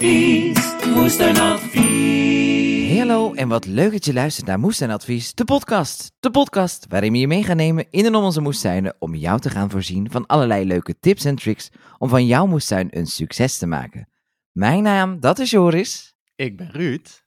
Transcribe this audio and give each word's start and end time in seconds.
Moestuinadvies. 0.00 0.94
Moestuinadvies. 0.94 2.88
Hey, 2.88 2.98
hallo 2.98 3.32
en 3.32 3.48
wat 3.48 3.66
leuk 3.66 3.92
dat 3.92 4.04
je 4.04 4.12
luistert 4.12 4.46
naar 4.46 4.58
Moestuinadvies, 4.58 5.34
de 5.34 5.44
podcast. 5.44 6.12
De 6.20 6.30
podcast 6.30 6.86
waarin 6.88 7.12
we 7.12 7.18
je 7.18 7.26
mee 7.26 7.44
gaan 7.44 7.56
nemen 7.56 7.86
in 7.90 8.04
en 8.04 8.14
om 8.14 8.24
onze 8.24 8.40
moestuinen 8.40 8.96
om 8.98 9.14
jou 9.14 9.40
te 9.40 9.50
gaan 9.50 9.70
voorzien 9.70 10.10
van 10.10 10.26
allerlei 10.26 10.64
leuke 10.64 10.98
tips 11.00 11.24
en 11.24 11.36
tricks 11.36 11.70
om 11.98 12.08
van 12.08 12.26
jouw 12.26 12.46
moestuin 12.46 12.88
een 12.90 13.06
succes 13.06 13.58
te 13.58 13.66
maken. 13.66 14.08
Mijn 14.52 14.82
naam, 14.82 15.20
dat 15.20 15.38
is 15.38 15.50
Joris. 15.50 16.14
Ik 16.34 16.56
ben 16.56 16.70
Ruud. 16.70 17.24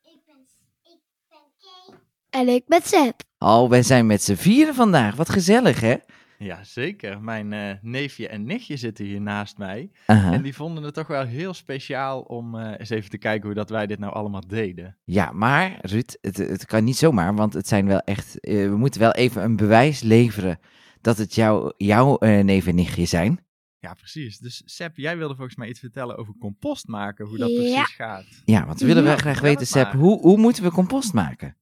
En 2.30 2.48
ik 2.48 2.64
ben 2.68 2.82
Seb. 2.84 3.22
Oh, 3.38 3.70
wij 3.70 3.84
zijn 3.84 4.06
met 4.06 4.24
z'n 4.24 4.36
vieren 4.36 4.76
vandaag. 4.76 5.16
Wat 5.16 5.30
gezellig, 5.30 5.80
hè? 5.80 5.96
Ja, 6.44 6.64
zeker. 6.64 7.22
Mijn 7.22 7.54
eh, 7.54 7.72
neefje 7.82 8.28
en 8.28 8.44
nichtje 8.44 8.78
zitten 8.78 9.06
hier 9.06 9.22
naast 9.22 9.58
mij. 9.58 9.92
En 10.06 10.42
die 10.42 10.56
vonden 10.56 10.84
het 10.84 10.94
toch 10.94 11.08
wel 11.08 11.26
heel 11.26 11.54
speciaal 11.54 12.22
om 12.22 12.56
eh, 12.56 12.74
eens 12.80 12.90
even 12.90 13.10
te 13.10 13.18
kijken 13.18 13.46
hoe 13.46 13.56
dat 13.56 13.70
wij 13.70 13.88
dit 13.88 14.00
nou 14.00 14.14
allemaal 14.14 14.48
deden. 14.48 14.98
Ja, 15.04 15.32
maar 15.32 15.78
Ruud, 15.82 16.18
het, 16.22 16.38
het 16.38 16.66
kan 16.66 16.84
niet 16.84 16.98
zomaar, 16.98 17.36
want 17.36 17.54
het 17.54 17.68
zijn 17.68 17.86
wel 17.88 18.00
echt... 18.00 18.40
eh, 18.40 18.70
we 18.70 18.76
moeten 18.78 19.00
wel 19.02 19.12
even 19.12 19.44
een 19.44 19.56
bewijs 19.56 20.02
leveren 20.02 20.60
dat 21.02 21.18
het 21.18 21.36
jou, 21.36 21.74
jouw 21.78 22.18
eh, 22.18 22.44
neef 22.44 22.68
en 22.68 22.76
nichtje 22.76 23.06
zijn. 23.06 23.46
Ja, 23.80 23.94
precies. 23.94 24.38
Dus 24.38 24.62
Seb, 24.66 24.98
jij 24.98 25.18
wilde 25.18 25.36
volgens 25.36 25.56
mij 25.58 25.68
iets 25.68 25.80
vertellen 25.80 26.18
over 26.18 26.36
compost 26.40 26.88
maken, 26.88 27.26
hoe 27.26 27.38
dat 27.38 27.50
Ja. 27.50 27.56
precies 27.56 27.96
gaat. 27.96 28.42
Ja, 28.46 28.66
want 28.66 28.80
we 28.80 28.86
willen 28.86 29.04
wel 29.04 29.18
graag 29.18 29.40
weten, 29.42 29.68
Seb, 29.68 29.92
hoe, 29.92 30.20
hoe 30.20 30.38
moeten 30.38 30.64
we 30.64 30.72
compost 30.72 31.14
maken? 31.14 31.58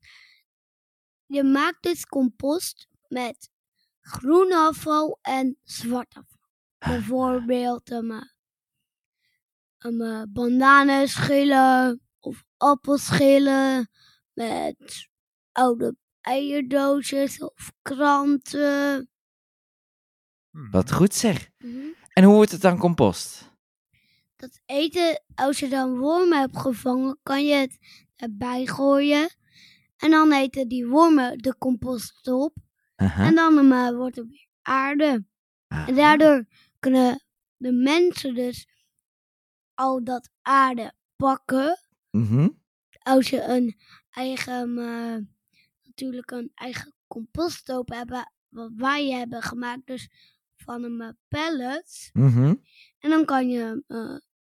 Je 1.26 1.44
maakt 1.44 1.84
dus 1.84 2.06
compost 2.06 2.88
met 3.08 3.50
groen 4.08 4.54
afval 4.54 5.20
en 5.22 5.58
zwart 5.64 6.16
afval. 6.16 6.50
Bijvoorbeeld 6.78 7.92
um, 7.92 8.12
um, 9.86 10.02
uh, 10.02 10.22
bananenschillen 10.30 12.02
of 12.20 12.44
appelschillen 12.58 13.90
met 14.34 15.08
oude 15.52 15.96
eierdoosjes 16.22 17.40
of 17.40 17.72
kranten. 17.82 19.10
Hm. 20.52 20.70
Wat 20.72 20.92
goed 20.92 21.14
zeg. 21.14 21.50
Mhm. 21.58 21.86
En 22.14 22.24
hoe 22.24 22.36
wordt 22.36 22.52
het 22.52 22.62
dan 22.62 22.78
compost? 22.78 23.56
Dat 24.36 24.62
eten, 24.66 25.24
als 25.36 25.60
je 25.60 25.68
dan 25.68 25.98
wormen 25.98 26.40
hebt 26.40 26.58
gevangen, 26.58 27.20
kan 27.24 27.46
je 27.46 27.54
het 27.54 27.78
erbij 28.16 28.66
gooien. 28.66 29.36
En 29.98 30.12
dan 30.12 30.32
eten 30.32 30.68
die 30.68 30.88
wormen 30.88 31.38
de 31.38 31.58
compost 31.58 32.28
op. 32.28 32.54
Aha. 32.98 33.26
En 33.26 33.36
dan 33.36 33.72
uh, 33.72 33.90
wordt 33.90 34.18
er 34.18 34.28
weer 34.28 34.48
aarde. 34.62 35.26
Aha. 35.68 35.88
En 35.88 35.96
daardoor 35.96 36.46
kunnen 36.80 37.24
de 37.58 37.72
mensen 37.72 38.36
dus 38.36 38.68
al 39.74 40.04
dat 40.04 40.30
aarde 40.42 40.94
pakken. 41.16 41.80
Mhm. 42.12 42.50
Als 43.00 43.30
je 43.30 43.42
een 43.44 43.76
eigen, 44.10 44.78
eh, 44.78 45.18
natuurlijk 45.84 46.32
een 46.32 46.52
eigen 46.56 46.94
composthoop 47.08 47.90
hebben, 47.90 48.34
wat 48.50 48.72
wij 48.76 49.10
hebben 49.10 49.42
gemaakt, 49.42 49.86
dus 49.88 50.10
van 50.56 50.84
een 50.84 51.02
eh, 51.02 51.10
pellets. 51.28 52.10
Mhm. 52.14 52.56
En 53.00 53.10
dan 53.10 53.26
kan 53.26 53.50
je 53.50 53.84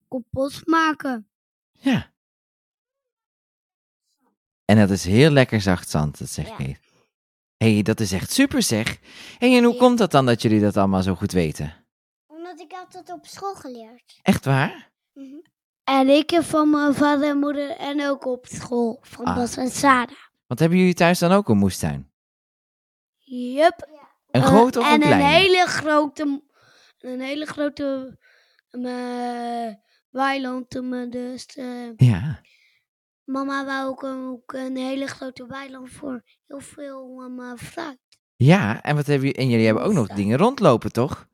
compost 0.07 0.67
maken. 0.67 1.29
Ja. 1.71 2.13
En 4.65 4.77
dat 4.77 4.89
is 4.89 5.03
heel 5.03 5.29
lekker 5.31 5.61
zacht 5.61 5.89
zand, 5.89 6.19
dat 6.19 6.29
zeg 6.29 6.47
Ja. 6.47 6.65
je. 6.65 6.75
Hé, 7.57 7.73
hey, 7.73 7.81
dat 7.81 7.99
is 7.99 8.11
echt 8.11 8.31
super 8.31 8.61
zeg. 8.63 8.97
Hey, 9.37 9.57
en 9.57 9.63
hoe 9.63 9.73
Ja. 9.73 9.79
komt 9.79 9.97
dat 9.97 10.11
dan 10.11 10.25
dat 10.25 10.41
jullie 10.41 10.59
dat 10.59 10.77
allemaal 10.77 11.01
zo 11.01 11.15
goed 11.15 11.31
weten? 11.31 11.85
Omdat 12.27 12.59
ik 12.59 12.71
had 12.71 12.93
het 12.93 13.11
op 13.11 13.25
school 13.25 13.55
geleerd. 13.55 14.19
Echt 14.21 14.45
waar? 14.45 14.91
En 15.83 16.07
ik 16.09 16.29
heb 16.29 16.43
van 16.43 16.69
mijn 16.69 16.93
vader 16.93 17.29
en 17.29 17.37
moeder 17.39 17.69
en 17.69 18.07
ook 18.07 18.25
op 18.25 18.45
school 18.45 18.97
van 19.01 19.25
Ah. 19.25 19.35
Bas 19.35 19.57
en 19.57 19.69
Sarah. 19.69 20.15
Want 20.47 20.59
hebben 20.59 20.77
jullie 20.77 20.93
thuis 20.93 21.19
dan 21.19 21.31
ook 21.31 21.49
een 21.49 21.57
moestuin? 21.57 22.11
Yup. 23.17 23.87
Een 24.31 24.41
Eh, 24.41 24.47
grote 24.47 24.79
of 24.79 24.85
en 24.85 24.91
een 24.93 24.99
kleine? 24.99 25.23
een 25.23 25.29
hele 25.29 25.65
grote, 25.65 26.41
een 26.99 27.21
hele 27.21 27.45
grote 27.45 28.17
eh, 28.69 29.73
weiland. 30.09 30.75
eh, 30.75 31.09
Dus 31.11 31.45
eh, 31.45 31.95
Ja. 31.95 32.41
Mama 33.27 33.65
wou 33.65 33.87
ook, 33.89 34.03
een- 34.03 34.27
ook 34.27 34.53
een 34.53 34.75
hele 34.77 35.07
grote 35.07 35.45
weiland 35.47 35.89
voor 35.89 36.23
heel 36.47 36.59
veel 36.59 37.23
eh, 37.39 37.51
fruit. 37.57 37.97
Ja, 38.35 38.81
en, 38.81 38.95
wat 38.95 39.05
hebben 39.05 39.25
jullie, 39.27 39.41
en 39.41 39.49
jullie 39.49 39.65
hebben 39.65 39.83
ook 39.83 39.93
nog 39.93 40.07
dingen 40.07 40.37
rondlopen, 40.37 40.91
toch? 40.91 41.27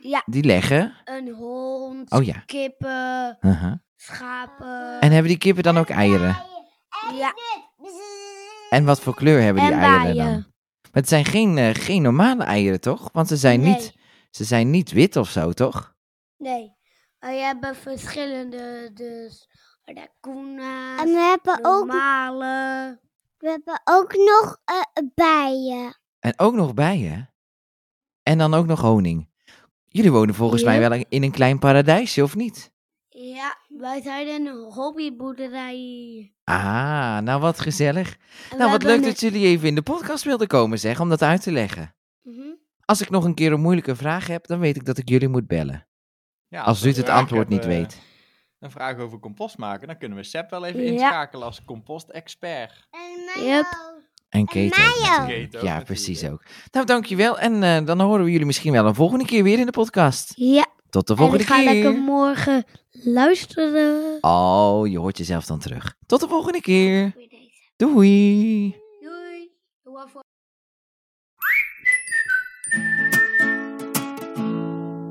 Ja, 0.00 0.22
Die 0.26 0.44
leggen. 0.44 0.94
een 1.04 1.28
hond, 1.28 2.10
Oh 2.10 2.24
ja. 2.24 2.42
kippen, 2.46 3.36
Aha. 3.40 3.82
schapen. 3.96 5.00
En 5.00 5.10
hebben 5.12 5.30
die 5.30 5.38
kippen 5.38 5.62
dan 5.62 5.76
ook 5.78 5.88
eieren? 5.88 6.36
ja, 7.14 7.34
En 8.70 8.84
wat 8.84 9.00
voor 9.00 9.14
kleur 9.14 9.40
hebben 9.42 9.62
die 9.62 9.72
En 9.72 9.78
eieren 9.78 10.02
bijen. 10.02 10.16
dan? 10.32 10.34
Maar 10.82 11.02
het 11.02 11.08
zijn 11.08 11.24
geen, 11.24 11.58
eh, 11.58 11.74
geen 11.74 12.02
normale 12.02 12.44
eieren, 12.44 12.80
toch? 12.80 13.08
Want 13.12 13.28
ze 13.28 13.36
zijn, 13.36 13.60
Nee. 13.60 13.72
niet, 13.74 13.94
ze 14.30 14.44
zijn 14.44 14.70
niet 14.70 14.90
wit 14.92 15.16
of 15.16 15.28
zo, 15.30 15.52
toch? 15.52 15.94
nee. 16.36 16.76
Wij 17.18 17.38
hebben 17.38 17.74
verschillende, 17.76 18.90
dus 18.94 19.48
En 20.98 21.06
we 21.06 21.36
hebben 21.36 21.58
ook, 21.64 21.86
normale. 21.86 22.98
we 23.38 23.48
hebben 23.48 23.80
ook 23.84 24.14
nog 24.14 24.60
eh, 24.64 25.04
bijen. 25.14 25.96
En 26.18 26.32
ook 26.36 26.54
nog 26.54 26.74
bijen. 26.74 27.30
En 28.22 28.38
dan 28.38 28.54
ook 28.54 28.66
nog 28.66 28.80
honing. 28.80 29.28
Jullie 29.88 30.12
wonen 30.12 30.34
volgens 30.34 30.64
mij 30.64 30.80
wel 30.80 31.04
in 31.08 31.22
een 31.22 31.30
klein 31.30 31.58
paradijsje, 31.58 32.22
of 32.22 32.34
niet? 32.36 32.72
Ja, 33.08 33.56
wij 33.68 34.02
zijn 34.02 34.28
een 34.28 34.72
hobbyboerderij. 34.72 36.32
Ah, 36.44 37.18
nou 37.18 37.40
wat 37.40 37.60
gezellig. 37.60 38.16
En 38.50 38.58
Nou, 38.58 38.70
wat 38.70 38.82
leuk 38.82 39.02
dat 39.02 39.20
jullie 39.20 39.46
even 39.46 39.68
in 39.68 39.74
de 39.74 39.82
podcast 39.82 40.24
wilden 40.24 40.46
komen, 40.46 40.78
zeg, 40.78 41.00
om 41.00 41.08
dat 41.08 41.22
uit 41.22 41.42
te 41.42 41.52
leggen. 41.52 41.94
Mhm. 42.22 42.40
Als 42.84 43.00
ik 43.00 43.10
nog 43.10 43.24
een 43.24 43.34
keer 43.34 43.52
een 43.52 43.60
moeilijke 43.60 43.96
vraag 43.96 44.26
heb, 44.26 44.46
dan 44.46 44.58
weet 44.58 44.76
ik 44.76 44.84
dat 44.84 44.98
ik 44.98 45.08
jullie 45.08 45.28
moet 45.28 45.46
bellen. 45.46 45.86
Ja, 46.48 46.62
Als 46.62 46.82
Ruud 46.82 46.96
het 46.96 47.08
antwoord 47.08 47.48
niet 47.48 47.64
hebben, 47.64 47.78
weet. 47.78 48.00
Een 48.60 48.70
vraag 48.70 48.98
over 48.98 49.18
compost 49.18 49.58
maken, 49.58 49.86
dan 49.86 49.98
kunnen 49.98 50.18
we 50.18 50.24
Seb 50.24 50.50
wel 50.50 50.64
even 50.64 50.82
Ja. 50.82 50.90
inschakelen 50.90 51.46
als 51.46 51.64
compost-expert. 51.64 52.86
En 52.90 53.42
Yep. 53.44 53.66
En 54.28 54.40
ook. 54.40 54.46
Kate 54.48 54.64
ook 54.66 55.02
Ja, 55.04 55.18
natuurlijk. 55.50 55.84
precies 55.84 56.24
ook. 56.28 56.42
Nou, 56.70 56.86
dankjewel. 56.86 57.38
En 57.38 57.62
eh, 57.62 57.84
dan 57.86 58.00
horen 58.00 58.24
we 58.24 58.30
jullie 58.30 58.46
misschien 58.46 58.72
wel 58.72 58.86
een 58.86 58.94
volgende 58.94 59.24
keer 59.24 59.42
weer 59.42 59.58
in 59.58 59.66
de 59.66 59.72
podcast. 59.72 60.32
Ja, 60.34 60.66
Tot 60.90 61.06
de 61.06 61.12
en 61.12 61.18
volgende 61.18 61.42
ik 61.42 61.48
ga 61.48 61.56
keer. 61.56 61.72
lekker 61.72 61.92
morgen 62.02 62.64
luisteren. 62.90 64.18
Oh, 64.20 64.86
je 64.86 64.98
hoort 64.98 65.18
jezelf 65.18 65.44
dan 65.46 65.58
terug. 65.58 65.94
Tot 66.06 66.20
de 66.20 66.28
volgende 66.28 66.60
keer. 66.60 67.14
Doei. 67.76 68.76
Doei. 69.00 69.50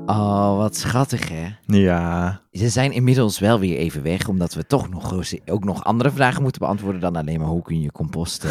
Oh, 0.08 0.56
wat 0.56 0.76
schattig 0.76 1.28
hè. 1.28 1.46
Ja, 1.66 2.40
Ze 2.52 2.68
zijn 2.68 2.92
inmiddels 2.92 3.38
wel 3.38 3.60
weer 3.60 3.76
even 3.76 4.02
weg, 4.02 4.28
omdat 4.28 4.54
we 4.54 4.66
toch 4.66 4.90
nog, 4.90 5.14
ook 5.46 5.64
nog 5.64 5.84
andere 5.84 6.10
vragen 6.10 6.42
moeten 6.42 6.60
beantwoorden 6.60 7.00
dan 7.00 7.16
alleen 7.16 7.40
maar 7.40 7.48
hoe 7.48 7.62
kun 7.62 7.80
je 7.80 7.92
compost 7.92 8.44
eh, 8.44 8.50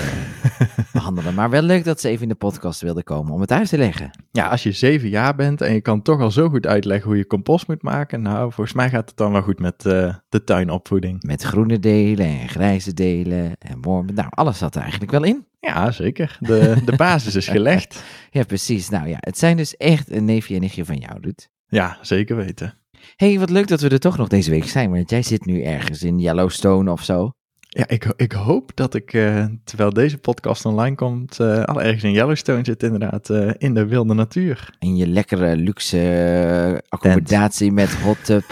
behandelen. 0.93 1.33
Maar 1.33 1.49
wel 1.49 1.61
leuk 1.61 1.83
dat 1.83 2.01
ze 2.01 2.09
even 2.09 2.23
in 2.23 2.29
de 2.29 2.35
podcast 2.35 2.81
wilden 2.81 3.03
komen 3.03 3.33
om 3.33 3.41
het 3.41 3.51
uit 3.51 3.69
te 3.69 3.77
leggen. 3.77 4.11
Ja, 4.31 4.47
als 4.47 4.63
je 4.63 4.71
zeven 4.71 5.09
jaar 5.09 5.35
bent 5.35 5.61
en 5.61 5.73
je 5.73 5.81
kan 5.81 6.01
toch 6.01 6.21
al 6.21 6.31
zo 6.31 6.49
goed 6.49 6.67
uitleggen 6.67 7.07
hoe 7.07 7.17
je 7.17 7.27
compost 7.27 7.67
moet 7.67 7.81
maken, 7.81 8.21
nou, 8.21 8.51
volgens 8.51 8.75
mij 8.75 8.89
gaat 8.89 9.09
het 9.09 9.17
dan 9.17 9.31
wel 9.31 9.41
goed 9.41 9.59
met 9.59 9.85
eh, 9.85 10.15
de 10.29 10.43
tuinopvoeding. 10.43 11.23
Met 11.23 11.41
groene 11.43 11.79
delen 11.79 12.25
en 12.25 12.49
grijze 12.49 12.93
delen 12.93 13.55
en 13.59 13.81
wormen. 13.81 14.13
Nou, 14.13 14.27
alles 14.29 14.57
zat 14.57 14.75
er 14.75 14.81
eigenlijk 14.81 15.11
wel 15.11 15.23
in. 15.23 15.45
Ja, 15.67 15.91
zeker. 15.91 16.37
De, 16.39 16.81
de 16.85 16.95
basis 16.95 17.35
is 17.35 17.47
gelegd. 17.47 18.03
Ja, 18.31 18.43
precies. 18.43 18.89
Nou 18.89 19.07
ja, 19.07 19.17
het 19.19 19.37
zijn 19.37 19.57
dus 19.57 19.77
echt 19.77 20.11
een 20.11 20.25
neefje 20.25 20.55
en 20.55 20.61
nichtje 20.61 20.85
van 20.85 20.95
jou, 20.95 21.17
Ruud. 21.21 21.47
Ja, 21.67 21.97
zeker 22.01 22.35
weten. 22.35 22.73
hey, 23.15 23.39
wat 23.39 23.49
leuk 23.49 23.67
dat 23.67 23.81
we 23.81 23.89
er 23.89 23.99
toch 23.99 24.17
nog 24.17 24.27
deze 24.27 24.49
week 24.49 24.63
zijn, 24.63 24.91
want 24.91 25.09
jij 25.09 25.21
zit 25.21 25.45
nu 25.45 25.63
ergens 25.63 26.03
in 26.03 26.19
Yellowstone 26.19 26.91
of 26.91 27.03
zo. 27.03 27.31
Ja, 27.59 27.87
ik, 27.87 28.13
ik 28.15 28.31
hoop 28.31 28.71
dat 28.73 28.93
ik, 28.93 29.13
eh, 29.13 29.45
terwijl 29.63 29.93
deze 29.93 30.17
podcast 30.17 30.65
online 30.65 30.95
komt, 30.95 31.39
eh, 31.39 31.63
al 31.63 31.81
ergens 31.81 32.03
in 32.03 32.11
Yellowstone 32.11 32.65
zit 32.65 32.83
inderdaad, 32.83 33.29
eh, 33.29 33.51
in 33.57 33.73
de 33.73 33.85
wilde 33.85 34.13
natuur. 34.13 34.75
In 34.79 34.95
je 34.95 35.07
lekkere 35.07 35.55
luxe 35.55 36.83
accommodatie 36.89 37.71
met 37.71 37.95
hot 38.03 38.25
tub 38.25 38.43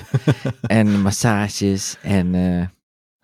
en 0.61 1.01
massages 1.01 1.97
en 2.01 2.29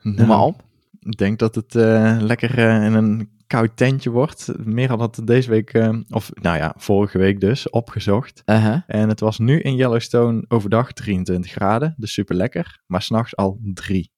noem 0.02 0.28
maar 0.28 0.42
op. 0.42 0.64
Ik 1.00 1.18
denk 1.18 1.40
dat 1.40 1.56
het 1.56 1.74
lekker 2.22 2.58
in 2.58 2.94
een 2.94 3.30
koud 3.52 3.78
tentje 3.78 4.10
wordt. 4.10 4.52
Meer 4.64 4.90
had 4.98 5.22
deze 5.24 5.50
week, 5.50 5.74
eh, 5.74 5.98
of 6.10 6.30
nou 6.42 6.58
ja, 6.58 6.74
vorige 6.78 7.18
week 7.18 7.40
dus, 7.40 7.70
opgezocht. 7.70 8.42
En 8.46 9.10
het 9.10 9.20
was 9.20 9.40
nu 9.40 9.60
in 9.60 9.76
Yellowstone 9.76 10.46
overdag 10.48 10.92
23 10.94 11.52
graden, 11.52 11.94
dus 11.98 12.14
super 12.14 12.36
lekker. 12.36 12.82
Maar 12.86 13.02
s'nachts 13.02 13.36
al 13.36 13.60
3. 13.74 14.12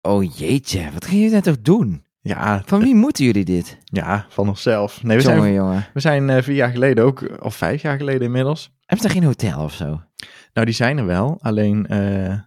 Oh 0.00 0.36
jeetje, 0.36 0.90
wat 0.92 1.04
ging 1.04 1.22
je 1.22 1.30
net 1.30 1.44
toch 1.44 1.60
doen? 1.60 2.04
Ja, 2.20 2.62
Van 2.66 2.80
wie 2.80 2.94
moeten 2.94 3.24
jullie 3.24 3.44
dit? 3.44 3.78
ja, 3.84 4.26
van 4.28 4.48
onszelf. 4.48 5.02
Nee, 5.02 5.16
we 5.16 5.22
Jongen, 5.22 5.40
zijn, 5.40 5.54
jongen. 5.54 5.86
we 5.94 6.00
zijn 6.00 6.30
eh, 6.30 6.42
vier 6.42 6.54
jaar 6.54 6.70
geleden 6.70 7.04
ook, 7.04 7.42
of 7.42 7.54
vijf 7.54 7.82
jaar 7.82 7.96
geleden 7.96 8.22
inmiddels. 8.22 8.70
Hebben 8.84 9.08
ze 9.08 9.14
geen 9.14 9.24
hotel 9.24 9.62
of 9.62 9.72
zo? 9.72 10.00
Nou, 10.52 10.66
die 10.66 10.74
zijn 10.74 10.98
er 10.98 11.06
wel. 11.06 11.38
Alleen, 11.40 11.86
eh, 11.86 12.38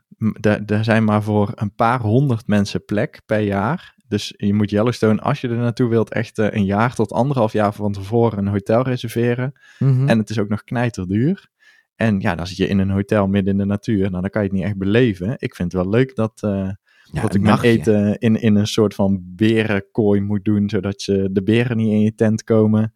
daar 0.66 0.84
zijn 0.84 1.04
maar 1.04 1.24
voor 1.24 1.52
een 1.56 1.76
paar 1.76 2.00
honderd 2.00 2.48
mensen 2.48 2.86
plek 2.86 3.22
per 3.26 3.40
jaar. 3.40 3.93
Dus 4.14 4.34
je 4.38 4.54
moet 4.54 4.70
Yellowstone, 4.70 5.22
als 5.22 5.42
je 5.42 5.48
er 5.48 5.56
naartoe 5.56 5.90
wilt, 5.90 6.12
echt 6.12 6.40
eh, 6.40 6.48
een 6.52 6.66
jaar 6.66 6.96
tot 6.96 7.12
anderhalf 7.12 7.54
jaar 7.54 7.74
van 7.74 7.92
tevoren 7.92 8.38
een 8.38 8.48
hotel 8.48 8.82
reserveren. 8.82 9.54
Mhm. 9.80 10.10
En 10.10 10.18
het 10.18 10.30
is 10.30 10.40
ook 10.40 10.50
nog 10.50 10.64
knijterduur. 10.64 11.50
En 11.96 12.20
ja, 12.20 12.36
dan 12.36 12.48
zit 12.48 12.58
je 12.58 12.68
in 12.68 12.80
een 12.80 12.90
hotel 12.90 13.28
midden 13.28 13.54
in 13.54 13.60
de 13.60 13.66
natuur. 13.66 14.10
Nou, 14.10 14.22
dan 14.22 14.30
kan 14.30 14.42
je 14.42 14.48
het 14.48 14.58
niet 14.58 14.66
echt 14.66 14.78
beleven. 14.78 15.36
Ik 15.38 15.56
vind 15.56 15.72
het 15.72 15.82
wel 15.82 15.92
leuk 15.92 16.16
dat, 16.16 16.42
eh, 16.44 16.70
Ja, 17.12 17.22
dat 17.22 17.36
ik 17.36 17.42
mijn 17.42 17.62
eten 17.62 18.18
in, 18.18 18.42
in 18.42 18.56
een 18.56 18.68
soort 18.68 18.96
van 18.96 19.22
berenkooi 19.24 20.22
moet 20.22 20.46
doen. 20.46 20.70
Zodat 20.70 21.02
ze, 21.02 21.30
de 21.32 21.44
beren 21.44 21.78
niet 21.78 21.92
in 21.92 22.02
je 22.02 22.16
tent 22.16 22.44
komen. 22.44 22.94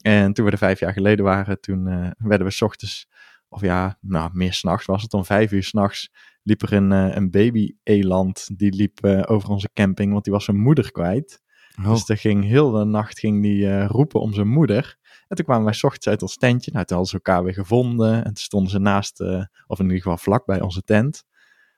En 0.00 0.32
toen 0.32 0.44
we 0.44 0.50
er 0.50 0.58
vijf 0.58 0.80
jaar 0.80 0.92
geleden 0.92 1.24
waren, 1.24 1.60
toen 1.60 1.88
eh, 1.88 2.10
werden 2.18 2.46
we 2.46 2.52
's 2.52 2.62
ochtends, 2.62 3.08
of 3.52 3.60
ja, 3.60 3.98
nou, 4.00 4.30
meer 4.32 4.52
s'nachts 4.52 4.86
was 4.86 5.02
het, 5.02 5.14
om 5.14 5.24
vijf 5.24 5.52
uur 5.52 5.62
s'nachts 5.62 6.10
liep 6.42 6.62
er 6.62 6.72
een, 6.72 6.92
eh, 6.92 7.16
een 7.16 7.30
baby-eland. 7.30 8.58
Die 8.58 8.72
liep 8.72 9.04
eh, 9.04 9.22
over 9.26 9.48
onze 9.48 9.70
camping, 9.72 10.12
want 10.12 10.24
die 10.24 10.32
was 10.32 10.44
zijn 10.44 10.56
moeder 10.60 10.92
kwijt. 10.92 11.42
Oh. 11.78 11.90
Dus 11.90 12.08
er 12.08 12.16
ging 12.16 12.44
heel 12.44 12.70
de 12.70 12.84
nacht 12.84 13.18
ging 13.18 13.42
die, 13.42 13.68
eh, 13.68 13.86
roepen 13.86 14.20
om 14.20 14.34
zijn 14.34 14.48
moeder. 14.48 14.96
En 15.28 15.36
toen 15.36 15.44
kwamen 15.44 15.64
wij 15.64 15.74
's 15.74 15.82
ochtends 15.82 16.08
uit 16.08 16.22
ons 16.22 16.36
tentje. 16.36 16.70
Nou, 16.72 16.84
toen 16.84 16.96
hadden 16.96 17.20
ze 17.20 17.24
elkaar 17.24 17.44
weer 17.44 17.54
gevonden. 17.54 18.14
En 18.16 18.24
toen 18.24 18.36
stonden 18.36 18.70
ze 18.70 18.78
naast, 18.78 19.20
of 19.66 19.78
in 19.78 19.84
ieder 19.84 20.02
geval 20.02 20.18
vlak 20.18 20.46
bij 20.46 20.60
onze 20.60 20.82
tent. 20.82 21.24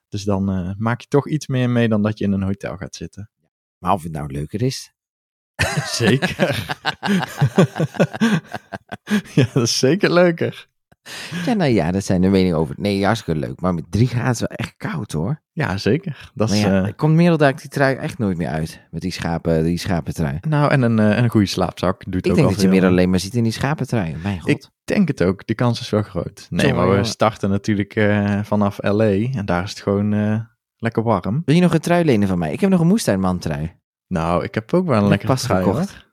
Dus 0.09 0.23
dan 0.23 0.75
maak 0.77 1.01
je 1.01 1.07
toch 1.07 1.27
iets 1.27 1.47
meer 1.47 1.69
mee 1.69 1.87
dan 1.87 2.01
dat 2.01 2.17
je 2.17 2.25
in 2.25 2.31
een 2.31 2.43
hotel 2.43 2.77
gaat 2.77 2.95
zitten. 2.95 3.29
Maar 3.77 3.93
of 3.93 4.03
het 4.03 4.11
nou 4.11 4.31
leuker 4.31 4.61
is. 4.61 4.93
Zeker. 6.01 6.75
ja, 9.35 9.47
dat 9.53 9.63
is 9.63 9.79
zeker 9.79 10.13
leuker. 10.13 10.67
Ja, 11.45 11.53
nou 11.53 11.71
ja, 11.71 11.91
dat 11.91 12.03
zijn 12.05 12.21
de 12.21 12.27
meningen 12.27 12.57
over. 12.57 12.75
Nee, 12.77 13.05
hartstikke 13.05 13.39
leuk. 13.39 13.61
Maar 13.61 13.73
met 13.73 13.83
drie 13.89 14.07
graden 14.07 14.31
is 14.31 14.39
wel 14.39 14.47
echt 14.49 14.73
koud 14.77 15.11
hoor. 15.11 15.41
Ja, 15.51 15.77
zeker. 15.77 16.31
Dat 16.33 16.49
Maar 16.49 16.57
is, 16.57 16.63
ja, 16.63 16.85
eh, 16.85 16.93
komt 16.95 17.17
die 17.61 17.69
trui 17.69 17.95
echt 17.95 18.17
nooit 18.17 18.37
meer 18.37 18.47
uit. 18.47 18.81
Met 18.91 19.01
die, 19.01 19.11
schapen, 19.11 19.63
die 19.63 19.77
schapentrui. 19.77 20.37
nou, 20.47 20.71
en 20.71 20.81
een, 20.81 20.99
en 20.99 21.23
een 21.23 21.29
goede 21.29 21.45
slaapzak 21.45 22.03
doet 22.07 22.25
Ik 22.25 22.31
ook 22.31 22.35
denk 22.37 22.47
al 22.47 22.53
dat 22.53 22.61
je 22.61 22.67
veel. 22.67 22.75
Merel 22.77 22.89
alleen 22.89 23.09
maar 23.09 23.19
ziet 23.19 23.35
in 23.35 23.43
die 23.43 23.51
schapentrui. 23.51 24.15
Mijn 24.23 24.39
god. 24.39 24.49
Ik 24.49 24.69
denk 24.83 25.07
het 25.07 25.23
ook. 25.23 25.47
De 25.47 25.53
kans 25.55 25.79
is 25.79 25.89
wel 25.89 26.01
groot. 26.01 26.47
Nee, 26.49 26.73
maar 26.73 26.83
we 26.85 26.89
jongen. 26.89 27.05
starten 27.05 27.49
natuurlijk 27.49 27.95
eh, 27.95 28.39
vanaf 28.43 28.77
LA. 28.81 29.03
En 29.09 29.45
daar 29.45 29.63
is 29.63 29.69
het 29.69 29.81
gewoon 29.81 30.47
lekker 30.77 31.03
warm. 31.03 31.41
Wil 31.45 31.55
je 31.55 31.61
nog 31.61 31.73
een 31.73 31.79
trui 31.79 32.05
lenen 32.05 32.27
van 32.27 32.39
mij? 32.39 32.51
Ik 32.53 32.59
heb 32.59 32.69
nog 32.69 32.79
een 32.79 32.87
moestuinman 32.87 33.39
trui. 33.39 33.75
Nou, 34.07 34.43
ik 34.43 34.53
heb 34.55 34.73
ook 34.73 34.85
wel 34.87 35.11
een 35.11 35.19
pas 35.19 35.41
trui, 35.41 35.63
gekocht. 35.63 36.05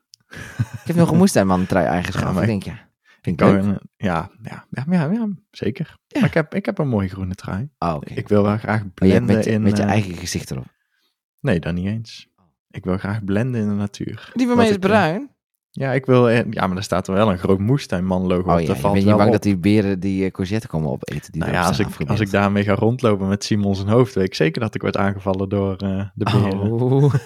Ik 0.73 0.87
heb 0.87 0.97
nog 0.97 1.11
een 1.11 1.17
moestuinman 1.17 1.67
trui 1.67 1.87
aangeschaft. 1.97 2.35
Ja, 2.35 2.41
ik- 2.41 2.47
denk 2.47 2.63
ja. 2.63 2.91
Vind 3.23 3.41
ik 3.41 3.47
Kan 3.47 3.55
leuk. 3.55 3.65
een- 3.65 3.81
ja, 3.97 4.31
ja, 4.43 4.67
ja, 4.71 4.85
ja, 4.91 5.11
ja, 5.13 5.29
zeker. 5.51 5.97
Ja. 6.07 6.21
Maar 6.21 6.29
ik 6.29 6.35
heb, 6.35 6.55
ik 6.55 6.67
heb 6.67 6.79
een 6.79 6.89
mooie 6.89 7.09
groene 7.09 7.35
trui. 7.35 7.69
Oh, 7.79 7.95
oké. 7.95 8.13
Ik 8.15 8.29
wil 8.29 8.43
wel 8.43 8.59
graag 8.59 8.79
Oh, 8.81 8.85
je 8.87 8.91
blenden 8.95 9.37
met, 9.37 9.45
je- 9.45 9.51
in... 9.51 9.63
met 9.63 9.77
je 9.77 9.83
eh, 9.83 9.89
eigen 9.89 10.15
gezicht 10.15 10.51
erop. 10.51 10.65
Nee, 11.41 11.59
dat 11.61 11.75
niet 11.75 11.87
eens. 11.87 12.29
Ik 12.71 12.85
wil 12.85 12.99
graag 12.99 13.25
blenden 13.25 13.61
in 13.61 13.69
de 13.69 13.75
natuur. 13.75 14.31
Die 14.35 14.47
van 14.47 14.57
mij 14.57 14.69
is 14.69 14.75
ik, 14.77 14.83
eh, 14.83 14.89
bruin. 14.91 15.31
Ja, 15.71 15.93
ik 15.93 16.07
wil... 16.07 16.29
eh, 16.29 16.45
Ja, 16.51 16.67
maar 16.67 16.75
daar 16.75 16.83
staat 16.83 17.09
er 17.09 17.15
wel 17.15 17.31
een 17.31 17.39
groot 17.39 17.59
moestuinman 17.59 18.23
logo 18.27 18.49
Oh 18.49 18.53
op. 18.55 18.61
ja, 18.61 18.61
je 18.61 18.67
valt 18.67 18.83
bent 18.83 18.95
niet 18.95 19.05
wel 19.05 19.15
bang 19.17 19.27
op. 19.27 19.33
dat 19.33 19.43
die 19.43 19.57
beren 19.57 20.01
die 20.01 20.25
uh, 20.25 20.31
courgette 20.31 20.69
komen 20.69 20.91
opeten. 20.91 21.33
Die 21.33 21.41
Nou 21.41 21.53
ja, 21.53 21.67
als 21.67 21.79
ik, 21.79 21.87
afgebeeld. 21.87 22.11
als 22.11 22.21
ik 22.21 22.31
daarmee 22.31 22.65
ga 22.65 22.75
rondlopen 22.75 23.29
met 23.29 23.45
Simon 23.45 23.75
zijn 23.75 23.89
hoofd, 23.89 24.15
weet 24.15 24.27
ik 24.27 24.35
zeker 24.35 24.61
dat 24.61 24.75
ik 24.75 24.81
word 24.83 24.97
aangevallen 24.97 25.49
door 25.49 25.77
eh, 25.77 26.07
de 26.15 26.25
beren. 26.25 26.61
Oh. 26.61 27.15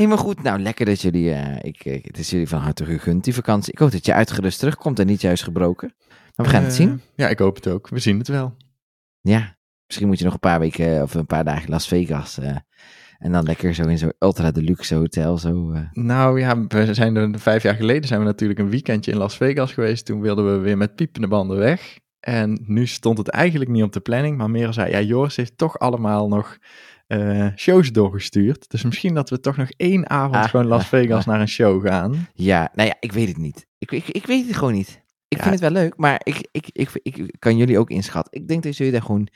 Helemaal 0.00 0.24
goed. 0.24 0.42
Nou, 0.42 0.60
lekker 0.60 0.86
dat 0.86 1.00
jullie... 1.00 1.30
eh, 1.32 1.56
ik, 1.62 1.82
het 2.04 2.18
is 2.18 2.30
jullie 2.30 2.48
van 2.48 2.60
harte 2.60 2.84
gegund, 2.84 3.24
die 3.24 3.34
vakantie. 3.34 3.72
Ik 3.72 3.78
hoop 3.78 3.90
dat 3.90 4.06
je 4.06 4.14
uitgerust 4.14 4.58
terugkomt 4.58 4.98
en 4.98 5.06
niet 5.06 5.20
juist 5.20 5.42
gebroken. 5.42 5.94
Maar 6.36 6.46
we 6.46 6.52
gaan 6.52 6.62
het 6.62 6.70
Eh, 6.72 6.76
zien. 6.78 7.00
Ja, 7.14 7.28
ik 7.28 7.38
hoop 7.38 7.54
het 7.54 7.68
ook. 7.68 7.88
We 7.88 7.98
zien 7.98 8.18
het 8.18 8.28
wel. 8.28 8.56
Ja, 9.20 9.56
misschien 9.86 10.08
moet 10.08 10.18
je 10.18 10.24
nog 10.24 10.32
een 10.32 10.38
paar 10.40 10.60
weken 10.60 11.02
of 11.02 11.14
een 11.14 11.26
paar 11.26 11.44
dagen 11.44 11.70
Las 11.70 11.88
Vegas. 11.88 12.38
eh, 12.38 12.56
en 13.18 13.32
dan 13.32 13.44
lekker 13.44 13.74
zo 13.74 13.82
in 13.82 13.98
zo'n 13.98 14.12
ultra 14.18 14.50
deluxe 14.50 14.94
hotel. 14.94 15.38
Zo, 15.38 15.72
eh. 15.72 15.80
Nou 15.92 16.40
ja, 16.40 16.66
we 16.66 16.94
zijn 16.94 17.16
er 17.16 17.38
vijf 17.38 17.62
jaar 17.62 17.74
geleden 17.74 18.08
zijn 18.08 18.20
we 18.20 18.26
natuurlijk 18.26 18.60
een 18.60 18.70
weekendje 18.70 19.10
in 19.10 19.16
Las 19.18 19.36
Vegas 19.36 19.72
geweest. 19.72 20.06
Toen 20.06 20.20
wilden 20.20 20.52
we 20.52 20.58
weer 20.58 20.76
met 20.76 20.94
piepende 20.94 21.28
banden 21.28 21.56
weg. 21.56 21.98
En 22.20 22.60
nu 22.66 22.86
stond 22.86 23.18
het 23.18 23.28
eigenlijk 23.28 23.70
niet 23.70 23.82
op 23.82 23.92
de 23.92 24.00
planning. 24.00 24.36
Maar 24.36 24.50
Merel 24.50 24.72
zei, 24.72 24.90
ja, 24.90 25.00
Joris 25.00 25.36
heeft 25.36 25.58
toch 25.58 25.78
allemaal 25.78 26.28
nog 26.28 26.58
eh, 27.10 27.46
shows 27.56 27.92
doorgestuurd. 27.92 28.70
Dus 28.70 28.82
misschien 28.84 29.14
dat 29.14 29.30
we 29.30 29.40
toch 29.40 29.56
nog 29.56 29.68
één 29.76 30.10
avond 30.10 30.34
Ah. 30.34 30.44
gewoon 30.48 30.66
Las 30.66 30.86
Vegas 30.86 31.26
naar 31.26 31.40
een 31.40 31.48
show 31.48 31.86
gaan. 31.86 32.28
Ja, 32.34 32.70
nou 32.74 32.88
ja, 32.88 32.96
ik 33.00 33.12
weet 33.12 33.28
het 33.28 33.36
niet. 33.36 33.66
Ik, 33.78 33.90
ik, 33.92 34.08
ik 34.08 34.26
weet 34.26 34.46
het 34.46 34.56
gewoon 34.56 34.72
niet. 34.74 35.02
Ik 35.28 35.36
Ja. 35.36 35.42
vind 35.42 35.60
het 35.60 35.72
wel 35.72 35.82
leuk, 35.82 35.96
maar 35.96 36.20
ik, 36.24 36.48
ik, 36.52 36.68
ik, 36.72 36.90
ik, 37.02 37.34
kan 37.38 37.56
jullie 37.56 37.78
ook 37.78 37.90
inschatten. 37.90 38.40
Ik 38.40 38.48
denk 38.48 38.62
dat 38.62 38.76
jullie 38.76 38.92
daar 38.92 39.02
gewoon 39.02 39.28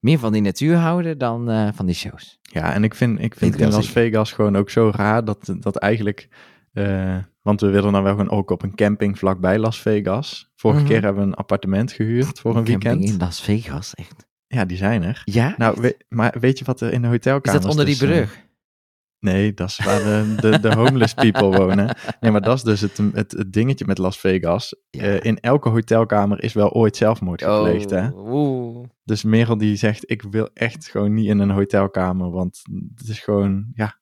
meer 0.00 0.18
van 0.18 0.32
die 0.32 0.42
natuur 0.42 0.76
houden 0.76 1.18
dan 1.18 1.50
eh, 1.50 1.68
van 1.74 1.86
die 1.86 1.94
shows. 1.94 2.38
Ja, 2.42 2.72
en 2.72 2.84
ik 2.84 2.94
vind, 2.94 3.20
ik 3.22 3.34
vind 3.34 3.58
in 3.60 3.70
Las 3.70 3.90
Vegas 3.90 4.32
gewoon 4.32 4.56
ook 4.56 4.70
zo 4.70 4.90
raar 4.94 5.24
dat, 5.24 5.54
dat 5.60 5.76
eigenlijk... 5.76 6.28
eh, 6.72 7.16
want 7.42 7.60
we 7.60 7.66
willen 7.68 7.92
dan 7.92 8.02
wel 8.02 8.12
gewoon 8.16 8.30
ook 8.30 8.50
op 8.50 8.62
een 8.62 8.74
camping 8.74 9.18
vlakbij 9.18 9.58
Las 9.58 9.80
Vegas. 9.80 10.52
Vorige 10.56 10.80
Mhm. 10.80 10.88
keer 10.90 11.02
hebben 11.02 11.22
we 11.22 11.28
een 11.28 11.34
appartement 11.34 11.92
gehuurd 11.92 12.40
voor 12.40 12.56
een 12.56 12.64
Camping 12.64 12.82
weekend. 12.82 13.10
in 13.10 13.18
Las 13.18 13.40
Vegas, 13.42 13.94
echt. 13.94 14.26
Ja, 14.54 14.64
die 14.64 14.76
zijn 14.76 15.02
er. 15.02 15.22
Ja? 15.24 15.54
Nou, 15.56 15.80
we- 15.80 15.96
maar 16.08 16.34
weet 16.40 16.58
je 16.58 16.64
wat 16.64 16.80
er 16.80 16.92
in 16.92 17.00
de 17.02 17.06
is 17.06 17.12
hotelkamers... 17.12 17.62
dat 17.62 17.70
onder 17.70 17.84
die 17.86 17.98
dus, 17.98 18.08
brug? 18.08 18.42
Nee, 19.18 19.54
dat 19.54 19.68
is 19.68 19.78
waar 19.84 19.98
de, 19.98 20.34
de, 20.40 20.60
de 20.60 20.74
homeless 20.74 21.14
people 21.14 21.56
wonen. 21.58 21.96
Nee, 22.20 22.30
maar 22.30 22.40
dat 22.40 22.56
is 22.56 22.62
dus 22.62 22.80
het, 22.80 23.00
het, 23.12 23.32
het 23.32 23.52
dingetje 23.52 23.84
met 23.86 23.98
Las 23.98 24.18
Vegas. 24.18 24.76
Ja. 24.90 25.02
Eh, 25.02 25.24
in 25.24 25.40
elke 25.40 25.68
hotelkamer 25.68 26.42
is 26.42 26.52
wel 26.52 26.70
ooit 26.72 26.96
zelfmoord 26.96 27.42
gepleegd, 27.42 27.90
hè? 27.90 28.08
Oh, 28.08 28.32
oeh. 28.32 28.88
Dus 29.04 29.22
Merel 29.22 29.58
die 29.58 29.76
zegt, 29.76 30.10
ik 30.10 30.22
wil 30.22 30.50
echt 30.54 30.86
gewoon 30.88 31.14
niet 31.14 31.26
in 31.26 31.38
een 31.38 31.50
hotelkamer, 31.50 32.30
want 32.30 32.62
het 32.94 33.08
is 33.08 33.18
gewoon, 33.18 33.66
ja, 33.74 33.98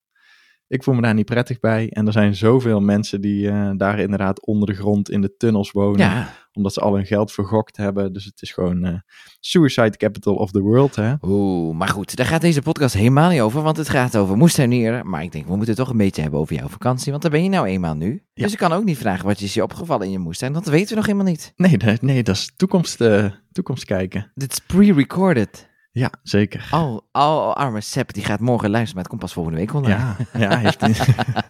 ik 0.72 0.82
voel 0.82 0.94
me 0.94 1.00
daar 1.00 1.14
niet 1.14 1.24
prettig 1.24 1.60
bij. 1.60 1.90
En 1.90 2.06
er 2.06 2.12
zijn 2.12 2.34
zoveel 2.34 2.80
mensen 2.80 3.20
die 3.20 3.48
eh, 3.48 3.70
daar 3.76 3.98
inderdaad 3.98 4.46
onder 4.46 4.68
de 4.68 4.74
grond 4.74 5.10
in 5.10 5.20
de 5.20 5.36
tunnels 5.36 5.70
wonen, 5.70 5.98
Ja, 5.98 6.34
omdat 6.52 6.72
ze 6.72 6.80
al 6.80 6.94
hun 6.94 7.06
geld 7.06 7.32
vergokt 7.32 7.76
hebben. 7.76 8.12
Dus 8.12 8.24
het 8.24 8.42
is 8.42 8.52
gewoon 8.52 8.84
eh, 8.84 8.94
suicide 9.40 9.96
capital 9.96 10.34
of 10.34 10.50
the 10.50 10.60
world, 10.60 10.96
hè? 10.96 11.14
oeh. 11.20 11.76
Maar 11.76 11.88
goed, 11.88 12.16
daar 12.16 12.26
gaat 12.26 12.40
deze 12.40 12.62
podcast 12.62 12.94
helemaal 12.94 13.30
niet 13.30 13.40
over, 13.40 13.62
want 13.62 13.76
het 13.76 13.88
gaat 13.88 14.16
over 14.16 14.36
moestuinieren. 14.36 15.08
Maar 15.08 15.22
ik 15.22 15.32
denk, 15.32 15.44
we 15.44 15.50
moeten 15.50 15.68
het 15.68 15.78
toch 15.78 15.90
een 15.90 15.96
beetje 15.96 16.22
hebben 16.22 16.40
over 16.40 16.56
jouw 16.56 16.68
vakantie, 16.68 17.10
want 17.10 17.22
daar 17.22 17.32
ben 17.32 17.42
je 17.42 17.48
nou 17.48 17.66
eenmaal 17.66 17.94
nu. 17.94 18.22
Ja. 18.32 18.42
Dus 18.42 18.52
ik 18.52 18.58
kan 18.58 18.72
ook 18.72 18.84
niet 18.84 18.98
vragen 18.98 19.26
wat 19.26 19.40
is 19.40 19.54
je 19.54 19.62
opgevallen 19.62 20.06
in 20.06 20.12
je 20.12 20.18
moestuin, 20.18 20.52
dat 20.52 20.66
weten 20.66 20.88
we 20.88 20.94
nog 20.94 21.06
helemaal 21.06 21.26
niet. 21.26 21.52
Nee, 21.56 21.76
nee, 22.00 22.22
dat 22.22 22.34
is 22.34 22.52
toekomst, 22.56 23.00
eh, 23.00 23.26
toekomst 23.52 23.84
kijken. 23.84 24.30
Dit 24.34 24.52
is 24.52 24.58
pre-recorded. 24.58 25.70
Ja, 25.94 26.10
zeker. 26.22 26.68
Oh, 26.70 26.98
oh, 27.12 27.52
arme 27.52 27.80
Sepp, 27.80 28.12
die 28.12 28.24
gaat 28.24 28.40
morgen 28.40 28.70
luisteren, 28.70 28.94
maar 28.94 29.02
het 29.02 29.08
komt 29.08 29.20
pas 29.20 29.32
volgende 29.32 29.58
week 29.58 29.74
online. 29.74 29.96
Ja, 29.96 30.16
ja 30.38 30.58
heeft 30.58 30.80
hij, 30.80 30.94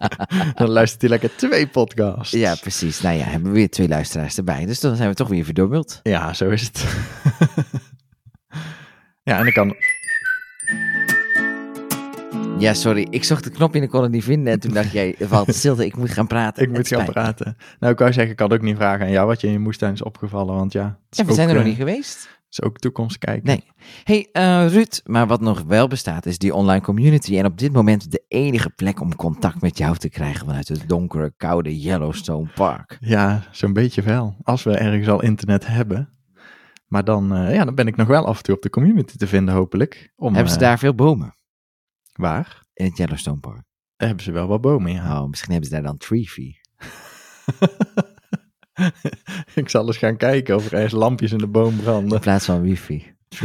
dan 0.54 0.68
luistert 0.68 1.00
hij 1.00 1.10
lekker 1.10 1.36
twee 1.36 1.66
podcasts. 1.66 2.30
Ja, 2.30 2.54
precies. 2.54 3.00
Nou 3.00 3.16
ja, 3.16 3.24
hebben 3.24 3.50
we 3.50 3.56
weer 3.56 3.70
twee 3.70 3.88
luisteraars 3.88 4.36
erbij. 4.36 4.66
Dus 4.66 4.80
dan 4.80 4.96
zijn 4.96 5.08
we 5.08 5.14
toch 5.14 5.28
weer 5.28 5.44
verdubbeld. 5.44 6.00
Ja, 6.02 6.32
zo 6.32 6.48
is 6.48 6.62
het. 6.62 6.86
ja, 9.28 9.38
en 9.38 9.46
ik 9.46 9.54
kan... 9.54 9.76
Ja, 12.58 12.74
sorry. 12.74 13.06
Ik 13.10 13.24
zocht 13.24 13.44
de 13.44 13.50
knop 13.50 13.76
in 13.76 13.82
en 13.82 13.88
kon 13.88 14.02
het 14.02 14.12
niet 14.12 14.24
vinden. 14.24 14.52
En 14.52 14.60
toen 14.60 14.72
dacht 14.72 14.92
jij, 14.92 15.14
valt 15.18 15.54
stilte, 15.54 15.86
ik 15.86 15.96
moet 15.96 16.10
gaan 16.10 16.26
praten. 16.26 16.62
Ik 16.62 16.70
moet 16.70 16.88
gaan 16.88 17.04
praten. 17.04 17.56
Nou, 17.78 17.92
ik 17.92 17.98
wou 17.98 18.12
zeggen, 18.12 18.32
ik 18.32 18.40
had 18.40 18.52
ook 18.52 18.62
niet 18.62 18.76
vragen 18.76 19.04
aan 19.04 19.12
jou 19.12 19.26
wat 19.26 19.40
je 19.40 19.46
in 19.46 19.52
je 19.52 19.58
moestuin 19.58 19.92
is 19.92 20.02
opgevallen, 20.02 20.54
want 20.54 20.72
ja, 20.72 20.98
Ja, 21.10 21.24
we 21.24 21.32
zijn 21.32 21.48
er 21.48 21.54
nog 21.54 21.62
eh, 21.62 21.68
niet 21.68 21.78
geweest. 21.78 22.28
Is 22.52 22.62
ook 22.62 22.78
toekomst 22.78 23.18
kijken. 23.18 23.46
Nee. 23.46 23.64
hey, 24.04 24.28
eh, 24.32 24.72
Ruud, 24.72 25.00
maar 25.04 25.26
wat 25.26 25.40
nog 25.40 25.62
wel 25.62 25.88
bestaat 25.88 26.26
is 26.26 26.38
die 26.38 26.54
online 26.54 26.80
community. 26.80 27.38
En 27.38 27.44
op 27.44 27.58
dit 27.58 27.72
moment 27.72 28.10
de 28.10 28.24
enige 28.28 28.70
plek 28.70 29.00
om 29.00 29.16
contact 29.16 29.60
met 29.60 29.78
jou 29.78 29.96
te 29.96 30.08
krijgen 30.08 30.46
vanuit 30.46 30.68
het 30.68 30.88
donkere, 30.88 31.32
koude 31.36 31.80
Yellowstone 31.80 32.50
Park. 32.54 32.96
Ja, 33.00 33.42
zo'n 33.50 33.72
beetje 33.72 34.02
wel. 34.02 34.36
Als 34.42 34.62
we 34.62 34.76
ergens 34.76 35.08
al 35.08 35.22
internet 35.22 35.66
hebben. 35.66 36.08
Maar 36.86 37.04
dan, 37.04 37.34
eh, 37.34 37.54
ja, 37.54 37.64
dan 37.64 37.74
ben 37.74 37.86
ik 37.86 37.96
nog 37.96 38.06
wel 38.06 38.26
af 38.26 38.36
en 38.36 38.42
toe 38.42 38.54
op 38.54 38.62
de 38.62 38.70
community 38.70 39.16
te 39.16 39.26
vinden, 39.26 39.54
hopelijk. 39.54 40.12
Om, 40.16 40.34
Hebben 40.34 40.52
ze 40.52 40.58
eh, 40.58 40.62
daar 40.62 40.78
veel 40.78 40.94
bomen 40.94 41.34
Waar? 42.12 42.62
in 42.74 42.84
het 42.84 42.96
Yellowstone 42.96 43.40
Park? 43.40 43.64
Daar 43.96 44.08
hebben 44.08 44.24
ze 44.24 44.32
wel 44.32 44.46
wat 44.46 44.60
bomen, 44.60 44.92
ja. 44.92 45.22
Oh, 45.22 45.28
misschien 45.28 45.52
hebben 45.52 45.68
ze 45.68 45.74
daar 45.74 45.84
dan 45.84 45.96
Treefy. 45.96 46.54
ik 49.54 49.68
zal 49.68 49.86
eens 49.86 49.96
gaan 49.96 50.16
kijken 50.16 50.54
of 50.54 50.66
er 50.66 50.72
ergens 50.72 50.92
lampjes 50.92 51.32
in 51.32 51.38
de 51.38 51.46
boom 51.46 51.76
branden. 51.76 52.14
In 52.14 52.20
plaats 52.20 52.44
van 52.44 52.60
wifi. 52.60 53.14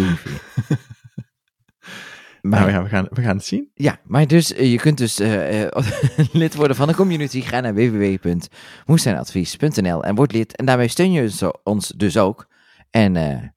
Maar, 2.41 2.59
Nou 2.59 2.71
ja, 2.71 2.83
we 2.83 2.89
gaan, 2.89 3.07
we 3.09 3.21
gaan 3.21 3.35
het 3.35 3.45
zien. 3.45 3.71
Ja, 3.73 3.99
maar 4.03 4.27
dus, 4.27 4.53
eh, 4.53 4.71
je 4.71 4.77
kunt 4.77 4.97
dus 4.97 5.19
eh, 5.19 5.63
eh, 5.63 5.71
lid 6.31 6.55
worden 6.55 6.75
van 6.75 6.87
de 6.87 6.95
community. 6.95 7.41
Ga 7.41 7.59
naar 7.59 7.73
www.moestuinadvies.nl 7.73 10.03
en 10.03 10.15
word 10.15 10.31
lid. 10.31 10.55
En 10.55 10.65
daarmee 10.65 10.87
steun 10.87 11.11
je 11.11 11.53
ons 11.63 11.87
dus 11.87 12.17
ook. 12.17 12.47
En 12.89 13.13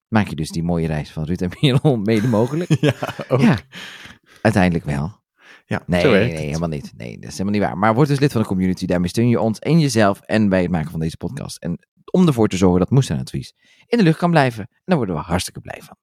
maak 0.09 0.29
je 0.29 0.37
dus 0.37 0.49
die 0.49 0.63
mooie 0.63 0.87
reis 0.87 1.11
van 1.11 1.25
Ruud 1.25 1.41
en 1.41 1.51
Merel 1.61 1.97
mede 1.97 2.29
mogelijk. 2.29 2.77
ja, 2.81 2.95
ook. 3.29 3.41
Ja, 3.41 3.59
uiteindelijk 4.43 4.85
wel. 4.85 5.20
Ja, 5.71 5.83
Nee, 5.87 6.07
helemaal 6.07 6.69
niet. 6.69 6.93
Nee, 6.97 7.15
dat 7.19 7.31
is 7.31 7.39
helemaal 7.39 7.53
niet 7.53 7.63
waar. 7.63 7.79
Maar 7.79 7.95
word 7.95 8.09
dus 8.09 8.19
lid 8.19 8.33
van 8.33 8.41
de 8.41 8.47
community. 8.47 8.87
Daarmee 8.87 9.09
steun 9.09 9.29
je 9.29 9.41
ons 9.41 9.59
en 9.59 9.81
jezelf 9.81 10.21
en 10.21 10.49
bij 10.49 10.63
het 10.63 10.71
maken 10.71 10.91
van 10.91 11.01
deze 11.01 11.17
podcast. 11.17 11.57
En 11.57 11.79
om 12.11 12.27
ervoor 12.27 12.49
te 12.49 12.57
zorgen 12.57 12.79
dat 12.79 12.91
moestuinadvies 12.91 13.55
in 13.87 13.99
de 13.99 14.05
lucht 14.05 14.19
kan 14.19 14.31
blijven. 14.31 14.63
En 14.63 14.83
daar 14.85 14.97
worden 14.97 15.15
we 15.15 15.21
hartstikke 15.21 15.61
blij 15.61 15.81
van. 15.83 15.97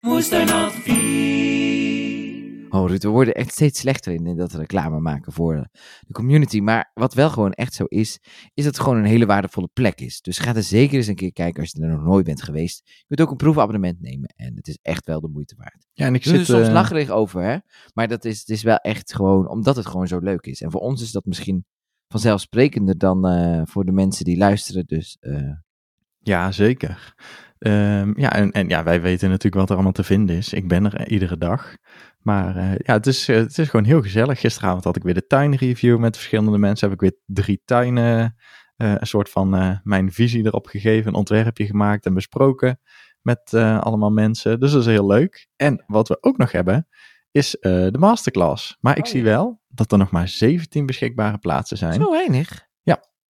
Moestuinadvies. 0.00 1.67
Oh 2.70 2.88
Ruud, 2.88 3.02
we 3.02 3.08
worden 3.08 3.34
echt 3.34 3.52
steeds 3.52 3.80
slechter 3.80 4.12
in, 4.12 4.26
in 4.26 4.36
dat 4.36 4.52
reclame 4.52 5.00
maken 5.00 5.32
voor 5.32 5.68
de 6.00 6.12
community. 6.12 6.60
Maar 6.60 6.90
wat 6.94 7.14
wel 7.14 7.30
gewoon 7.30 7.52
echt 7.52 7.74
zo 7.74 7.84
is, 7.84 8.18
is 8.54 8.64
dat 8.64 8.74
het 8.74 8.80
gewoon 8.80 8.98
een 8.98 9.04
hele 9.04 9.26
waardevolle 9.26 9.68
plek 9.72 10.00
is. 10.00 10.20
Dus 10.20 10.38
ga 10.38 10.54
er 10.54 10.62
zeker 10.62 10.96
eens 10.96 11.06
een 11.06 11.14
keer 11.14 11.32
kijken 11.32 11.60
als 11.60 11.70
je 11.72 11.82
er 11.82 11.88
nog 11.88 12.02
nooit 12.02 12.24
bent 12.24 12.42
geweest. 12.42 12.82
Je 12.84 13.04
kunt 13.06 13.20
ook 13.20 13.30
een 13.30 13.36
proefabonnement 13.36 14.00
nemen 14.00 14.32
en 14.36 14.56
het 14.56 14.68
is 14.68 14.78
echt 14.82 15.06
wel 15.06 15.20
de 15.20 15.28
moeite 15.28 15.54
waard. 15.56 15.86
Ja, 15.92 16.06
en 16.06 16.14
ik 16.14 16.24
doen 16.24 16.32
er 16.32 16.38
zit... 16.38 16.48
soms 16.48 16.66
eh, 16.66 16.72
lacherig 16.72 17.10
over, 17.10 17.42
hè. 17.42 17.56
Maar 17.94 18.08
dat 18.08 18.24
is, 18.24 18.38
het 18.38 18.48
is 18.48 18.62
wel 18.62 18.76
echt 18.76 19.14
gewoon, 19.14 19.48
omdat 19.48 19.76
het 19.76 19.86
gewoon 19.86 20.06
zo 20.06 20.18
leuk 20.18 20.46
is. 20.46 20.60
En 20.60 20.70
voor 20.70 20.80
ons 20.80 21.02
is 21.02 21.12
dat 21.12 21.24
misschien 21.24 21.64
vanzelfsprekender 22.08 22.98
dan 22.98 23.26
eh, 23.26 23.62
voor 23.64 23.84
de 23.84 23.92
mensen 23.92 24.24
die 24.24 24.36
luisteren. 24.36 24.86
Dus 24.86 25.16
eh, 25.20 25.52
Ja, 26.18 26.52
zeker. 26.52 27.14
Ehm, 27.58 28.12
ja, 28.20 28.32
en, 28.32 28.50
en 28.52 28.68
ja, 28.68 28.82
wij 28.82 29.00
weten 29.00 29.28
natuurlijk 29.28 29.54
wat 29.54 29.68
er 29.68 29.74
allemaal 29.74 29.92
te 29.92 30.04
vinden 30.04 30.36
is. 30.36 30.52
Ik 30.52 30.68
ben 30.68 30.84
er 30.84 30.94
eh, 30.94 31.12
iedere 31.12 31.38
dag. 31.38 31.76
Maar 32.18 32.56
eh, 32.56 32.70
ja, 32.76 32.92
het 32.92 33.06
is, 33.06 33.28
eh, 33.28 33.36
het 33.36 33.58
is 33.58 33.68
gewoon 33.68 33.86
heel 33.86 34.02
gezellig. 34.02 34.40
Gisteravond 34.40 34.84
had 34.84 34.96
ik 34.96 35.02
weer 35.02 35.14
de 35.14 35.26
tuinreview 35.26 35.98
met 35.98 36.16
verschillende 36.16 36.58
mensen. 36.58 36.88
Heb 36.88 37.02
ik 37.02 37.10
weer 37.10 37.20
drie 37.26 37.62
tuinen, 37.64 38.36
een 38.76 39.06
soort 39.06 39.30
van 39.30 39.80
mijn 39.82 40.12
visie 40.12 40.46
erop 40.46 40.66
gegeven. 40.66 41.08
Een 41.08 41.14
ontwerpje 41.18 41.66
gemaakt 41.66 42.06
en 42.06 42.14
besproken 42.14 42.80
met 43.22 43.54
allemaal 43.54 44.10
mensen. 44.10 44.60
Dus 44.60 44.72
dat 44.72 44.80
is 44.80 44.86
heel 44.86 45.06
leuk. 45.06 45.48
En 45.56 45.84
wat 45.86 46.08
we 46.08 46.18
ook 46.20 46.36
nog 46.36 46.52
hebben, 46.52 46.88
is 47.30 47.56
de 47.60 47.96
masterclass. 47.98 48.76
Maar 48.80 48.96
ik 48.96 49.04
Oh, 49.04 49.10
zie 49.10 49.18
ja. 49.18 49.24
wel 49.24 49.60
dat 49.68 49.92
er 49.92 49.98
nog 49.98 50.10
maar 50.10 50.28
17 50.28 50.86
beschikbare 50.86 51.38
plaatsen 51.38 51.76
zijn. 51.76 51.92
zo 51.92 52.10
weinig. 52.10 52.66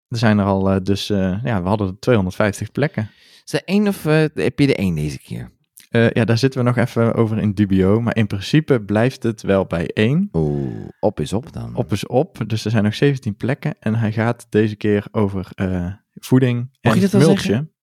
Er 0.07 0.19
zijn 0.19 0.39
er 0.39 0.45
al, 0.45 0.83
dus 0.83 1.07
ja, 1.07 1.61
we 1.61 1.67
hadden 1.67 1.99
250 1.99 2.71
plekken. 2.71 3.09
Is 3.43 3.53
er 3.53 3.63
één 3.65 3.87
of 3.87 4.05
eh, 4.05 4.25
heb 4.33 4.59
je 4.59 4.67
er 4.67 4.77
één 4.77 4.95
deze 4.95 5.19
keer? 5.19 5.51
Eh, 5.89 6.09
ja, 6.09 6.25
daar 6.25 6.37
zitten 6.37 6.59
we 6.59 6.65
nog 6.65 6.77
even 6.77 7.13
over 7.13 7.37
in 7.37 7.53
dubio. 7.53 8.01
Maar 8.01 8.15
in 8.15 8.27
principe 8.27 8.81
blijft 8.81 9.23
het 9.23 9.41
wel 9.41 9.65
bij 9.65 9.87
één. 9.87 10.29
Oeh, 10.31 10.87
op 10.99 11.19
is 11.19 11.33
op 11.33 11.53
dan. 11.53 11.75
Op 11.75 11.91
is 11.91 12.07
op. 12.07 12.43
Dus 12.47 12.65
er 12.65 12.71
zijn 12.71 12.83
nog 12.83 12.95
17 12.95 13.35
plekken. 13.35 13.75
En 13.79 13.95
hij 13.95 14.11
gaat 14.11 14.47
deze 14.49 14.75
keer 14.75 15.07
over 15.11 15.49
eh, 15.55 15.93
voeding 16.13 16.77
Mag 16.81 16.93
en 16.93 16.99
je 16.99 17.09
dat 17.09 17.21
multje. 17.21 17.47
zeggen? 17.47 17.73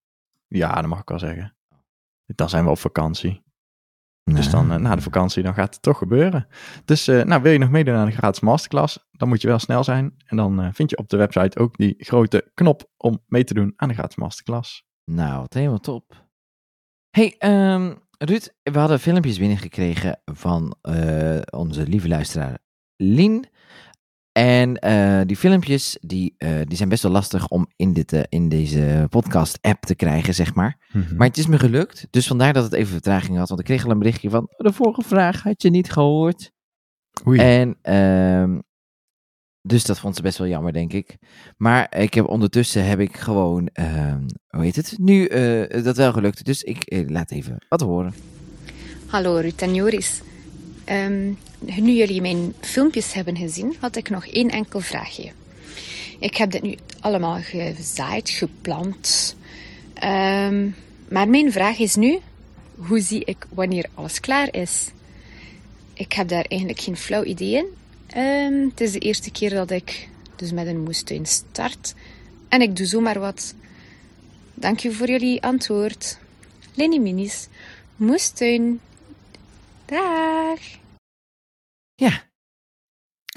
Ja, 0.46 0.74
dat 0.74 0.86
mag 0.86 1.00
ik 1.00 1.08
wel 1.08 1.18
zeggen. 1.18 1.56
Dan 2.26 2.48
zijn 2.48 2.64
we 2.64 2.70
op 2.70 2.78
vakantie. 2.78 3.42
Dus 4.24 4.50
dan 4.50 4.82
na 4.82 4.94
de 4.94 5.02
vakantie 5.02 5.42
dan 5.42 5.54
gaat 5.54 5.74
het 5.74 5.82
toch 5.82 5.98
gebeuren. 5.98 6.46
Dus 6.84 7.06
nou, 7.06 7.42
wil 7.42 7.52
je 7.52 7.58
nog 7.58 7.70
meedoen 7.70 7.94
aan 7.94 8.06
de 8.06 8.12
gratis 8.12 8.40
masterclass? 8.40 9.08
Dan 9.10 9.28
moet 9.28 9.40
je 9.40 9.48
wel 9.48 9.58
snel 9.58 9.84
zijn. 9.84 10.14
En 10.26 10.36
dan 10.36 10.74
vind 10.74 10.90
je 10.90 10.96
op 10.96 11.08
de 11.08 11.16
website 11.16 11.58
ook 11.58 11.76
die 11.76 11.94
grote 11.98 12.50
knop 12.54 12.90
om 12.96 13.22
mee 13.26 13.44
te 13.44 13.54
doen 13.54 13.72
aan 13.76 13.88
de 13.88 13.94
gratis 13.94 14.16
masterclass. 14.16 14.89
Nou, 15.10 15.40
wat 15.40 15.54
helemaal 15.54 15.78
top. 15.78 16.28
hey, 17.10 17.34
ehm, 17.38 17.94
Ruud, 18.18 18.48
we 18.62 18.78
hadden 18.78 19.00
filmpjes 19.00 19.38
binnengekregen 19.38 20.20
van 20.24 20.76
eh, 20.82 21.38
onze 21.50 21.86
lieve 21.86 22.08
luisteraar 22.08 22.58
Lien. 22.96 23.46
En 24.32 24.76
eh, 24.76 25.20
die 25.26 25.36
filmpjes, 25.36 25.98
die, 26.00 26.34
eh, 26.38 26.60
die 26.64 26.76
zijn 26.76 26.88
best 26.88 27.02
wel 27.02 27.12
lastig 27.12 27.48
om 27.48 27.66
in, 27.76 27.92
dit, 27.92 28.26
in 28.28 28.48
deze 28.48 29.06
podcast-app 29.08 29.84
te 29.84 29.94
krijgen, 29.94 30.34
zeg 30.34 30.54
maar. 30.54 30.78
Maar 31.16 31.26
het 31.28 31.38
is 31.38 31.46
me 31.46 31.58
gelukt, 31.58 32.06
dus 32.10 32.26
vandaar 32.26 32.52
dat 32.52 32.64
het 32.64 32.72
even 32.72 32.92
vertraging 32.92 33.36
had. 33.36 33.48
Want 33.48 33.60
ik 33.60 33.66
kreeg 33.66 33.84
al 33.84 33.90
een 33.90 33.98
berichtje 33.98 34.30
van, 34.30 34.42
"Oh, 34.42 34.66
de 34.66 34.72
vorige 34.72 35.02
vraag 35.02 35.42
had 35.42 35.62
je 35.62 35.70
niet 35.70 35.92
gehoord. 35.92 36.52
Oei. 37.26 37.38
En 37.38 37.78
ehm, 37.82 38.58
dus 39.62 39.84
dat 39.84 39.98
vond 39.98 40.16
ze 40.16 40.22
best 40.22 40.38
wel 40.38 40.46
jammer, 40.46 40.72
denk 40.72 40.92
ik. 40.92 41.16
Maar 41.56 41.98
ik 41.98 42.14
heb 42.14 42.26
ondertussen 42.28 42.84
heb 42.84 43.00
ik 43.00 43.16
gewoon, 43.16 43.68
ehm, 43.72 44.22
hoe 44.48 44.62
heet 44.62 44.76
het, 44.76 44.94
nu 44.98 45.26
eh, 45.26 45.84
dat 45.84 45.96
wel 45.96 46.12
gelukt. 46.12 46.44
Dus 46.44 46.62
ik 46.62 46.82
eh, 46.82 47.08
laat 47.08 47.30
even 47.30 47.64
wat 47.68 47.80
horen. 47.80 48.14
Hallo 49.06 49.36
Ruud 49.36 49.60
en 49.60 49.74
Joris. 49.74 50.20
Ehm, 50.84 51.32
nu 51.58 51.92
jullie 51.92 52.20
mijn 52.20 52.54
filmpjes 52.60 53.12
hebben 53.12 53.36
gezien, 53.36 53.76
had 53.80 53.96
ik 53.96 54.10
nog 54.10 54.26
één 54.26 54.50
enkel 54.50 54.80
vraagje. 54.80 55.32
Ik 56.18 56.36
heb 56.36 56.50
dit 56.50 56.62
nu 56.62 56.76
allemaal 57.00 57.38
gezaaid, 57.40 58.30
geplant. 58.30 59.36
Ehm, 59.94 60.68
maar 61.08 61.28
mijn 61.28 61.52
vraag 61.52 61.78
is 61.78 61.94
nu, 61.94 62.18
hoe 62.74 63.00
zie 63.00 63.24
ik 63.24 63.46
wanneer 63.54 63.86
alles 63.94 64.20
klaar 64.20 64.54
is? 64.54 64.90
Ik 65.94 66.12
heb 66.12 66.28
daar 66.28 66.44
eigenlijk 66.44 66.80
geen 66.80 66.96
flauw 66.96 67.24
idee 67.24 67.54
in. 67.54 67.66
Ehm, 68.10 68.68
het 68.68 68.80
is 68.80 68.92
de 68.92 68.98
eerste 68.98 69.30
keer 69.30 69.50
dat 69.50 69.70
ik 69.70 70.08
dus 70.36 70.52
met 70.52 70.66
een 70.66 70.82
moestuin 70.82 71.26
start. 71.26 71.94
En 72.48 72.60
ik 72.62 72.76
doe 72.76 72.86
zomaar 72.86 73.18
wat. 73.20 73.54
Dank 74.54 74.84
u 74.84 74.92
voor 74.92 75.08
jullie 75.08 75.42
antwoord. 75.42 76.18
Lenny 76.74 76.98
Minis, 76.98 77.48
moestuin. 77.96 78.80
Dag. 79.84 80.58
Ja, 81.94 82.22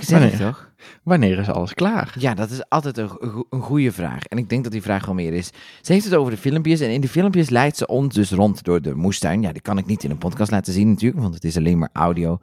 Wanneer? 0.08 0.38
toch? 0.38 0.73
Wanneer 1.04 1.40
is 1.40 1.50
alles 1.50 1.74
klaar? 1.74 2.16
Ja, 2.20 2.34
dat 2.34 2.50
is 2.50 2.70
altijd 2.70 2.98
een, 2.98 3.10
go- 3.10 3.46
een 3.50 3.62
goede 3.62 3.92
vraag. 3.92 4.24
En 4.25 4.38
ik 4.38 4.50
denk 4.50 4.63
dat 4.63 4.72
die 4.72 4.82
vraag 4.82 5.06
wel 5.06 5.16
meer 5.16 5.34
is. 5.34 5.50
Ze 5.82 5.94
heeft 5.94 6.06
het 6.06 6.13
over 6.13 6.32
de 6.32 6.38
filmpjes. 6.38 6.80
En 6.80 6.90
in 6.90 7.02
de 7.02 7.08
filmpjes 7.08 7.50
leidt 7.50 7.78
ze 7.78 7.88
ons 7.88 8.13
dus 8.13 8.32
rond 8.32 8.63
door 8.63 8.82
de 8.82 8.96
moestuin. 8.96 9.42
Ja, 9.42 9.52
die 9.52 9.62
kan 9.62 9.78
ik 9.78 9.86
niet 9.86 10.04
in 10.04 10.12
een 10.12 10.18
podcast 10.18 10.52
laten 10.52 10.74
zien 10.74 10.90
natuurlijk, 10.90 11.22
want 11.22 11.34
het 11.34 11.44
is 11.44 11.58
alleen 11.58 11.78
maar 11.80 11.90
audio. 11.94 12.40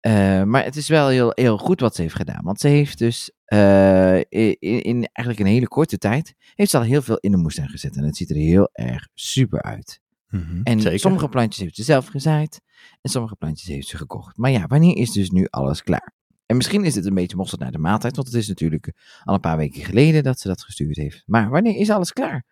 Eh, 0.00 0.42
maar 0.42 0.64
het 0.64 0.76
is 0.76 0.88
wel 0.88 1.08
heel, 1.08 1.32
heel 1.34 1.58
goed 1.58 1.80
wat 1.80 1.94
ze 1.94 2.02
heeft 2.02 2.14
gedaan. 2.14 2.44
Want 2.44 2.60
ze 2.60 2.68
heeft 2.68 2.98
dus 2.98 3.30
eh, 3.44 4.16
in, 4.16 4.56
in 4.58 5.08
eigenlijk 5.12 5.38
een 5.38 5.52
hele 5.54 5.68
korte 5.68 5.98
tijd... 5.98 6.34
heeft 6.54 6.70
ze 6.70 6.76
al 6.76 6.82
heel 6.82 7.02
veel 7.02 7.16
in 7.16 7.30
de 7.30 7.36
moestuin 7.36 7.68
gezet. 7.68 7.96
En 7.96 8.04
het 8.04 8.16
ziet 8.16 8.30
er 8.30 8.36
heel 8.36 8.68
erg 8.72 9.08
super 9.14 9.62
uit. 9.62 10.00
Mhm, 10.28 10.60
En 10.62 10.80
Zeker. 10.80 10.98
sommige 10.98 11.28
plantjes 11.28 11.62
heeft 11.62 11.76
ze 11.76 11.82
zelf 11.82 12.06
gezaaid. 12.06 12.60
En 13.00 13.10
sommige 13.10 13.36
plantjes 13.36 13.68
heeft 13.68 13.88
ze 13.88 13.96
gekocht. 13.96 14.36
Maar 14.36 14.50
ja, 14.50 14.66
wanneer 14.66 14.96
is 14.96 15.12
dus 15.12 15.30
nu 15.30 15.46
alles 15.50 15.82
klaar? 15.82 16.12
En 16.48 16.56
misschien 16.56 16.84
is 16.84 16.94
het 16.94 17.06
een 17.06 17.14
beetje 17.14 17.36
mosterd 17.36 17.60
naar 17.60 17.72
de 17.72 17.78
maaltijd. 17.78 18.16
Want 18.16 18.28
het 18.28 18.36
is 18.36 18.48
natuurlijk 18.48 18.92
al 19.24 19.34
een 19.34 19.40
paar 19.40 19.56
weken 19.56 19.82
geleden 19.84 20.22
dat 20.22 20.40
ze 20.40 20.48
dat 20.48 20.62
gestuurd 20.62 20.96
heeft. 20.96 21.22
Maar 21.26 21.48
wanneer 21.48 21.76
is 21.76 21.90
alles 21.90 22.12
klaar? 22.12 22.44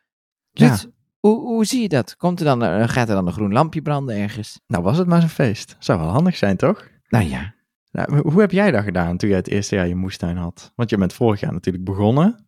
Ja. 0.51 0.69
Ruud, 0.69 0.87
hoe, 1.21 1.39
hoe 1.41 1.65
zie 1.65 1.83
je 1.83 1.89
dat? 1.89 2.17
Komt 2.17 2.39
er 2.39 2.45
dan, 2.45 2.63
eh, 2.65 2.89
gaat 2.89 3.09
er 3.09 3.15
dan 3.15 3.27
een 3.27 3.33
groen 3.33 3.53
lampje 3.53 3.83
branden 3.83 4.17
ergens? 4.17 4.61
Nou, 4.67 4.83
was 4.83 4.99
het 4.99 5.07
maar 5.07 5.21
zo'n 5.21 5.29
feest. 5.29 5.77
Zou 5.79 5.99
wel 6.01 6.09
handig 6.09 6.37
zijn, 6.37 6.57
toch? 6.57 6.89
Nou 7.09 7.25
ja, 7.25 7.55
Nou, 7.91 8.31
hoe 8.31 8.41
heb 8.41 8.51
jij 8.51 8.71
dat 8.71 8.85
gedaan 8.85 9.17
toen 9.17 9.29
jij 9.29 9.39
het 9.39 9.49
eerste 9.49 9.75
jaar 9.75 9.89
je 9.89 9.95
moestuin 9.95 10.37
had? 10.37 10.73
Want 10.75 10.91
je 10.91 10.99
bent 10.99 11.13
vorig 11.13 11.41
jaar 11.41 11.53
natuurlijk 11.53 11.85
begonnen. 11.85 12.47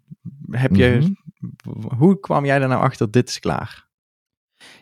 Heb 0.50 0.76
je, 0.76 0.98
Mhm. 1.00 1.94
Hoe 1.96 2.20
kwam 2.20 2.44
jij 2.44 2.60
er 2.60 2.68
nou 2.68 2.82
achter, 2.82 3.10
dit 3.10 3.28
is 3.28 3.38
klaar? 3.38 3.86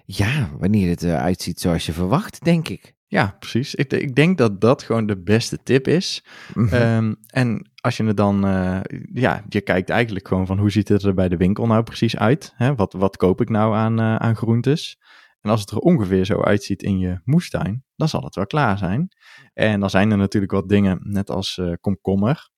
ja, 0.04 0.50
wanneer 0.58 0.88
het 0.88 1.02
eruit 1.02 1.42
ziet 1.42 1.60
zoals 1.60 1.86
je 1.86 1.92
verwacht, 1.92 2.44
denk 2.44 2.68
ik. 2.68 2.94
Ja, 3.08 3.36
precies. 3.38 3.74
Ik, 3.74 3.92
ik 3.92 4.14
denk 4.14 4.38
dat 4.38 4.60
dat 4.60 4.82
gewoon 4.82 5.06
de 5.06 5.22
beste 5.22 5.62
tip 5.62 5.88
is. 5.88 6.24
Mhm. 6.54 6.74
Ehm, 6.74 7.14
en 7.26 7.70
als 7.80 7.96
je 7.96 8.04
het 8.04 8.16
dan, 8.16 8.46
eh, 8.46 8.80
ja, 9.12 9.44
je 9.48 9.60
kijkt 9.60 9.90
eigenlijk 9.90 10.28
gewoon 10.28 10.46
van 10.46 10.58
hoe 10.58 10.70
ziet 10.70 10.88
het 10.88 11.02
er 11.02 11.14
bij 11.14 11.28
de 11.28 11.36
winkel 11.36 11.66
nou 11.66 11.82
precies 11.82 12.16
uit? 12.16 12.52
Hè? 12.56 12.74
Wat, 12.74 12.92
wat 12.92 13.16
koop 13.16 13.40
ik 13.40 13.48
nou 13.48 13.74
aan, 13.74 13.98
eh, 13.98 14.16
aan 14.16 14.36
groentes? 14.36 14.98
En 15.40 15.50
als 15.50 15.60
het 15.60 15.70
er 15.70 15.78
ongeveer 15.78 16.24
zo 16.24 16.42
uitziet 16.42 16.82
in 16.82 16.98
je 16.98 17.20
moestuin, 17.24 17.84
dan 17.96 18.08
zal 18.08 18.22
het 18.22 18.34
wel 18.34 18.46
klaar 18.46 18.78
zijn. 18.78 19.08
En 19.52 19.80
dan 19.80 19.90
zijn 19.90 20.10
er 20.10 20.16
natuurlijk 20.16 20.52
wat 20.52 20.68
dingen, 20.68 20.98
net 21.02 21.30
als 21.30 21.58
eh, 21.58 21.72
komkommer. 21.80 22.50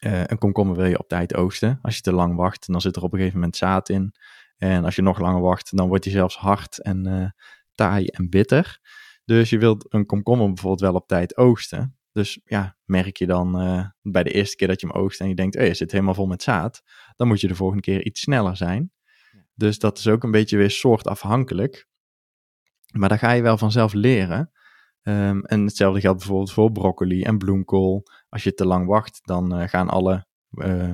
Een 0.00 0.38
komkommer 0.38 0.76
wil 0.76 0.86
je 0.86 0.98
op 0.98 1.08
tijd 1.08 1.34
oogsten. 1.34 1.78
Als 1.82 1.96
je 1.96 2.00
te 2.00 2.12
lang 2.12 2.36
wacht, 2.36 2.66
dan 2.66 2.80
zit 2.80 2.96
er 2.96 3.02
op 3.02 3.12
een 3.12 3.18
gegeven 3.18 3.38
moment 3.38 3.56
zaad 3.56 3.88
in. 3.88 4.14
En 4.56 4.84
als 4.84 4.96
je 4.96 5.02
nog 5.02 5.18
langer 5.18 5.40
wacht, 5.40 5.76
dan 5.76 5.88
wordt 5.88 6.04
hij 6.04 6.12
zelfs 6.12 6.36
hard 6.36 6.82
en 6.82 7.34
taai 7.74 8.06
en 8.06 8.28
bitter. 8.28 8.80
Dus 9.24 9.50
je 9.50 9.58
wilt 9.58 9.92
een 9.94 10.06
komkommer 10.06 10.46
bijvoorbeeld 10.46 10.80
wel 10.80 10.94
op 10.94 11.08
tijd 11.08 11.36
oogsten. 11.36 11.96
Dus 12.12 12.40
ja, 12.44 12.76
merk 12.84 13.16
je 13.16 13.26
dan 13.26 13.60
eh, 13.60 13.86
bij 14.02 14.22
de 14.22 14.30
eerste 14.30 14.56
keer 14.56 14.68
dat 14.68 14.80
je 14.80 14.86
hem 14.86 14.96
oogst 14.96 15.20
en 15.20 15.28
je 15.28 15.34
denkt, 15.34 15.56
oh, 15.56 15.66
je 15.66 15.74
zit 15.74 15.92
helemaal 15.92 16.14
vol 16.14 16.26
met 16.26 16.42
zaad. 16.42 16.82
Dan 17.16 17.28
moet 17.28 17.40
je 17.40 17.48
de 17.48 17.54
volgende 17.54 17.82
keer 17.82 18.04
iets 18.04 18.20
sneller 18.20 18.56
zijn. 18.56 18.92
Dus 19.54 19.78
dat 19.78 19.98
is 19.98 20.08
ook 20.08 20.22
een 20.22 20.30
beetje 20.30 20.56
weer 20.56 20.70
soortafhankelijk. 20.70 21.88
Maar 22.92 23.08
daar 23.08 23.18
ga 23.18 23.32
je 23.32 23.42
wel 23.42 23.58
vanzelf 23.58 23.92
leren. 23.92 24.50
Ehm, 25.02 25.40
en 25.40 25.64
hetzelfde 25.64 26.00
geldt 26.00 26.18
bijvoorbeeld 26.18 26.52
voor 26.52 26.72
broccoli 26.72 27.22
en 27.22 27.38
bloemkool. 27.38 28.02
Als 28.28 28.42
je 28.42 28.54
te 28.54 28.66
lang 28.66 28.86
wacht, 28.86 29.20
dan 29.22 29.54
eh, 29.54 29.68
gaan 29.68 29.88
alle, 29.88 30.26
eh, 30.50 30.92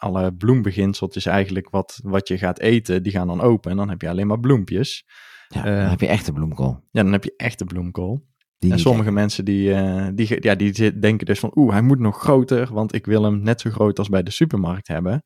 alle 0.00 0.34
bloembeginseltjes 0.34 1.26
eigenlijk 1.26 1.70
wat, 1.70 2.00
wat 2.02 2.28
je 2.28 2.38
gaat 2.38 2.58
eten, 2.58 3.02
die 3.02 3.12
gaan 3.12 3.26
dan 3.26 3.40
open. 3.40 3.70
En 3.70 3.76
dan 3.76 3.88
heb 3.88 4.00
je 4.02 4.08
alleen 4.08 4.26
maar 4.26 4.40
bloempjes. 4.40 5.04
ja, 5.48 5.64
eh, 5.64 5.80
dan 5.80 5.90
heb 5.90 6.00
je 6.00 6.06
echt 6.06 6.28
een 6.28 6.34
bloemkool. 6.34 6.72
Ja, 6.90 7.02
dan 7.02 7.12
heb 7.12 7.24
je 7.24 7.34
echte 7.36 7.64
bloemkool. 7.64 8.28
Die 8.58 8.72
En 8.72 8.78
sommige 8.78 9.10
mensen 9.10 9.44
die, 9.44 9.74
eh, 9.74 10.08
die, 10.14 10.42
ja, 10.42 10.54
die 10.54 10.98
denken 10.98 11.26
dus 11.26 11.38
van, 11.38 11.50
oeh, 11.54 11.72
hij 11.72 11.82
moet 11.82 11.98
nog 11.98 12.20
groter, 12.20 12.72
want 12.72 12.94
ik 12.94 13.06
wil 13.06 13.22
hem 13.22 13.42
net 13.42 13.60
zo 13.60 13.70
groot 13.70 13.98
als 13.98 14.08
bij 14.08 14.22
de 14.22 14.30
supermarkt 14.30 14.88
hebben. 14.88 15.24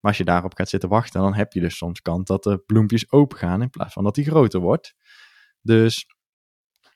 Maar 0.00 0.12
als 0.12 0.16
je 0.16 0.24
daarop 0.24 0.54
gaat 0.54 0.68
zitten 0.68 0.88
wachten, 0.88 1.20
dan 1.20 1.34
heb 1.34 1.52
je 1.52 1.60
dus 1.60 1.76
soms 1.76 2.00
kans 2.00 2.24
dat 2.24 2.42
de 2.42 2.62
bloempjes 2.66 3.12
open 3.12 3.38
gaan 3.38 3.62
in 3.62 3.70
plaats 3.70 3.92
van 3.92 4.04
dat 4.04 4.16
hij 4.16 4.24
groter 4.24 4.60
wordt. 4.60 4.94
Dus 5.60 6.06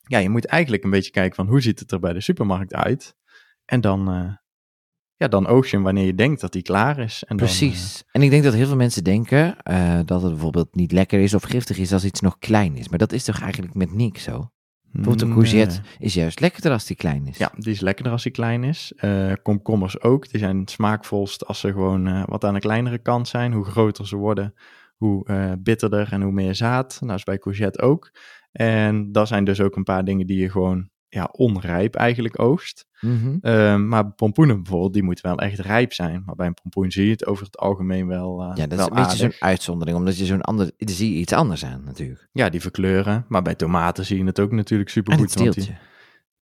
ja, 0.02 0.18
je 0.18 0.28
moet 0.28 0.46
eigenlijk 0.46 0.84
een 0.84 0.90
beetje 0.90 1.10
kijken 1.10 1.34
van 1.34 1.48
hoe 1.48 1.60
ziet 1.60 1.78
het 1.78 1.92
er 1.92 2.00
bij 2.00 2.12
de 2.12 2.20
supermarkt 2.20 2.74
uit. 2.74 3.16
en 3.64 3.80
dan, 3.80 4.10
eh, 4.10 4.36
ja, 5.18 5.28
dan 5.28 5.62
hem 5.70 5.82
wanneer 5.82 6.04
je 6.04 6.14
denkt 6.14 6.40
dat 6.40 6.52
hij 6.52 6.62
klaar 6.62 6.98
is. 6.98 7.24
En 7.26 7.36
dan, 7.36 7.46
Precies. 7.46 8.04
En 8.12 8.22
ik 8.22 8.30
denk 8.30 8.42
dat 8.42 8.54
heel 8.54 8.66
veel 8.66 8.76
mensen 8.76 9.04
denken 9.04 9.62
eh, 9.62 9.98
dat 10.04 10.22
het 10.22 10.30
bijvoorbeeld 10.30 10.74
niet 10.74 10.92
lekker 10.92 11.20
is 11.20 11.34
of 11.34 11.42
giftig 11.42 11.78
is 11.78 11.92
als 11.92 12.04
iets 12.04 12.20
nog 12.20 12.38
klein 12.38 12.76
is. 12.76 12.88
Maar 12.88 12.98
dat 12.98 13.12
is 13.12 13.24
toch 13.24 13.40
eigenlijk 13.40 13.74
met 13.74 13.94
niks 13.94 14.22
zo? 14.22 14.32
eh, 14.32 14.46
Bijvoorbeeld 14.92 15.20
een 15.20 15.28
nee. 15.28 15.36
courgette 15.36 15.80
is 15.98 16.14
juist 16.14 16.40
lekkerder 16.40 16.72
als 16.72 16.86
die 16.86 16.96
klein 16.96 17.26
is. 17.26 17.38
Ja, 17.38 17.52
die 17.56 17.72
is 17.72 17.80
lekkerder 17.80 18.12
als 18.12 18.22
hij 18.22 18.32
klein 18.32 18.64
is. 18.64 18.92
Eh, 18.96 19.32
komkommers 19.42 20.00
ook. 20.00 20.30
Die 20.30 20.40
zijn 20.40 20.58
het 20.58 20.70
smaakvolst 20.70 21.46
als 21.46 21.60
ze 21.60 21.72
gewoon 21.72 22.06
eh, 22.06 22.22
wat 22.26 22.44
aan 22.44 22.54
de 22.54 22.60
kleinere 22.60 22.98
kant 22.98 23.28
zijn. 23.28 23.52
Hoe 23.52 23.64
groter 23.64 24.06
ze 24.06 24.16
worden, 24.16 24.54
hoe 24.96 25.26
eh, 25.26 25.52
bitterder 25.58 26.12
en 26.12 26.22
hoe 26.22 26.32
meer 26.32 26.54
zaad. 26.54 26.98
Nou, 27.00 27.14
is 27.14 27.24
bij 27.24 27.38
courgette 27.38 27.80
ook. 27.82 28.10
En 28.52 29.12
dat 29.12 29.28
zijn 29.28 29.44
dus 29.44 29.60
ook 29.60 29.76
een 29.76 29.84
paar 29.84 30.04
dingen 30.04 30.26
die 30.26 30.38
je 30.38 30.50
gewoon 30.50 30.88
ja, 31.08 31.28
onrijp 31.32 31.94
eigenlijk 31.94 32.40
oogst. 32.40 32.86
Mhm. 33.00 33.36
Eh, 33.40 33.76
maar 33.76 34.10
pompoenen 34.10 34.62
bijvoorbeeld, 34.62 34.92
die 34.92 35.02
moeten 35.02 35.24
wel 35.26 35.38
echt 35.38 35.58
rijp 35.58 35.92
zijn. 35.92 36.22
Maar 36.26 36.34
bij 36.34 36.46
een 36.46 36.54
pompoen 36.62 36.90
zie 36.90 37.04
je 37.04 37.10
het 37.10 37.26
over 37.26 37.44
het 37.44 37.58
algemeen 37.58 38.06
wel 38.06 38.42
uh, 38.42 38.50
Ja, 38.54 38.66
dat 38.66 38.78
is 38.78 38.86
een 38.86 38.94
beetje 38.94 39.16
zo'n 39.16 39.32
uitzondering, 39.38 39.96
omdat 39.98 40.18
je 40.18 40.24
zo'n 40.24 40.40
ander, 40.40 40.70
zie 40.78 41.12
je 41.12 41.18
iets 41.18 41.32
anders 41.32 41.64
aan 41.64 41.82
natuurlijk. 41.84 42.28
Ja, 42.32 42.48
die 42.48 42.60
verkleuren. 42.60 43.24
Maar 43.28 43.42
bij 43.42 43.54
tomaten 43.54 44.04
zie 44.04 44.18
je 44.18 44.24
het 44.24 44.40
ook 44.40 44.52
natuurlijk 44.52 44.90
super 44.90 45.12
En 45.12 45.18
goed. 45.18 45.30
het 45.34 45.38
steeltje. 45.40 45.76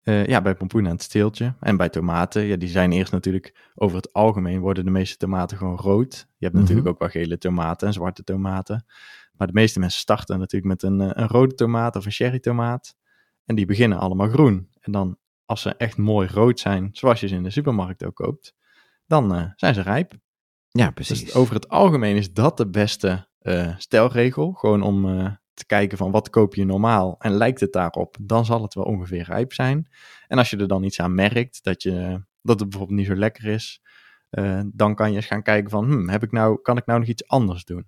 Eh, 0.02 0.26
ja, 0.26 0.42
bij 0.42 0.56
pompoen 0.56 0.86
aan 0.86 0.92
het 0.92 1.02
steeltje. 1.04 1.54
En 1.60 1.78
bij 1.78 1.90
tomaten, 1.90 2.42
ja, 2.44 2.56
die 2.56 2.70
zijn 2.70 2.92
eerst 2.92 3.12
natuurlijk, 3.12 3.72
over 3.76 3.98
het 3.98 4.14
algemeen 4.14 4.60
worden 4.60 4.86
de 4.86 4.92
meeste 4.92 5.18
tomaten 5.18 5.58
gewoon 5.58 5.78
rood. 5.78 6.28
Je 6.38 6.46
hebt 6.46 6.58
natuurlijk 6.58 6.86
Mhm. 6.86 6.94
ook 6.94 7.00
wel 7.00 7.10
gele 7.10 7.38
tomaten 7.38 7.88
en 7.88 7.94
zwarte 7.94 8.24
tomaten. 8.24 8.86
Maar 9.32 9.48
de 9.48 9.54
meeste 9.54 9.80
mensen 9.80 10.00
starten 10.00 10.40
natuurlijk 10.40 10.82
met 10.82 10.84
een, 10.92 11.02
eh, 11.02 11.10
een 11.14 11.28
rode 11.28 11.56
tomaat 11.56 11.96
of 11.96 12.06
een 12.06 12.12
cherry 12.12 12.40
tomaat. 12.40 12.96
En 13.46 13.56
die 13.56 13.66
beginnen 13.66 14.00
allemaal 14.00 14.30
groen. 14.30 14.70
En 14.80 14.92
dan, 14.92 15.18
als 15.46 15.62
ze 15.62 15.76
echt 15.76 15.98
mooi 15.98 16.28
rood 16.28 16.60
zijn, 16.60 16.90
zoals 16.92 17.20
je 17.20 17.28
ze 17.28 17.36
in 17.36 17.44
de 17.44 17.50
supermarkt 17.50 18.06
ook 18.06 18.16
koopt, 18.16 18.56
dan 19.06 19.36
eh, 19.36 19.46
zijn 19.56 19.74
ze 19.74 19.82
rijp. 19.82 20.14
Ja, 20.70 20.92
precies. 20.92 21.24
Dus 21.24 21.34
over 21.34 21.54
het 21.54 21.70
algemeen 21.70 22.16
is 22.16 22.34
dat 22.34 22.58
de 22.58 22.70
beste 22.70 23.28
eh, 23.40 23.78
stelregel. 23.78 24.54
Gewoon 24.54 24.82
om 24.82 25.10
eh, 25.10 25.32
te 25.54 25.66
kijken 25.66 25.98
van 25.98 26.12
wat 26.12 26.30
koop 26.30 26.56
je 26.56 26.66
normaal 26.66 27.16
en 27.20 27.32
lijkt 27.32 27.60
het 27.60 27.74
daarop, 27.74 28.18
dan 28.22 28.46
zal 28.46 28.62
het 28.62 28.74
wel 28.74 28.84
ongeveer 28.84 29.24
rijp 29.24 29.54
zijn. 29.54 29.88
En 30.28 30.38
als 30.38 30.50
je 30.50 30.58
er 30.58 30.68
dan 30.68 30.84
iets 30.84 31.00
aan 31.00 31.16
merkt, 31.16 31.64
dat, 31.64 31.84
je, 31.84 32.24
dat 32.42 32.60
het 32.60 32.70
bijvoorbeeld 32.70 33.00
niet 33.00 33.08
zo 33.08 33.16
lekker 33.16 33.46
is, 33.46 33.82
dan 34.66 34.96
kan 34.96 35.10
je 35.10 35.16
eens 35.16 35.26
gaan 35.26 35.44
kijken 35.44 35.70
van, 35.70 35.86
hmm, 35.86 36.10
heb 36.10 36.24
ik 36.24 36.32
nou, 36.32 36.62
kan 36.62 36.78
ik 36.78 36.86
nou 36.86 37.00
nog 37.00 37.08
iets 37.08 37.28
anders 37.28 37.66
doen? 37.66 37.86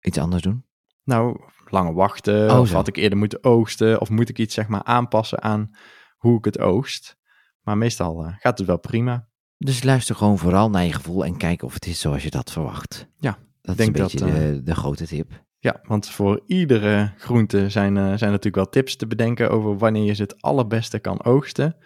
Iets 0.00 0.18
anders 0.18 0.42
doen. 0.42 0.64
Nou, 1.04 1.40
langer 1.64 1.94
wachten, 1.94 2.50
Oh, 2.50 2.60
of 2.60 2.72
had 2.72 2.88
ik 2.88 2.96
eerder 2.96 3.18
moeten 3.18 3.44
oogsten, 3.44 4.00
of 4.00 4.10
moet 4.10 4.28
ik 4.28 4.38
iets 4.38 4.54
zeg 4.54 4.68
maar 4.68 4.82
aanpassen 4.82 5.42
aan 5.42 5.70
hoe 6.16 6.38
ik 6.38 6.44
het 6.44 6.58
oogst. 6.58 7.16
Maar 7.60 7.78
meestal 7.78 8.24
eh, 8.24 8.34
gaat 8.38 8.58
het 8.58 8.66
wel 8.66 8.78
prima. 8.78 9.28
Dus 9.58 9.82
luister 9.82 10.14
gewoon 10.14 10.38
vooral 10.38 10.70
naar 10.70 10.84
je 10.84 10.92
gevoel 10.92 11.24
en 11.24 11.36
kijk 11.36 11.62
of 11.62 11.74
het 11.74 11.86
is 11.86 12.00
zoals 12.00 12.22
je 12.22 12.30
dat 12.30 12.52
verwacht. 12.52 13.08
Ja, 13.18 13.38
dat 13.60 13.76
denk 13.76 13.96
is 13.96 14.00
een 14.00 14.02
beetje 14.02 14.18
dat, 14.18 14.28
de, 14.28 14.62
de 14.62 14.74
grote 14.74 15.06
tip. 15.06 15.42
Ja, 15.58 15.80
want 15.82 16.08
voor 16.08 16.42
iedere 16.46 17.12
groente 17.16 17.70
zijn, 17.70 17.96
eh, 17.96 18.02
zijn 18.02 18.30
natuurlijk 18.30 18.54
wel 18.54 18.68
tips 18.68 18.96
te 18.96 19.06
bedenken 19.06 19.50
over 19.50 19.78
wanneer 19.78 20.04
je 20.04 20.14
ze 20.14 20.22
het 20.22 20.42
allerbeste 20.42 20.98
kan 20.98 21.24
oogsten. 21.24 21.76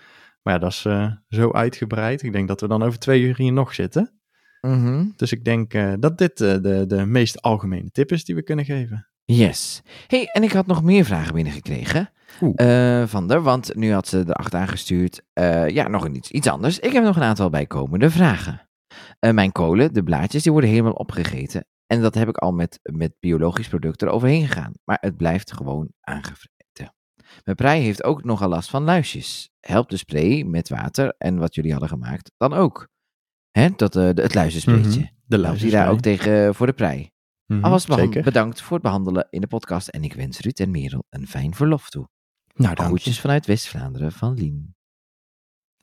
Maar 0.43 0.55
ja, 0.55 0.59
dat 0.59 0.71
is 0.71 0.85
eh, 0.85 1.13
zo 1.29 1.53
uitgebreid. 1.53 2.23
Ik 2.23 2.33
denk 2.33 2.49
dat 2.49 2.61
we 2.61 2.69
dan 2.69 2.83
over 2.83 2.99
twee 2.99 3.23
uur 3.23 3.37
hier 3.37 3.53
nog 3.53 3.75
zitten. 3.75 4.19
Dus 5.17 5.33
ik 5.33 5.45
denk 5.45 5.75
eh, 5.75 5.93
dat 5.99 6.19
dit 6.19 6.41
eh, 6.41 6.57
de, 6.63 6.85
de 6.87 7.07
meest 7.07 7.43
algemene 7.43 7.91
tip 7.91 8.13
is 8.13 8.25
die 8.25 8.35
we 8.35 8.43
kunnen 8.43 8.65
geven. 8.65 9.08
Yes. 9.33 9.83
hey, 10.07 10.25
en 10.27 10.43
ik 10.43 10.53
had 10.53 10.67
nog 10.67 10.83
meer 10.83 11.05
vragen 11.05 11.35
binnengekregen. 11.35 12.11
Eh 12.55 13.07
van 13.07 13.29
der, 13.29 13.43
want 13.43 13.75
nu 13.75 13.93
had 13.93 14.09
ze 14.09 14.19
erachter 14.19 14.59
aangestuurd. 14.61 15.23
eh, 15.33 15.69
ja, 15.69 15.89
nog 15.89 16.09
iets, 16.09 16.31
iets 16.31 16.47
anders. 16.47 16.79
Ik 16.79 16.93
heb 16.93 17.03
nog 17.05 17.17
een 17.17 17.23
aantal 17.23 17.51
bijkomende 17.51 18.11
vragen. 18.11 18.69
Eh, 19.19 19.33
mijn 19.33 19.53
kolen, 19.53 19.95
de 19.95 20.03
blaadjes, 20.03 20.43
die 20.43 20.53
worden 20.53 20.71
helemaal 20.71 20.93
opgegeten. 20.93 21.67
En 21.87 22.03
dat 22.03 22.15
heb 22.15 22.29
ik 22.29 22.37
al 22.37 22.53
met, 22.53 22.79
met 22.83 23.13
biologisch 23.21 23.69
product 23.69 24.03
eroverheen 24.03 24.47
gegaan. 24.47 24.73
Maar 24.85 24.99
het 25.01 25.17
blijft 25.17 25.53
gewoon 25.53 25.89
aangevreten. 26.01 26.57
Mijn 27.45 27.57
prei 27.57 27.83
heeft 27.83 28.05
ook 28.05 28.25
nogal 28.25 28.49
last 28.49 28.71
van 28.71 28.83
luisjes. 28.83 29.51
Helpt 29.61 29.91
de 29.91 29.97
spray 29.97 30.43
met 30.43 30.69
water 30.69 31.15
en 31.19 31.39
wat 31.39 31.55
jullie 31.55 31.71
hadden 31.71 31.89
gemaakt 31.89 32.33
dan 32.37 32.53
ook? 32.53 32.89
Hè, 33.51 33.69
dat, 33.77 33.95
het 33.95 34.35
luizenspreetje. 34.35 35.01
Mhm, 35.01 35.09
De 35.27 35.37
Helpt 35.43 35.61
die 35.61 35.71
daar 35.71 35.91
ook 35.91 36.01
tegen 36.01 36.55
voor 36.55 36.67
de 36.67 36.73
prei? 36.73 37.11
Mhm, 37.49 37.65
Alvast 37.65 37.89
bedankt 38.23 38.61
voor 38.61 38.73
het 38.73 38.83
behandelen 38.83 39.27
in 39.31 39.41
de 39.41 39.47
podcast. 39.47 39.89
En 39.89 40.05
ik 40.05 40.15
wens 40.15 40.41
Ruud 40.41 40.59
en 40.59 40.71
Merel 40.71 41.05
een 41.11 41.27
fijn 41.27 41.55
verlof 41.55 41.91
toe. 41.91 42.09
Nou, 42.55 42.75
dank 42.75 42.79
je. 42.79 42.85
Groetjes 42.85 43.21
vanuit 43.21 43.47
West-Vlaanderen 43.47 44.13
van 44.13 44.35
Lien. 44.35 44.75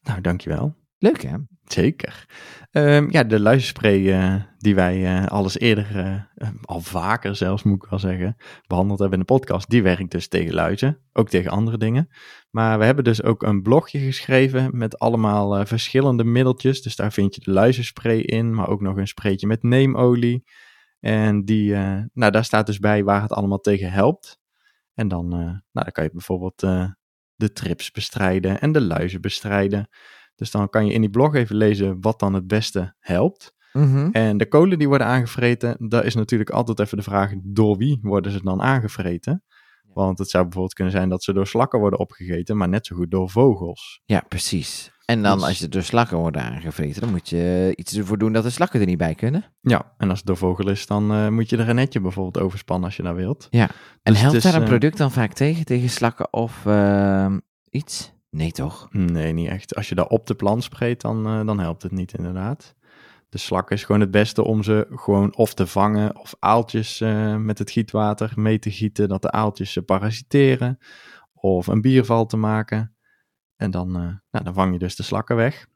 Nou, 0.02 0.22
dankjewel. 0.22 0.76
Leuk 0.98 1.22
hè? 1.22 1.38
Zeker. 1.64 2.26
Ehm, 2.72 3.08
ja, 3.12 3.24
de 3.24 3.40
luizenspray 3.40 4.12
eh, 4.12 4.42
die 4.58 4.76
wij 4.76 5.06
eh 5.06 5.26
alles 5.26 5.60
eerder, 5.60 5.96
eh, 5.96 6.14
eh, 6.36 6.50
al 6.62 6.82
vaker 6.82 7.36
zelfs 7.36 7.64
moet 7.64 7.84
ik 7.84 7.90
wel 7.90 8.00
zeggen, 8.00 8.36
behandeld 8.68 9.00
hebben 9.00 9.20
in 9.20 9.26
de 9.28 9.34
podcast, 9.34 9.70
die 9.70 9.84
werkt 9.84 10.12
dus 10.12 10.28
tegen 10.28 10.54
luizen, 10.54 11.00
ook 11.14 11.30
tegen 11.30 11.52
andere 11.52 11.78
dingen. 11.78 12.08
Maar 12.50 12.80
we 12.80 12.86
hebben 12.86 13.04
dus 13.04 13.24
ook 13.24 13.44
een 13.44 13.62
blogje 13.62 14.00
geschreven 14.00 14.78
met 14.78 15.00
allemaal 15.00 15.66
verschillende 15.66 16.24
middeltjes. 16.24 16.82
Dus 16.82 16.96
daar 16.96 17.12
vind 17.12 17.36
je 17.36 17.42
de 17.42 17.52
luizenspray 17.52 18.18
in, 18.18 18.56
maar 18.56 18.68
ook 18.68 18.82
nog 18.82 18.98
een 18.98 19.08
spraytje 19.08 19.48
met 19.48 19.64
neemolie. 19.64 20.44
En 21.06 21.46
die, 21.46 21.76
eh, 21.76 22.02
nou, 22.14 22.32
daar 22.32 22.46
staat 22.46 22.66
dus 22.66 22.80
bij 22.80 23.04
waar 23.04 23.22
het 23.22 23.32
allemaal 23.32 23.60
tegen 23.60 23.92
helpt. 23.92 24.40
En 24.94 25.08
dan, 25.08 25.26
eh, 25.34 25.40
nou, 25.40 25.60
dan 25.72 25.92
kan 25.92 26.04
je 26.04 26.10
bijvoorbeeld 26.12 26.64
eh, 26.64 26.90
de 27.36 27.52
trips 27.52 27.92
bestrijden 27.92 28.60
en 28.60 28.72
de 28.72 28.82
luizen 28.82 29.22
bestrijden. 29.22 29.90
Dus 30.36 30.52
dan 30.52 30.70
kan 30.70 30.86
je 30.86 30.94
in 30.94 31.02
die 31.02 31.10
blog 31.10 31.36
even 31.36 31.56
lezen 31.56 32.02
wat 32.02 32.20
dan 32.20 32.34
het 32.34 32.48
beste 32.48 32.96
helpt. 33.00 33.54
En 34.12 34.38
de 34.38 34.48
kolen 34.48 34.78
die 34.78 34.88
worden 34.88 35.08
aangevreten, 35.08 35.90
daar 35.90 36.06
is 36.06 36.16
natuurlijk 36.16 36.50
altijd 36.50 36.80
even 36.80 36.98
de 36.98 37.04
vraag, 37.04 37.32
door 37.44 37.78
wie 37.78 38.00
worden 38.02 38.32
ze 38.32 38.44
dan 38.44 38.62
aangevreten? 38.62 39.44
Want 39.96 40.18
het 40.18 40.30
zou 40.30 40.44
bijvoorbeeld 40.44 40.74
kunnen 40.74 40.94
zijn 40.94 41.10
dat 41.10 41.24
ze 41.24 41.34
door 41.34 41.48
slakken 41.48 41.80
worden 41.80 42.00
opgegeten, 42.00 42.58
maar 42.58 42.70
net 42.70 42.86
zo 42.86 42.96
goed 42.96 43.12
door 43.12 43.30
vogels. 43.30 44.02
Ja, 44.06 44.24
precies. 44.28 44.92
En 45.06 45.22
dan 45.22 45.38
Dus- 45.38 45.48
als 45.48 45.60
je 45.60 45.68
door 45.70 45.82
slakken 45.82 46.18
wordt 46.18 46.38
aangevreten, 46.38 47.02
dan 47.02 47.12
moet 47.12 47.30
je 47.30 47.74
iets 47.76 47.98
ervoor 47.98 48.18
doen 48.18 48.34
dat 48.34 48.44
de 48.44 48.50
slakken 48.50 48.80
er 48.80 48.86
niet 48.86 48.98
bij 48.98 49.16
kunnen. 49.16 49.46
Ja, 49.62 49.94
en 49.98 50.10
als 50.10 50.18
het 50.18 50.28
door 50.28 50.38
vogel 50.38 50.70
is, 50.70 50.88
dan 50.88 51.12
eh, 51.12 51.28
moet 51.28 51.50
je 51.50 51.58
er 51.58 51.70
een 51.70 51.76
netje 51.76 52.00
bijvoorbeeld 52.02 52.46
overspannen 52.46 52.86
als 52.86 52.96
je 52.96 53.04
dat 53.04 53.16
wilt. 53.16 53.48
En 53.52 53.70
Dus 54.04 54.22
helpt 54.22 54.36
is, 54.36 54.44
daar 54.44 54.54
een 54.56 54.62
eh, 54.62 54.68
product 54.68 54.98
dan 54.98 55.12
vaak 55.12 55.34
tegen? 55.34 55.66
Tegen 55.66 55.90
slakken 55.90 56.34
of 56.34 56.66
ehm, 56.66 57.40
iets? 57.70 58.14
Nee 58.30 58.52
toch? 58.52 58.88
Nee, 58.92 59.34
niet 59.34 59.48
echt. 59.50 59.76
Als 59.76 59.90
je 59.90 59.96
dat 59.96 60.10
op 60.10 60.28
de 60.28 60.36
plant 60.36 60.64
spreekt, 60.64 61.02
dan, 61.02 61.26
eh, 61.26 61.46
dan 61.46 61.60
helpt 61.60 61.84
het 61.84 61.92
niet 61.92 62.14
inderdaad. 62.18 62.76
De 63.36 63.42
slak 63.42 63.72
is 63.72 63.84
gewoon 63.84 64.02
het 64.02 64.12
beste 64.12 64.44
om 64.44 64.64
ze 64.64 64.88
gewoon 64.90 65.36
of 65.36 65.54
te 65.54 65.68
vangen 65.68 66.20
of 66.20 66.36
aaltjes 66.40 67.02
eh, 67.02 67.36
met 67.38 67.60
het 67.60 67.72
gietwater 67.72 68.34
mee 68.36 68.60
te 68.60 68.72
gieten, 68.72 69.10
dat 69.10 69.22
de 69.22 69.32
aaltjes 69.32 69.72
ze 69.72 69.82
parasiteren. 69.82 70.78
Of 71.34 71.68
een 71.68 71.82
bierval 71.82 72.26
te 72.26 72.38
maken. 72.38 72.96
En 73.56 73.72
dan, 73.72 73.88
eh, 73.88 74.02
nou, 74.32 74.44
dan 74.44 74.54
vang 74.54 74.74
je 74.74 74.80
dus 74.80 74.96
de 74.96 75.04
slakken 75.04 75.36
weg. 75.36 75.68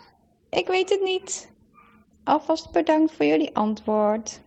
ik 0.50 0.68
weet 0.68 0.90
het 0.90 1.02
niet. 1.04 1.52
Alvast 2.24 2.72
bedankt 2.72 3.12
voor 3.12 3.26
jullie 3.26 3.56
antwoord. 3.56 4.42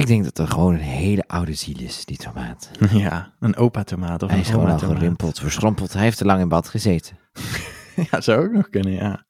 Ik 0.00 0.06
denk 0.06 0.24
dat 0.24 0.36
het 0.36 0.50
gewoon 0.50 0.72
een 0.72 0.80
hele 0.80 1.24
oude 1.26 1.54
ziel 1.54 1.78
is, 1.78 2.04
die 2.04 2.16
tomaat. 2.16 2.70
Ja, 2.92 3.34
een 3.40 3.56
opa-tomaat 3.56 4.22
of 4.22 4.28
Hij 4.28 4.38
een 4.38 4.44
is 4.44 4.50
gewoon 4.50 4.70
al 4.70 4.78
gerimpeld, 4.78 5.38
verschrompeld. 5.38 5.92
Hij 5.92 6.02
heeft 6.02 6.18
te 6.18 6.24
lang 6.24 6.40
in 6.40 6.48
bad 6.48 6.68
gezeten. 6.68 7.18
Ja, 8.10 8.20
zou 8.20 8.44
ook 8.44 8.52
nog 8.52 8.68
kunnen, 8.68 8.92
ja. 8.92 9.26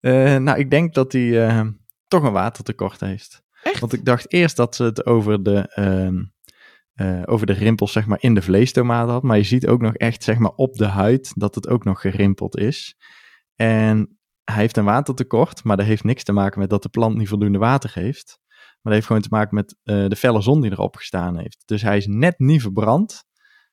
Eh, 0.00 0.36
nou, 0.36 0.58
ik 0.58 0.70
denk 0.70 0.94
dat 0.94 1.12
hij 1.12 1.46
eh, 1.46 1.66
toch 2.08 2.22
een 2.22 2.32
watertekort 2.32 3.00
heeft. 3.00 3.42
Echt? 3.62 3.80
Want 3.80 3.92
ik 3.92 4.04
dacht 4.04 4.32
eerst 4.32 4.56
dat 4.56 4.74
ze 4.74 4.84
het 4.84 5.06
over 5.06 5.42
de, 5.42 5.68
ehm, 5.74 6.24
eh, 6.94 7.22
over 7.24 7.46
de 7.46 7.52
rimpels 7.52 7.92
zeg 7.92 8.06
maar, 8.06 8.18
in 8.20 8.34
de 8.34 8.42
vleestomaat 8.42 9.08
had. 9.08 9.22
Maar 9.22 9.36
je 9.36 9.42
ziet 9.42 9.66
ook 9.66 9.80
nog 9.80 9.94
echt 9.94 10.22
zeg 10.22 10.38
maar, 10.38 10.52
op 10.54 10.74
de 10.76 10.86
huid 10.86 11.32
dat 11.36 11.54
het 11.54 11.68
ook 11.68 11.84
nog 11.84 12.00
gerimpeld 12.00 12.56
is. 12.56 12.96
En 13.54 14.18
hij 14.44 14.60
heeft 14.60 14.76
een 14.76 14.84
watertekort, 14.84 15.64
maar 15.64 15.76
dat 15.76 15.86
heeft 15.86 16.04
niks 16.04 16.24
te 16.24 16.32
maken 16.32 16.60
met 16.60 16.70
dat 16.70 16.82
de 16.82 16.88
plant 16.88 17.16
niet 17.16 17.28
voldoende 17.28 17.58
water 17.58 17.90
heeft. 17.94 18.42
Maar 18.84 18.92
dat 18.92 18.92
heeft 18.92 19.06
gewoon 19.06 19.22
te 19.22 19.28
maken 19.30 19.54
met 19.54 19.76
eh, 19.82 20.08
de 20.08 20.16
felle 20.16 20.42
zon 20.42 20.60
die 20.60 20.70
erop 20.70 20.96
gestaan 20.96 21.38
heeft. 21.38 21.62
Dus 21.64 21.82
hij 21.82 21.96
is 21.96 22.06
net 22.06 22.38
niet 22.38 22.60
verbrand. 22.62 23.24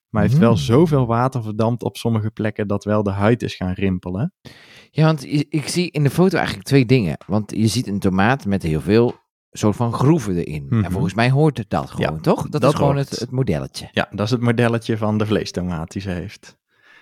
Maar 0.10 0.21
hij 0.21 0.30
heeft 0.30 0.41
wel 0.43 0.52
Mm. 0.52 0.58
zoveel 0.58 1.06
water 1.06 1.43
verdampt 1.43 1.84
op 1.84 1.97
sommige 1.97 2.32
plekken 2.32 2.67
dat 2.67 2.84
wel 2.84 3.04
de 3.04 3.10
huid 3.12 3.43
is 3.43 3.56
gaan 3.56 3.74
rimpelen. 3.74 4.34
Ja, 4.89 5.06
want 5.06 5.24
ik 5.50 5.67
zie 5.67 5.91
in 5.91 6.04
de 6.04 6.10
foto 6.10 6.36
eigenlijk 6.38 6.67
twee 6.67 6.86
dingen. 6.86 7.17
Want 7.28 7.52
je 7.56 7.67
ziet 7.67 7.88
een 7.88 8.00
tomaat 8.00 8.45
met 8.45 8.63
heel 8.63 8.82
veel 8.82 9.15
soort 9.52 9.76
van 9.76 9.93
groeven 9.93 10.36
erin. 10.38 10.65
Mhm. 10.69 10.84
En 10.84 10.91
volgens 10.91 11.13
mij 11.13 11.30
hoort 11.30 11.65
dat 11.69 11.89
gewoon, 11.89 12.13
Ja, 12.15 12.19
toch? 12.21 12.50
Dat, 12.50 12.62
dat 12.62 12.71
is 12.71 12.78
gewoon 12.78 12.97
het, 12.97 13.10
het 13.19 13.32
modelletje. 13.32 13.89
Ja, 13.91 14.08
dat 14.12 14.26
is 14.26 14.32
het 14.32 14.41
modelletje 14.41 14.97
van 14.97 15.17
de 15.17 15.26
vleestomaat 15.26 15.91
die 15.91 16.02
ze 16.02 16.10
heeft. 16.10 16.58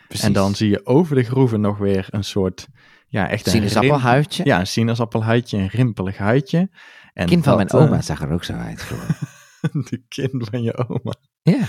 Precies. 0.08 0.26
En 0.26 0.34
dan 0.34 0.56
zie 0.56 0.69
je 0.69 0.86
over 0.86 1.15
de 1.15 1.24
groeven 1.24 1.62
nog 1.62 1.78
weer 1.78 2.08
een 2.10 2.24
soort, 2.24 2.67
ja, 3.10 3.30
echt 3.30 3.45
een 3.45 3.52
sinaasappelhuidje. 3.52 4.45
Ja, 4.45 4.60
een 4.60 4.67
sinaasappelhuidje, 4.67 5.58
een 5.58 5.67
rimpelig 5.67 6.17
huidje. 6.17 6.69
En 7.13 7.26
kind 7.26 7.43
van 7.43 7.58
dat, 7.58 7.72
mijn 7.72 7.84
eh, 7.84 7.89
oma 7.89 8.02
zag 8.02 8.22
er 8.22 8.32
ook 8.32 8.43
zo 8.43 8.54
uit. 8.54 8.82
vroeger. 8.82 9.17
de 9.89 10.04
kind 10.08 10.48
van 10.52 10.62
je 10.62 10.88
oma. 10.88 11.13
ja, 11.41 11.65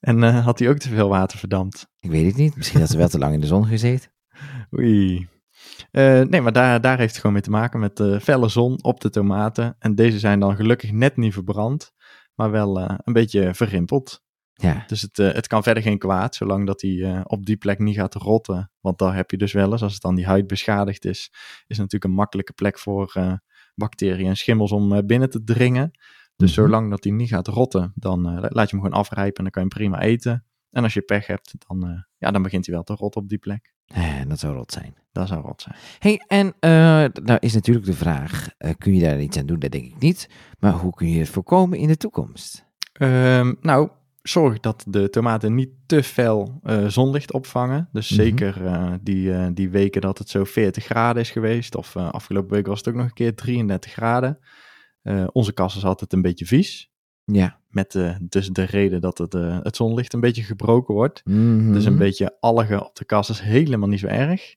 En 0.00 0.22
eh, 0.22 0.44
had 0.44 0.58
hij 0.58 0.68
ook 0.68 0.78
te 0.78 0.88
veel 0.88 1.08
water 1.08 1.38
verdampt? 1.38 1.88
ik 2.00 2.10
weet 2.10 2.26
het 2.26 2.36
niet. 2.36 2.56
Misschien 2.56 2.80
had 2.80 2.90
ze 2.90 2.96
wel 2.96 3.08
te 3.08 3.18
lang 3.18 3.34
in 3.34 3.40
de 3.40 3.46
zon 3.46 3.66
gezeten. 3.66 4.10
Oei. 4.78 5.28
Eh, 5.90 6.20
nee, 6.20 6.40
maar 6.40 6.52
daar, 6.52 6.80
daar 6.80 6.98
heeft 6.98 7.10
het 7.10 7.16
gewoon 7.20 7.32
mee 7.32 7.42
te 7.42 7.50
maken 7.50 7.80
met 7.80 7.96
de 7.96 8.20
felle 8.20 8.48
zon 8.48 8.82
op 8.82 9.00
de 9.00 9.10
tomaten. 9.10 9.76
En 9.78 9.94
deze 9.94 10.18
zijn 10.18 10.40
dan 10.40 10.56
gelukkig 10.56 10.92
net 10.92 11.16
niet 11.16 11.32
verbrand, 11.32 11.92
maar 12.34 12.50
wel 12.50 12.80
eh, 12.80 12.94
een 12.98 13.12
beetje 13.12 13.54
verrimpeld. 13.54 14.22
Ja, 14.54 14.84
Dus 14.86 15.02
het, 15.02 15.18
eh, 15.18 15.32
het 15.32 15.46
kan 15.46 15.62
verder 15.62 15.82
geen 15.82 15.98
kwaad, 15.98 16.34
zolang 16.34 16.66
dat 16.66 16.80
hij 16.80 17.02
eh, 17.02 17.20
op 17.24 17.46
die 17.46 17.56
plek 17.56 17.78
niet 17.78 17.96
gaat 17.96 18.14
rotten. 18.14 18.70
Want 18.80 18.98
daar 18.98 19.14
heb 19.14 19.30
je 19.30 19.36
dus 19.36 19.52
wel 19.52 19.72
eens, 19.72 19.82
als 19.82 19.92
het 19.92 20.02
dan 20.02 20.14
die 20.14 20.26
huid 20.26 20.46
beschadigd 20.46 21.04
is, 21.04 21.32
is 21.66 21.76
natuurlijk 21.76 22.04
een 22.04 22.10
makkelijke 22.16 22.52
plek 22.52 22.78
voor 22.78 23.10
eh, 23.14 23.32
bacteriën 23.74 24.26
en 24.26 24.36
schimmels 24.36 24.72
om 24.72 25.06
binnen 25.06 25.30
te 25.30 25.44
dringen. 25.44 25.90
Dus 26.36 26.56
Mhm. 26.56 26.60
zolang 26.60 26.90
dat 26.90 27.04
hij 27.04 27.12
niet 27.12 27.28
gaat 27.28 27.46
rotten, 27.48 27.92
dan 27.94 28.22
laat 28.40 28.70
je 28.70 28.76
hem 28.76 28.84
gewoon 28.84 28.92
afrijpen 28.92 29.36
en 29.36 29.42
dan 29.42 29.50
kan 29.52 29.62
je 29.62 29.68
hem 29.68 29.88
prima 29.88 30.00
eten. 30.00 30.44
En 30.70 30.82
als 30.82 30.94
je 30.94 31.02
pech 31.02 31.26
hebt, 31.26 31.54
dan, 31.68 32.04
ja, 32.18 32.30
dan 32.30 32.42
begint 32.42 32.66
hij 32.66 32.74
wel 32.74 32.84
te 32.84 32.94
rotten 32.94 33.20
op 33.22 33.28
die 33.28 33.38
plek. 33.38 33.72
eh, 33.86 34.20
dat 34.28 34.38
zou 34.38 34.54
rot 34.56 34.72
zijn. 34.72 34.94
Dat 35.12 35.28
zou 35.28 35.42
rot 35.42 35.62
zijn. 35.62 35.74
hey, 35.98 36.22
en 36.26 36.54
eh 36.60 36.70
nou 37.24 37.36
is 37.40 37.54
natuurlijk 37.54 37.86
de 37.86 37.92
vraag, 37.94 38.48
kun 38.78 38.94
je 38.94 39.00
daar 39.00 39.20
iets 39.20 39.38
aan 39.38 39.46
doen? 39.46 39.58
Dat 39.58 39.70
denk 39.70 39.84
ik 39.84 39.98
niet. 39.98 40.28
Maar 40.58 40.72
hoe 40.72 40.94
kun 40.94 41.08
je 41.10 41.18
het 41.18 41.28
voorkomen 41.28 41.78
in 41.78 41.88
de 41.88 41.96
toekomst? 41.96 42.66
Ehm, 42.92 43.54
nou, 43.60 43.90
zorg 44.22 44.60
dat 44.60 44.84
de 44.88 45.10
tomaten 45.10 45.54
niet 45.54 45.70
te 45.86 46.02
fel 46.02 46.60
eh, 46.62 46.86
zonlicht 46.86 47.32
opvangen. 47.32 47.88
Dus 47.92 48.10
Mhm. 48.10 48.20
zeker 48.20 48.66
eh, 48.66 48.92
die, 49.00 49.32
eh, 49.32 49.46
die 49.54 49.70
weken 49.70 50.00
dat 50.00 50.18
het 50.18 50.28
zo 50.28 50.44
40 50.44 50.84
graden 50.84 51.22
is 51.22 51.30
geweest. 51.30 51.74
Of 51.74 51.96
afgelopen 51.96 52.50
week 52.50 52.66
was 52.66 52.78
het 52.78 52.88
ook 52.88 52.94
nog 52.94 53.04
een 53.04 53.12
keer 53.12 53.34
33 53.34 53.92
graden. 53.92 54.38
Onze 55.32 55.52
kas 55.52 55.76
is 55.76 55.84
altijd 55.84 56.12
een 56.12 56.22
beetje 56.22 56.46
vies. 56.46 56.90
Ja. 57.24 57.60
Met 57.68 57.98
dus 58.20 58.48
de 58.48 58.62
reden 58.62 59.00
dat 59.00 59.18
het, 59.18 59.32
het 59.62 59.76
zonlicht 59.76 60.12
een 60.12 60.20
beetje 60.20 60.42
gebroken 60.42 60.94
wordt. 60.94 61.22
Mhm. 61.24 61.72
Dus 61.72 61.84
een 61.84 61.98
beetje 61.98 62.36
algen 62.40 62.84
op 62.86 62.96
de 62.96 63.04
kas 63.04 63.30
is 63.30 63.40
helemaal 63.40 63.88
niet 63.88 64.00
zo 64.00 64.06
erg. 64.06 64.54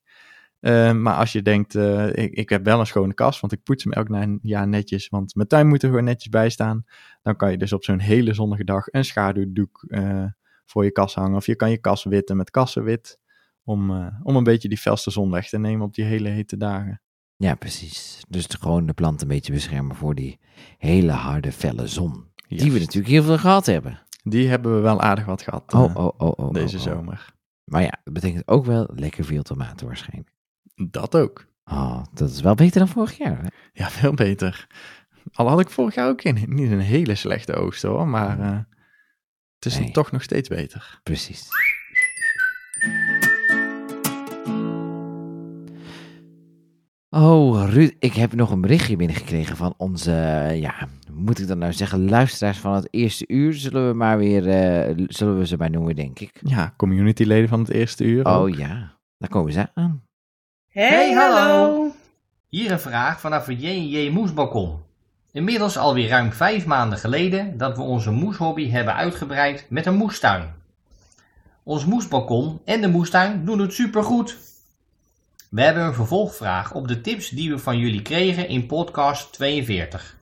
Eh, 0.60 0.92
maar 0.92 1.14
als 1.14 1.32
je 1.32 1.42
denkt, 1.42 1.74
eh, 1.74 2.06
ik, 2.06 2.32
ik 2.32 2.48
heb 2.48 2.64
wel 2.64 2.80
een 2.80 2.86
schone 2.86 3.14
kas, 3.14 3.40
want 3.40 3.52
ik 3.52 3.62
poets 3.62 3.84
hem 3.84 3.92
elk 3.92 4.38
jaar 4.42 4.68
netjes, 4.68 5.08
want 5.08 5.34
mijn 5.34 5.48
tuin 5.48 5.66
moet 5.66 5.82
er 5.82 5.88
gewoon 5.88 6.04
netjes 6.04 6.28
bij 6.28 6.50
staan. 6.50 6.84
Dan 7.22 7.36
kan 7.36 7.50
je 7.50 7.58
dus 7.58 7.72
op 7.72 7.84
zo'n 7.84 7.98
hele 7.98 8.34
zonnige 8.34 8.64
dag 8.64 8.86
een 8.86 9.04
schaduwdoek 9.04 9.84
eh, 9.88 10.24
voor 10.64 10.84
je 10.84 10.90
kas 10.90 11.14
hangen. 11.14 11.36
Of 11.36 11.46
je 11.46 11.56
kan 11.56 11.70
je 11.70 11.78
kas 11.78 12.04
witten 12.04 12.36
met 12.36 12.50
kassenwit, 12.50 13.18
om, 13.64 13.90
eh, 13.90 14.06
om 14.22 14.36
een 14.36 14.44
beetje 14.44 14.68
die 14.68 14.78
felste 14.78 15.10
zon 15.10 15.30
weg 15.30 15.48
te 15.48 15.58
nemen 15.58 15.86
op 15.86 15.94
die 15.94 16.04
hele 16.04 16.28
hete 16.28 16.56
dagen. 16.56 17.00
Ja, 17.36 17.54
precies. 17.54 18.24
Dus 18.28 18.46
gewoon 18.60 18.86
de 18.86 18.92
plant 18.92 19.22
een 19.22 19.28
beetje 19.28 19.52
beschermen 19.52 19.96
voor 19.96 20.14
die 20.14 20.38
hele 20.78 21.12
harde, 21.12 21.52
felle 21.52 21.86
zon. 21.86 22.24
Die 22.48 22.72
we 22.72 22.78
natuurlijk 22.78 23.08
heel 23.08 23.22
veel 23.22 23.38
gehad 23.38 23.66
hebben. 23.66 24.02
Die 24.22 24.48
hebben 24.48 24.74
we 24.74 24.80
wel 24.80 25.00
aardig 25.00 25.24
wat 25.24 25.42
gehad 25.42 25.72
eh, 25.72 25.80
Oh, 25.80 25.96
oh, 25.96 26.12
oh, 26.16 26.32
oh. 26.36 26.52
deze 26.52 26.76
oh, 26.76 26.86
oh. 26.86 26.92
zomer. 26.92 27.34
Maar 27.64 27.82
ja, 27.82 28.00
dat 28.04 28.14
betekent 28.14 28.48
ook 28.48 28.64
wel 28.64 28.88
lekker 28.94 29.24
veel 29.24 29.42
tomaten 29.42 29.86
waarschijnlijk. 29.86 30.34
Dat 30.76 31.16
ook. 31.16 31.46
Oh, 31.64 32.02
dat 32.12 32.30
is 32.30 32.40
wel 32.40 32.54
beter 32.54 32.78
dan 32.78 32.88
vorig 32.88 33.16
jaar. 33.18 33.42
Hè? 33.42 33.48
Ja, 33.72 33.90
veel 33.90 34.14
beter. 34.14 34.66
Al 35.32 35.48
had 35.48 35.60
ik 35.60 35.70
vorig 35.70 35.94
jaar 35.94 36.08
ook 36.08 36.24
een, 36.24 36.44
niet 36.46 36.70
een 36.70 36.80
hele 36.80 37.14
slechte 37.14 37.54
oogst 37.54 37.82
hoor, 37.82 38.08
maar 38.08 38.40
eh, 38.40 38.58
het 39.58 39.66
is 39.66 39.92
toch 39.92 40.10
nog 40.10 40.22
steeds 40.22 40.48
beter. 40.48 41.00
Precies. 41.02 41.48
Oh, 47.10 47.68
Ruud, 47.70 47.94
ik 47.98 48.12
heb 48.12 48.34
nog 48.34 48.50
een 48.50 48.60
berichtje 48.60 48.96
binnengekregen 48.96 49.56
van 49.56 49.74
onze, 49.76 50.12
eh, 50.12 50.60
ja, 50.60 50.88
moet 51.12 51.38
ik 51.38 51.48
dat 51.48 51.58
nou 51.58 51.72
zeggen, 51.72 52.08
luisteraars 52.08 52.58
van 52.58 52.74
het 52.74 52.88
eerste 52.90 53.24
uur. 53.28 53.54
Zullen 53.54 53.88
we 53.88 53.94
maar 53.94 54.18
weer, 54.18 54.48
eh, 54.48 55.04
zullen 55.08 55.38
we 55.38 55.46
ze 55.46 55.56
bij 55.56 55.68
noemen, 55.68 55.96
denk 55.96 56.18
ik. 56.20 56.40
Ja, 56.40 56.74
communityleden 56.76 57.48
van 57.48 57.60
het 57.60 57.70
eerste 57.70 58.04
uur. 58.04 58.26
ook. 58.26 58.48
Oh 58.48 58.56
ja, 58.56 58.98
daar 59.18 59.30
komen 59.30 59.52
ze 59.52 59.68
aan. 59.74 60.05
Hey, 60.76 61.12
hallo! 61.12 61.90
Hier 62.48 62.70
een 62.70 62.80
vraag 62.80 63.20
vanaf 63.20 63.46
het 63.46 63.60
J&J 63.60 64.10
Moesbalkon. 64.10 64.82
Inmiddels 65.32 65.76
alweer 65.78 66.08
ruim 66.08 66.32
vijf 66.32 66.66
maanden 66.66 66.98
geleden 66.98 67.58
dat 67.58 67.76
we 67.76 67.82
onze 67.82 68.10
moeshobby 68.10 68.70
hebben 68.70 68.94
uitgebreid 68.94 69.66
met 69.68 69.86
een 69.86 69.94
moestuin. 69.94 70.54
Ons 71.62 71.84
moesbalkon 71.84 72.60
en 72.64 72.80
de 72.80 72.88
moestuin 72.88 73.44
doen 73.44 73.58
het 73.58 73.72
supergoed. 73.72 74.36
We 75.50 75.62
hebben 75.62 75.84
een 75.84 75.94
vervolgvraag 75.94 76.74
op 76.74 76.88
de 76.88 77.00
tips 77.00 77.28
die 77.28 77.50
we 77.50 77.58
van 77.58 77.78
jullie 77.78 78.02
kregen 78.02 78.48
in 78.48 78.66
podcast 78.66 79.32
42. 79.32 80.16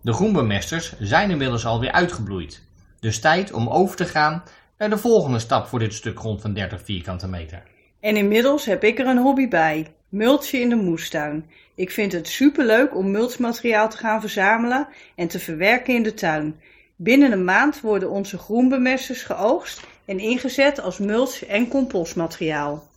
De 0.00 0.12
groenbemesters 0.12 0.98
zijn 0.98 1.30
inmiddels 1.30 1.66
alweer 1.66 1.92
uitgebloeid. 1.92 2.62
Dus 3.00 3.20
tijd 3.20 3.52
om 3.52 3.68
over 3.68 3.96
te 3.96 4.04
gaan 4.04 4.42
naar 4.78 4.90
de 4.90 4.98
volgende 4.98 5.38
stap 5.38 5.66
voor 5.66 5.78
dit 5.78 5.94
stuk 5.94 6.18
grond 6.18 6.40
van 6.40 6.52
30 6.52 6.82
vierkante 6.84 7.28
meter. 7.28 7.71
En 8.02 8.16
inmiddels 8.16 8.64
heb 8.64 8.84
ik 8.84 8.98
er 8.98 9.06
een 9.06 9.18
hobby 9.18 9.48
bij: 9.48 9.94
mulchen 10.08 10.60
in 10.60 10.68
de 10.68 10.74
moestuin. 10.74 11.50
Ik 11.74 11.90
vind 11.90 12.12
het 12.12 12.28
superleuk 12.28 12.96
om 12.96 13.10
mulchmateriaal 13.10 13.88
te 13.90 13.96
gaan 13.96 14.20
verzamelen 14.20 14.88
en 15.16 15.28
te 15.28 15.38
verwerken 15.38 15.94
in 15.94 16.02
de 16.02 16.14
tuin. 16.14 16.60
Binnen 16.96 17.32
een 17.32 17.44
maand 17.44 17.80
worden 17.80 18.10
onze 18.10 18.38
groenbemesters 18.38 19.22
geoogst 19.22 19.80
en 20.04 20.18
ingezet 20.18 20.80
als 20.80 20.98
mulch- 20.98 21.44
en 21.44 21.68
compostmateriaal. 21.68 22.88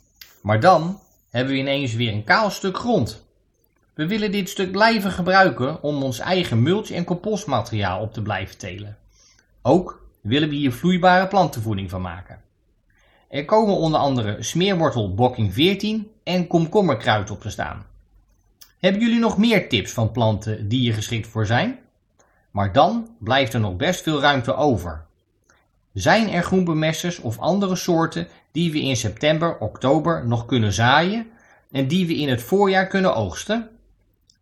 Maar 0.41 0.59
dan 0.59 0.99
hebben 1.31 1.53
we 1.53 1.59
ineens 1.59 1.93
weer 1.93 2.13
een 2.13 2.23
kaal 2.23 2.49
stuk 2.49 2.77
grond. 2.77 3.25
We 3.93 4.07
willen 4.07 4.31
dit 4.31 4.49
stuk 4.49 4.71
blijven 4.71 5.11
gebruiken 5.11 5.83
om 5.83 6.03
ons 6.03 6.19
eigen 6.19 6.61
mulch- 6.61 6.91
en 6.91 7.03
compostmateriaal 7.03 8.01
op 8.01 8.13
te 8.13 8.21
blijven 8.21 8.57
telen. 8.57 8.97
Ook 9.61 10.05
willen 10.21 10.49
we 10.49 10.55
hier 10.55 10.71
vloeibare 10.71 11.27
plantenvoeding 11.27 11.89
van 11.89 12.01
maken. 12.01 12.44
Er 13.29 13.45
komen 13.45 13.75
onder 13.75 13.99
andere 13.99 14.43
smeerwortel 14.43 15.13
bokking 15.13 15.53
14 15.53 16.11
en 16.23 16.47
komkommerkruid 16.47 17.31
op 17.31 17.41
te 17.41 17.49
staan. 17.49 17.85
Hebben 18.79 19.01
jullie 19.01 19.19
nog 19.19 19.37
meer 19.37 19.69
tips 19.69 19.91
van 19.91 20.11
planten 20.11 20.67
die 20.67 20.79
hier 20.79 20.93
geschikt 20.93 21.27
voor 21.27 21.45
zijn? 21.45 21.79
Maar 22.51 22.73
dan 22.73 23.09
blijft 23.19 23.53
er 23.53 23.59
nog 23.59 23.75
best 23.75 24.01
veel 24.01 24.21
ruimte 24.21 24.55
over. 24.55 25.05
Zijn 25.93 26.29
er 26.29 26.43
groenbemesters 26.43 27.19
of 27.19 27.39
andere 27.39 27.75
soorten 27.75 28.27
die 28.51 28.71
we 28.71 28.81
in 28.81 28.95
september, 28.95 29.57
oktober 29.57 30.27
nog 30.27 30.45
kunnen 30.45 30.73
zaaien 30.73 31.27
en 31.71 31.87
die 31.87 32.07
we 32.07 32.15
in 32.15 32.29
het 32.29 32.41
voorjaar 32.41 32.87
kunnen 32.87 33.15
oogsten? 33.15 33.69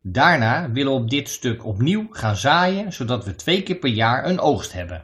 Daarna 0.01 0.71
willen 0.71 0.93
we 0.93 0.99
op 0.99 1.09
dit 1.09 1.29
stuk 1.29 1.65
opnieuw 1.65 2.07
gaan 2.11 2.35
zaaien, 2.35 2.93
zodat 2.93 3.25
we 3.25 3.35
twee 3.35 3.63
keer 3.63 3.75
per 3.75 3.89
jaar 3.89 4.25
een 4.25 4.39
oogst 4.39 4.73
hebben. 4.73 5.03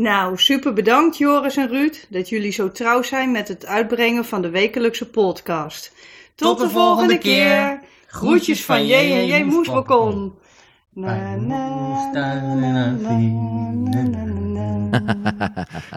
Nou, 0.00 0.38
super 0.38 0.72
bedankt 0.72 1.18
Joris 1.18 1.56
en 1.56 1.68
Ruud 1.68 2.06
dat 2.08 2.28
jullie 2.28 2.52
zo 2.52 2.70
trouw 2.70 3.02
zijn 3.02 3.30
met 3.30 3.48
het 3.48 3.66
uitbrengen 3.66 4.24
van 4.24 4.42
de 4.42 4.50
wekelijkse 4.50 5.10
podcast. 5.10 5.92
Tot, 6.34 6.58
de, 6.58 6.68
volgende 6.68 7.18
keer. 7.18 7.80
Groetjes 8.06 8.64
van 8.64 8.86
J&J 8.86 9.42
Moesbalkon. 9.42 10.14
Na, 10.14 10.24
na, 10.24 10.49
na, 10.94 11.36
na, 11.36 12.12
na, 12.12 12.54
na, 12.54 12.90
na, 12.90 14.24
na. 14.24 14.70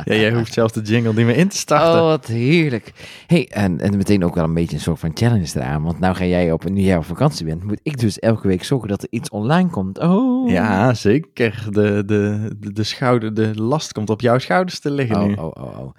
Ja, 0.04 0.16
jij 0.16 0.34
hoeft 0.34 0.54
zelfs 0.54 0.74
de 0.74 0.82
jingle 0.82 1.14
niet 1.14 1.26
meer 1.26 1.36
in 1.36 1.48
te 1.48 1.58
starten. 1.58 2.02
Oh, 2.02 2.08
wat 2.08 2.26
heerlijk. 2.26 2.94
hey, 3.28 3.50
en, 3.50 3.80
en 3.80 3.98
meteen 3.98 4.24
ook 4.24 4.36
wel 4.36 4.44
een 4.44 4.54
beetje 4.54 4.76
een 4.76 4.82
soort 4.82 5.00
van 5.00 5.12
challenge 5.14 5.52
eraan. 5.56 5.84
Want 5.84 6.00
nou 6.00 6.16
ga 6.16 6.26
jij 6.26 6.52
op, 6.52 6.70
nu 6.70 6.82
jij 6.82 6.98
op 6.98 7.06
vakantie 7.06 7.46
bent, 7.46 7.64
moet 7.64 7.80
ik 7.84 8.00
dus 8.00 8.20
elke 8.20 8.48
week 8.48 8.64
zorgen 8.64 8.88
dat 8.88 9.04
er 9.04 9.08
iets 9.12 9.30
online 9.30 9.70
komt. 9.70 10.00
Oh. 10.00 10.50
Ja, 10.50 10.94
zeker. 10.94 11.68
De, 11.70 12.04
de, 12.06 12.52
de, 12.60 12.74
de, 12.74 12.84
schouder, 12.84 13.34
de 13.34 13.62
last 13.62 13.92
komt 13.92 14.10
op 14.10 14.22
jouw 14.22 14.38
schouders 14.38 14.80
te 14.80 14.92
liggen 14.92 15.28
nu. 15.28 15.34
Oh, 15.34 15.44
oh, 15.44 15.64
oh, 15.64 15.80
oh. 15.80 15.92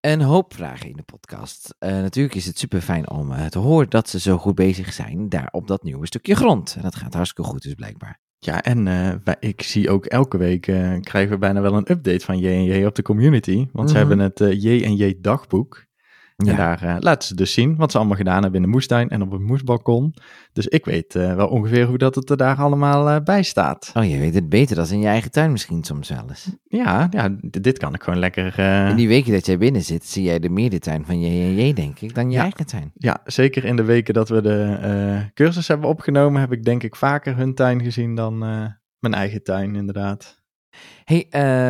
Een 0.00 0.20
hoop 0.20 0.54
vragen 0.54 0.88
in 0.88 0.96
de 0.96 1.02
podcast. 1.02 1.74
Eh, 1.78 1.90
natuurlijk 1.90 2.34
is 2.34 2.46
het 2.46 2.58
super 2.58 2.80
fijn 2.80 3.10
om 3.10 3.32
eh, 3.32 3.46
te 3.46 3.58
horen 3.58 3.90
dat 3.90 4.08
ze 4.08 4.20
zo 4.20 4.38
goed 4.38 4.54
bezig 4.54 4.92
zijn 4.92 5.28
daar 5.28 5.48
op 5.50 5.66
dat 5.66 5.82
nieuwe 5.82 6.06
stukje 6.06 6.34
grond. 6.34 6.74
En 6.76 6.82
dat 6.82 6.94
gaat 6.94 7.14
hartstikke 7.14 7.50
goed 7.50 7.62
dus 7.62 7.74
blijkbaar. 7.74 8.18
Ja, 8.42 8.62
en 8.62 8.86
eh, 8.88 9.12
wij- 9.24 9.36
ik 9.40 9.62
zie 9.62 9.90
ook 9.90 10.06
elke 10.06 10.36
week 10.36 10.66
eh, 10.66 11.00
krijgen 11.00 11.30
we 11.32 11.38
bijna 11.38 11.60
wel 11.60 11.74
een 11.74 11.90
update 11.90 12.24
van 12.24 12.38
J&J 12.38 12.84
op 12.84 12.94
de 12.94 13.02
community. 13.02 13.66
Want 13.72 13.90
ze 13.90 13.96
Mhm. 13.98 14.06
hebben 14.08 14.24
het 14.24 14.40
eh, 14.40 14.62
J&J 14.62 15.18
dagboek. 15.20 15.84
Ja. 16.44 16.50
En 16.50 16.56
daar 16.56 16.82
eh, 16.82 16.96
laten 16.98 17.28
ze 17.28 17.34
dus 17.34 17.52
zien 17.52 17.76
wat 17.76 17.90
ze 17.90 17.98
allemaal 17.98 18.16
gedaan 18.16 18.42
hebben 18.42 18.60
in 18.60 18.66
de 18.66 18.72
moestuin 18.72 19.08
en 19.08 19.22
op 19.22 19.30
het 19.30 19.40
moesbalkon. 19.40 20.14
Dus 20.52 20.66
ik 20.66 20.84
weet 20.84 21.14
eh, 21.14 21.34
wel 21.34 21.48
ongeveer 21.48 21.86
hoe 21.86 21.98
dat 21.98 22.14
het 22.14 22.30
er 22.30 22.36
daar 22.36 22.56
allemaal 22.56 23.08
eh, 23.08 23.22
bij 23.24 23.42
staat. 23.42 23.90
Oh, 23.94 24.10
je 24.10 24.18
weet 24.18 24.34
het 24.34 24.48
beter 24.48 24.76
dan 24.76 24.86
in 24.90 25.00
je 25.00 25.06
eigen 25.06 25.30
tuin 25.30 25.50
misschien 25.52 25.84
soms 25.84 26.08
wel 26.08 26.24
eens. 26.28 26.56
Ja, 26.62 27.06
ja 27.10 27.36
dit 27.40 27.78
kan 27.78 27.94
ik 27.94 28.02
gewoon 28.02 28.18
lekker... 28.18 28.58
In 28.88 28.96
die 28.96 29.08
weken 29.08 29.32
dat 29.32 29.46
jij 29.46 29.58
binnen 29.58 29.82
zit, 29.82 30.06
zie 30.06 30.22
jij 30.22 30.38
de 30.38 30.48
meerdertuin 30.50 31.04
van 31.04 31.20
JJ, 31.20 31.72
denk 31.72 32.00
ik, 32.00 32.14
dan 32.14 32.30
je 32.30 32.36
Ja. 32.36 32.42
eigen 32.42 32.66
tuin. 32.66 32.90
Ja, 32.94 33.20
zeker 33.24 33.64
in 33.64 33.76
de 33.76 33.82
weken 33.84 34.14
dat 34.14 34.28
we 34.28 34.42
de 34.42 35.30
cursus 35.34 35.68
hebben 35.68 35.88
opgenomen, 35.88 36.40
heb 36.40 36.52
ik 36.52 36.64
denk 36.64 36.82
ik 36.82 36.96
vaker 36.96 37.36
hun 37.36 37.54
tuin 37.54 37.82
gezien 37.82 38.14
dan 38.14 38.38
mijn 38.98 39.14
eigen 39.14 39.42
tuin, 39.42 39.74
inderdaad. 39.76 40.42
hey, 41.04 41.26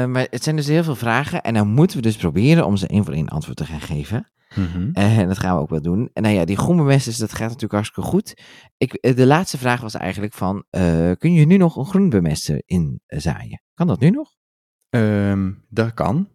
maar 0.07 0.27
het 0.31 0.43
zijn 0.43 0.57
dus 0.57 0.67
heel 0.67 0.85
veel 0.85 0.97
vragen 0.97 1.43
en 1.43 1.55
dan 1.55 1.69
moeten 1.69 1.97
we 1.97 2.03
dus 2.03 2.17
proberen 2.17 2.67
om 2.67 2.77
ze 2.77 2.87
één 2.87 3.05
voor 3.05 3.15
één 3.15 3.29
antwoord 3.29 3.57
te 3.57 3.65
gaan 3.65 3.81
geven. 3.81 4.31
En 4.93 5.29
dat 5.29 5.39
gaan 5.39 5.55
we 5.55 5.61
ook 5.61 5.71
wel 5.71 5.83
doen. 5.83 6.11
En 6.13 6.23
nou 6.23 6.35
ja, 6.35 6.45
die 6.45 6.57
groenbemesters, 6.57 7.17
dat 7.17 7.33
gaat 7.33 7.47
natuurlijk 7.47 7.73
hartstikke 7.73 8.11
goed. 8.11 8.35
Ik, 8.77 8.93
eh, 8.93 9.17
de 9.17 9.27
laatste 9.27 9.59
vraag 9.59 9.81
was 9.81 9.95
eigenlijk 9.95 10.35
van, 10.35 10.65
eh, 10.71 11.11
kun 11.19 11.33
je 11.33 11.47
nu 11.47 11.57
nog 11.57 11.77
een 11.77 11.87
groenbemester 11.87 12.63
inzaaien? 12.67 13.63
Kan 13.75 13.87
dat 13.87 14.01
nu 14.01 14.11
nog? 14.11 14.31
Ehm, 14.91 15.53
dat 15.69 15.95
kan. 15.95 16.29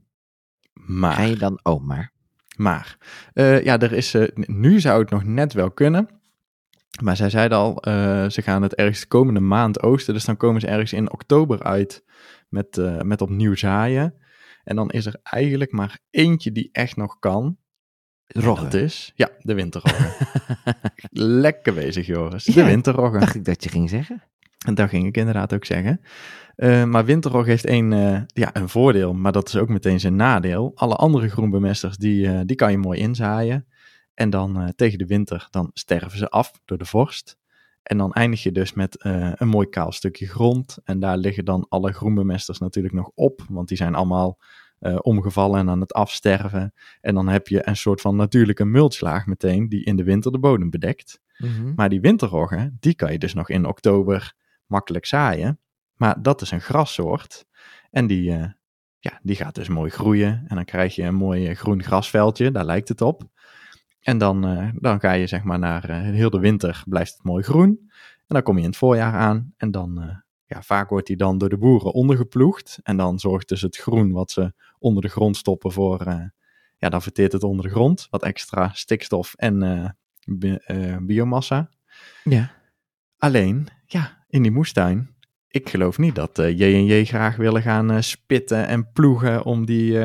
Maar, 0.73 1.13
Ga 1.13 1.21
je 1.21 1.35
dan, 1.35 1.59
oh 1.63 1.83
maar. 1.83 2.11
maar 2.57 2.97
eh, 3.33 3.63
ja, 3.63 3.79
er 3.79 3.93
is, 3.93 4.15
nu 4.35 4.79
zou 4.79 5.01
het 5.01 5.09
nog 5.09 5.23
net 5.23 5.53
wel 5.53 5.71
kunnen. 5.71 6.09
Maar 7.03 7.15
zij 7.15 7.29
zeiden 7.29 7.57
al, 7.57 7.77
ze 8.31 8.41
gaan 8.41 8.61
het 8.61 8.75
ergens 8.75 8.99
de 8.99 9.07
komende 9.07 9.39
maand 9.39 9.81
oosten. 9.81 10.13
Dus 10.13 10.25
dan 10.25 10.37
komen 10.37 10.61
ze 10.61 10.67
ergens 10.67 10.93
in 10.93 11.11
oktober 11.11 11.63
uit 11.63 12.03
met, 12.49 12.81
met 13.03 13.21
opnieuw 13.21 13.55
zaaien. 13.55 14.13
En 14.63 14.75
dan 14.75 14.89
is 14.89 15.05
er 15.05 15.19
eigenlijk 15.23 15.71
maar 15.71 15.99
eentje 16.09 16.51
die 16.51 16.69
echt 16.71 16.95
nog 16.95 17.19
kan. 17.19 17.57
Roggen. 18.27 18.69
Dat 18.69 18.81
is, 18.81 19.11
ja, 19.15 19.29
de 19.39 19.53
winterroggen. 19.53 20.27
Lekker 21.41 21.73
bezig, 21.73 22.05
Joris. 22.05 22.43
De 22.43 22.53
Ja, 22.53 22.65
winterroggen. 22.65 23.19
Dacht 23.19 23.35
ik 23.35 23.45
dat 23.45 23.63
je 23.63 23.69
ging 23.69 23.89
zeggen. 23.89 24.23
En 24.65 24.75
dat 24.75 24.89
ging 24.89 25.05
ik 25.07 25.17
inderdaad 25.17 25.53
ook 25.53 25.65
zeggen. 25.65 26.01
Eh, 26.55 26.83
maar 26.83 27.05
winterrog 27.05 27.45
heeft 27.45 27.65
één, 27.65 27.93
eh, 27.93 28.21
ja, 28.25 28.55
een 28.55 28.69
voordeel, 28.69 29.13
maar 29.13 29.31
dat 29.31 29.47
is 29.47 29.55
ook 29.55 29.69
meteen 29.69 29.99
zijn 29.99 30.15
nadeel. 30.15 30.71
Alle 30.75 30.95
andere 30.95 31.29
groenbemesters, 31.29 31.97
die, 31.97 32.27
eh, 32.27 32.39
die 32.45 32.55
kan 32.55 32.71
je 32.71 32.77
mooi 32.77 32.99
inzaaien. 32.99 33.67
En 34.13 34.29
dan 34.29 34.73
tegen 34.75 34.97
de 34.97 35.05
winter, 35.05 35.47
dan 35.49 35.69
sterven 35.73 36.17
ze 36.17 36.29
af 36.29 36.51
door 36.65 36.77
de 36.77 36.85
vorst. 36.85 37.37
En 37.83 37.97
dan 37.97 38.13
eindig 38.13 38.43
je 38.43 38.51
dus 38.51 38.73
met 38.73 38.97
een 38.99 39.47
mooi 39.47 39.69
kaal 39.69 39.91
stukje 39.91 40.27
grond. 40.27 40.77
En 40.83 40.99
daar 40.99 41.17
liggen 41.17 41.45
dan 41.45 41.65
alle 41.69 41.93
groenbemesters 41.93 42.59
natuurlijk 42.59 42.93
nog 42.93 43.11
op, 43.15 43.45
want 43.49 43.67
die 43.67 43.77
zijn 43.77 43.95
allemaal 43.95 44.39
eh, 44.85 44.97
omgevallen 45.01 45.59
en 45.59 45.69
aan 45.69 45.81
het 45.81 45.93
afsterven. 45.93 46.73
En 47.01 47.15
dan 47.15 47.27
heb 47.27 47.47
je 47.47 47.67
een 47.67 47.75
soort 47.75 48.01
van 48.01 48.15
natuurlijke 48.15 48.65
mulchlaag 48.65 49.25
meteen, 49.25 49.69
die 49.69 49.83
in 49.83 49.95
de 49.95 50.03
winter 50.03 50.31
de 50.31 50.39
bodem 50.39 50.69
bedekt. 50.69 51.21
Maar 51.75 51.89
die 51.89 52.01
winterroggen, 52.01 52.77
die 52.79 52.95
kan 52.95 53.11
je 53.11 53.19
dus 53.19 53.33
nog 53.33 53.49
in 53.49 53.65
oktober 53.65 54.33
makkelijk 54.65 55.05
zaaien. 55.05 55.59
Maar 55.95 56.21
dat 56.21 56.41
is 56.41 56.51
een 56.51 56.61
grassoort. 56.61 57.45
En 57.91 58.07
die, 58.07 58.31
eh, 58.31 58.45
ja, 58.99 59.19
die 59.21 59.35
gaat 59.35 59.55
dus 59.55 59.67
mooi 59.67 59.89
groeien. 59.89 60.43
En 60.47 60.55
dan 60.55 60.65
krijg 60.65 60.95
je 60.95 61.03
een 61.03 61.15
mooi 61.15 61.47
eh, 61.47 61.55
groen 61.55 61.83
grasveldje, 61.83 62.51
daar 62.51 62.65
lijkt 62.65 62.87
het 62.87 63.01
op. 63.01 63.23
En 63.99 64.17
dan, 64.17 64.41
dan 64.75 64.99
ga 64.99 65.11
je 65.11 65.27
zeg 65.27 65.43
maar 65.43 65.59
naar 65.59 65.89
heel 65.91 66.29
de 66.29 66.39
winter 66.39 66.83
blijft 66.85 67.13
het 67.13 67.23
mooi 67.23 67.43
groen. 67.43 67.79
En 68.17 68.35
dan 68.35 68.43
kom 68.43 68.55
je 68.55 68.63
in 68.63 68.69
het 68.69 68.77
voorjaar 68.77 69.13
aan. 69.13 69.53
En 69.57 69.71
dan, 69.71 70.23
ja, 70.45 70.61
vaak 70.61 70.89
wordt 70.89 71.07
die 71.07 71.15
dan 71.17 71.37
door 71.37 71.49
de 71.49 71.57
boeren 71.57 71.93
ondergeploegd. 71.93 72.79
En 72.83 72.97
dan 72.97 73.19
zorgt 73.19 73.49
dus 73.49 73.61
het 73.61 73.77
groen 73.77 74.11
wat 74.11 74.31
ze 74.31 74.53
onder 74.79 75.01
de 75.03 75.09
grond 75.09 75.37
stoppen 75.37 75.71
voor, 75.71 76.01
eh, 76.01 76.21
ja, 76.77 76.89
dan 76.89 77.01
verteert 77.01 77.31
het 77.31 77.43
onder 77.43 77.65
de 77.65 77.71
grond. 77.71 78.07
Wat 78.09 78.23
extra 78.23 78.69
stikstof 78.73 79.33
en 79.33 79.63
eh, 79.63 79.89
bi- 80.25 80.55
eh, 80.55 80.97
biomassa. 81.01 81.69
Ja. 82.23 82.51
Alleen, 83.17 83.67
ja, 83.85 84.25
in 84.27 84.41
die 84.41 84.51
moestuin, 84.51 85.15
ik 85.47 85.69
geloof 85.69 85.97
niet 85.97 86.15
dat 86.15 86.37
J&J 86.37 87.03
graag 87.05 87.35
willen 87.35 87.61
gaan 87.61 88.03
spitten 88.03 88.67
en 88.67 88.91
ploegen 88.91 89.43
om 89.43 89.65
die, 89.65 89.99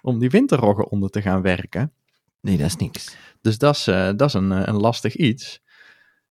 om 0.00 0.18
die 0.18 0.30
winterroggen 0.30 0.90
onder 0.90 1.10
te 1.10 1.22
gaan 1.22 1.42
werken. 1.42 1.92
Nee, 2.40 2.56
dat 2.56 2.66
is 2.66 2.76
niks. 2.76 3.16
Dus 3.40 3.58
dat 3.58 3.74
is, 3.76 3.84
dat 3.84 4.22
is 4.22 4.32
een, 4.32 4.50
een 4.68 4.76
lastig 4.76 5.16
iets. 5.16 5.62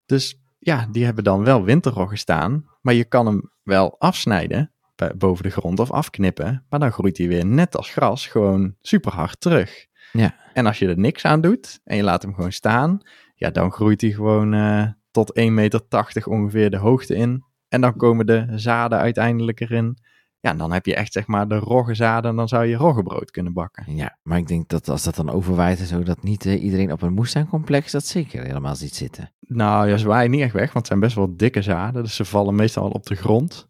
Dus 0.06 0.42
ja, 0.60 0.88
die 0.92 1.06
hebben 1.06 1.24
dan 1.24 1.44
wel 1.44 1.64
winterroggen 1.64 2.18
staan, 2.18 2.66
maar 2.82 2.94
je 2.94 3.06
kan 3.06 3.26
hem 3.26 3.52
wel 3.64 3.96
afsnijden 4.00 4.72
boven 5.18 5.44
de 5.44 5.50
grond 5.50 5.80
of 5.80 5.92
afknippen, 5.92 6.66
maar 6.70 6.80
dan 6.80 6.92
groeit 6.92 7.18
hij 7.18 7.28
weer 7.28 7.46
net 7.46 7.78
als 7.78 7.90
gras 7.90 8.28
gewoon 8.28 8.76
super 8.82 9.12
hard 9.12 9.42
terug. 9.42 9.88
Ja. 10.12 10.36
En 10.54 10.66
als 10.66 10.80
je 10.80 10.88
er 10.88 11.00
niks 11.00 11.26
aan 11.26 11.42
doet 11.42 11.80
en 11.84 11.96
je 11.96 12.04
laat 12.04 12.22
hem 12.22 12.34
gewoon 12.34 12.52
staan, 12.52 13.02
ja, 13.36 13.50
dan 13.50 13.72
groeit 13.72 14.02
hij 14.02 14.12
gewoon 14.12 14.54
eh, 14.54 14.88
tot 15.12 15.40
1,80 15.40 15.46
meter 15.46 15.82
ongeveer 16.26 16.70
de 16.70 16.78
hoogte 16.78 17.16
in. 17.16 17.44
En 17.68 17.82
dan 17.82 17.96
komen 17.96 18.26
de 18.26 18.46
zaden 18.56 19.00
uiteindelijk 19.00 19.60
erin. 19.60 19.98
Ja, 20.42 20.52
en 20.52 20.58
dan 20.58 20.72
heb 20.72 20.86
je 20.86 20.96
echt 20.96 21.14
zeg 21.14 21.28
maar 21.28 21.48
de 21.48 21.58
roggenzaden 21.58 22.30
en 22.30 22.36
dan 22.36 22.48
zou 22.48 22.66
je 22.66 22.76
roggebrood 22.76 23.32
kunnen 23.32 23.54
bakken. 23.54 23.96
Ja, 23.96 24.18
maar 24.24 24.38
ik 24.38 24.48
denk 24.48 24.70
dat 24.70 24.90
als 24.90 25.04
dat 25.04 25.16
dan 25.16 25.30
overwaait 25.30 25.80
en 25.80 25.86
zo, 25.86 26.04
dat 26.04 26.24
niet 26.24 26.46
eh, 26.46 26.64
iedereen 26.64 26.92
op 26.92 27.02
een 27.02 27.14
moestuincomplex 27.14 27.92
dat 27.92 28.06
zeker 28.06 28.44
helemaal 28.44 28.76
ziet 28.76 28.96
zitten. 28.96 29.32
Nou, 29.40 29.90
ja, 29.90 29.98
ze 29.98 30.08
waaien 30.08 30.32
niet 30.32 30.42
echt 30.42 30.54
weg, 30.54 30.74
want 30.74 30.76
het 30.76 30.88
zijn 30.88 31.00
best 31.00 31.16
wel 31.16 31.36
dikke 31.38 31.62
zaden. 31.62 32.04
Dus 32.04 32.16
ze 32.16 32.26
vallen 32.26 32.56
meestal 32.56 32.84
al 32.84 32.90
op 32.90 33.06
de 33.06 33.16
grond. 33.16 33.70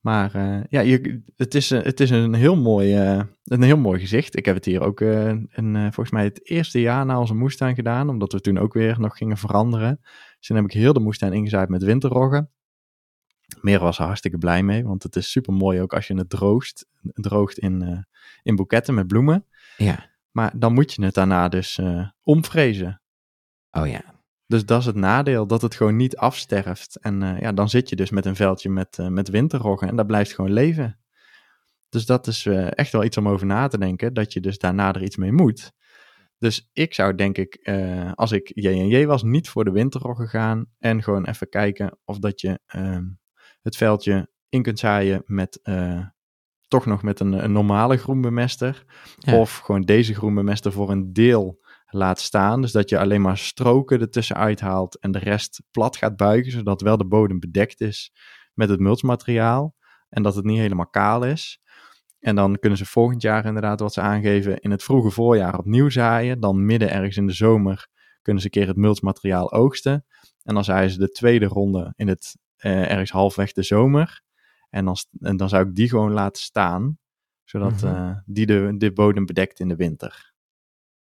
Maar 0.00 0.34
eh, 0.34 0.60
ja, 0.68 0.80
je, 0.80 1.22
het, 1.36 1.54
is, 1.54 1.70
eh, 1.70 1.82
het 1.82 2.00
is 2.00 2.10
een 2.10 2.34
heel, 2.34 2.56
mooi, 2.56 2.94
een 3.44 3.62
heel 3.62 3.76
mooi 3.76 4.00
gezicht. 4.00 4.36
Ik 4.36 4.44
heb 4.44 4.54
het 4.54 4.64
hier 4.64 4.80
ook 4.80 5.00
eh, 5.00 5.26
een, 5.50 5.74
volgens 5.74 6.10
mij 6.10 6.24
het 6.24 6.48
eerste 6.48 6.80
jaar 6.80 7.06
na 7.06 7.18
onze 7.18 7.34
moestuin 7.34 7.74
gedaan. 7.74 8.08
Omdat 8.08 8.32
we 8.32 8.40
toen 8.40 8.58
ook 8.58 8.72
weer 8.72 9.00
nog 9.00 9.16
gingen 9.16 9.36
veranderen. 9.36 9.98
Dus 10.38 10.46
toen 10.46 10.56
heb 10.56 10.64
ik 10.64 10.72
heel 10.72 10.92
de 10.92 11.00
moestuin 11.00 11.32
ingezaaid 11.32 11.68
met 11.68 11.82
winterroggen. 11.82 12.50
Meer 13.60 13.78
was 13.78 13.98
er 13.98 14.04
hartstikke 14.04 14.38
blij 14.38 14.62
mee, 14.62 14.84
want 14.84 15.02
het 15.02 15.16
is 15.16 15.30
super 15.30 15.52
mooi 15.52 15.80
ook 15.80 15.94
als 15.94 16.06
je 16.06 16.14
het 16.14 16.30
droogt, 16.30 16.86
droogt 17.02 17.58
in, 17.58 17.82
eh, 17.82 17.98
in 18.42 18.56
boeketten 18.56 18.94
met 18.94 19.06
bloemen. 19.06 19.46
Ja. 19.76 20.08
Maar 20.30 20.58
dan 20.58 20.72
moet 20.72 20.92
je 20.92 21.04
het 21.04 21.14
daarna 21.14 21.48
dus 21.48 21.78
eh 21.78 22.08
omvrezen. 22.22 23.02
Oh 23.70 23.86
ja. 23.86 24.02
Dus 24.46 24.66
dat 24.66 24.80
is 24.80 24.86
het 24.86 24.96
nadeel, 24.96 25.46
dat 25.46 25.62
het 25.62 25.74
gewoon 25.74 25.96
niet 25.96 26.16
afsterft. 26.16 26.96
En 26.96 27.22
eh, 27.22 27.40
ja, 27.40 27.52
dan 27.52 27.68
zit 27.68 27.88
je 27.88 27.96
dus 27.96 28.10
met 28.10 28.26
een 28.26 28.36
veldje 28.36 28.70
met, 28.70 28.98
met 29.08 29.28
winterroggen 29.28 29.88
en 29.88 29.96
dat 29.96 30.06
blijft 30.06 30.32
gewoon 30.34 30.52
leven. 30.52 30.98
Dus 31.88 32.06
dat 32.06 32.26
is 32.26 32.46
echt 32.70 32.92
wel 32.92 33.04
iets 33.04 33.16
om 33.16 33.28
over 33.28 33.46
na 33.46 33.68
te 33.68 33.78
denken, 33.78 34.14
dat 34.14 34.32
je 34.32 34.40
dus 34.40 34.58
daarna 34.58 34.94
er 34.94 35.02
iets 35.02 35.16
mee 35.16 35.32
moet. 35.32 35.72
Dus 36.38 36.70
ik 36.72 36.94
zou 36.94 37.14
denk 37.14 37.38
ik, 37.38 37.70
als 38.14 38.32
ik 38.32 38.50
J&J 38.54 39.06
was, 39.06 39.22
niet 39.22 39.48
voor 39.48 39.64
de 39.64 39.70
winterroggen 39.70 40.28
gaan 40.28 40.66
en 40.78 41.02
gewoon 41.02 41.26
even 41.26 41.48
kijken 41.48 41.98
of 42.04 42.18
dat 42.18 42.40
je 42.40 42.60
ehm, 42.66 43.04
het 43.62 43.76
veldje 43.76 44.30
in 44.48 44.62
kunt 44.62 44.78
zaaien 44.78 45.22
met, 45.26 45.60
eh, 45.62 46.06
toch 46.68 46.86
nog 46.86 47.02
met 47.02 47.20
een, 47.20 47.32
een 47.32 47.52
normale 47.52 47.96
groenbemester. 47.96 48.84
Ja. 49.18 49.38
Of 49.38 49.58
gewoon 49.58 49.82
deze 49.82 50.14
groenbemester 50.14 50.72
voor 50.72 50.90
een 50.90 51.12
deel 51.12 51.58
laat 51.86 52.20
staan. 52.20 52.60
Dus 52.60 52.72
dat 52.72 52.88
je 52.88 52.98
alleen 52.98 53.20
maar 53.20 53.38
stroken 53.38 54.00
ertussen 54.00 54.36
uithaalt 54.36 54.98
en 54.98 55.10
de 55.10 55.18
rest 55.18 55.62
plat 55.70 55.96
gaat 55.96 56.16
buigen, 56.16 56.52
zodat 56.52 56.80
wel 56.80 56.96
de 56.96 57.06
bodem 57.06 57.40
bedekt 57.40 57.80
is 57.80 58.12
met 58.54 58.68
het 58.68 58.80
mulchmateriaal 58.80 59.74
en 60.08 60.22
dat 60.22 60.34
het 60.34 60.44
niet 60.44 60.58
helemaal 60.58 60.88
kaal 60.88 61.24
is. 61.24 61.60
En 62.18 62.34
dan 62.34 62.58
kunnen 62.58 62.78
ze 62.78 62.86
volgend 62.86 63.22
jaar 63.22 63.44
inderdaad 63.44 63.80
wat 63.80 63.92
ze 63.92 64.00
aangeven 64.00 64.60
in 64.60 64.70
het 64.70 64.82
vroege 64.82 65.10
voorjaar 65.10 65.58
opnieuw 65.58 65.88
zaaien. 65.88 66.40
Dan 66.40 66.64
midden 66.64 66.90
ergens 66.90 67.16
in 67.16 67.26
de 67.26 67.32
zomer 67.32 67.88
kunnen 68.22 68.42
ze 68.42 68.48
een 68.48 68.60
keer 68.60 68.66
het 68.66 68.76
mulchmateriaal 68.76 69.52
oogsten. 69.52 70.04
En 70.42 70.54
dan 70.54 70.64
zaaien 70.64 70.90
ze 70.90 70.98
de 70.98 71.10
tweede 71.10 71.46
ronde 71.46 71.92
in 71.96 72.08
het 72.08 72.36
eh, 72.60 72.90
ergens 72.90 73.10
halfweg 73.10 73.52
de 73.52 73.62
zomer. 73.62 74.22
En 74.70 74.84
dan, 74.84 74.96
st- 74.96 75.08
en 75.20 75.36
dan 75.36 75.48
zou 75.48 75.68
ik 75.68 75.74
die 75.74 75.88
gewoon 75.88 76.12
laten 76.12 76.42
staan, 76.42 76.98
zodat 77.44 77.72
Mhm. 77.82 77.86
eh, 77.86 78.16
die 78.26 78.46
de, 78.46 78.74
de 78.76 78.92
bodem 78.92 79.26
bedekt 79.26 79.60
in 79.60 79.68
de 79.68 79.76
winter. 79.76 80.32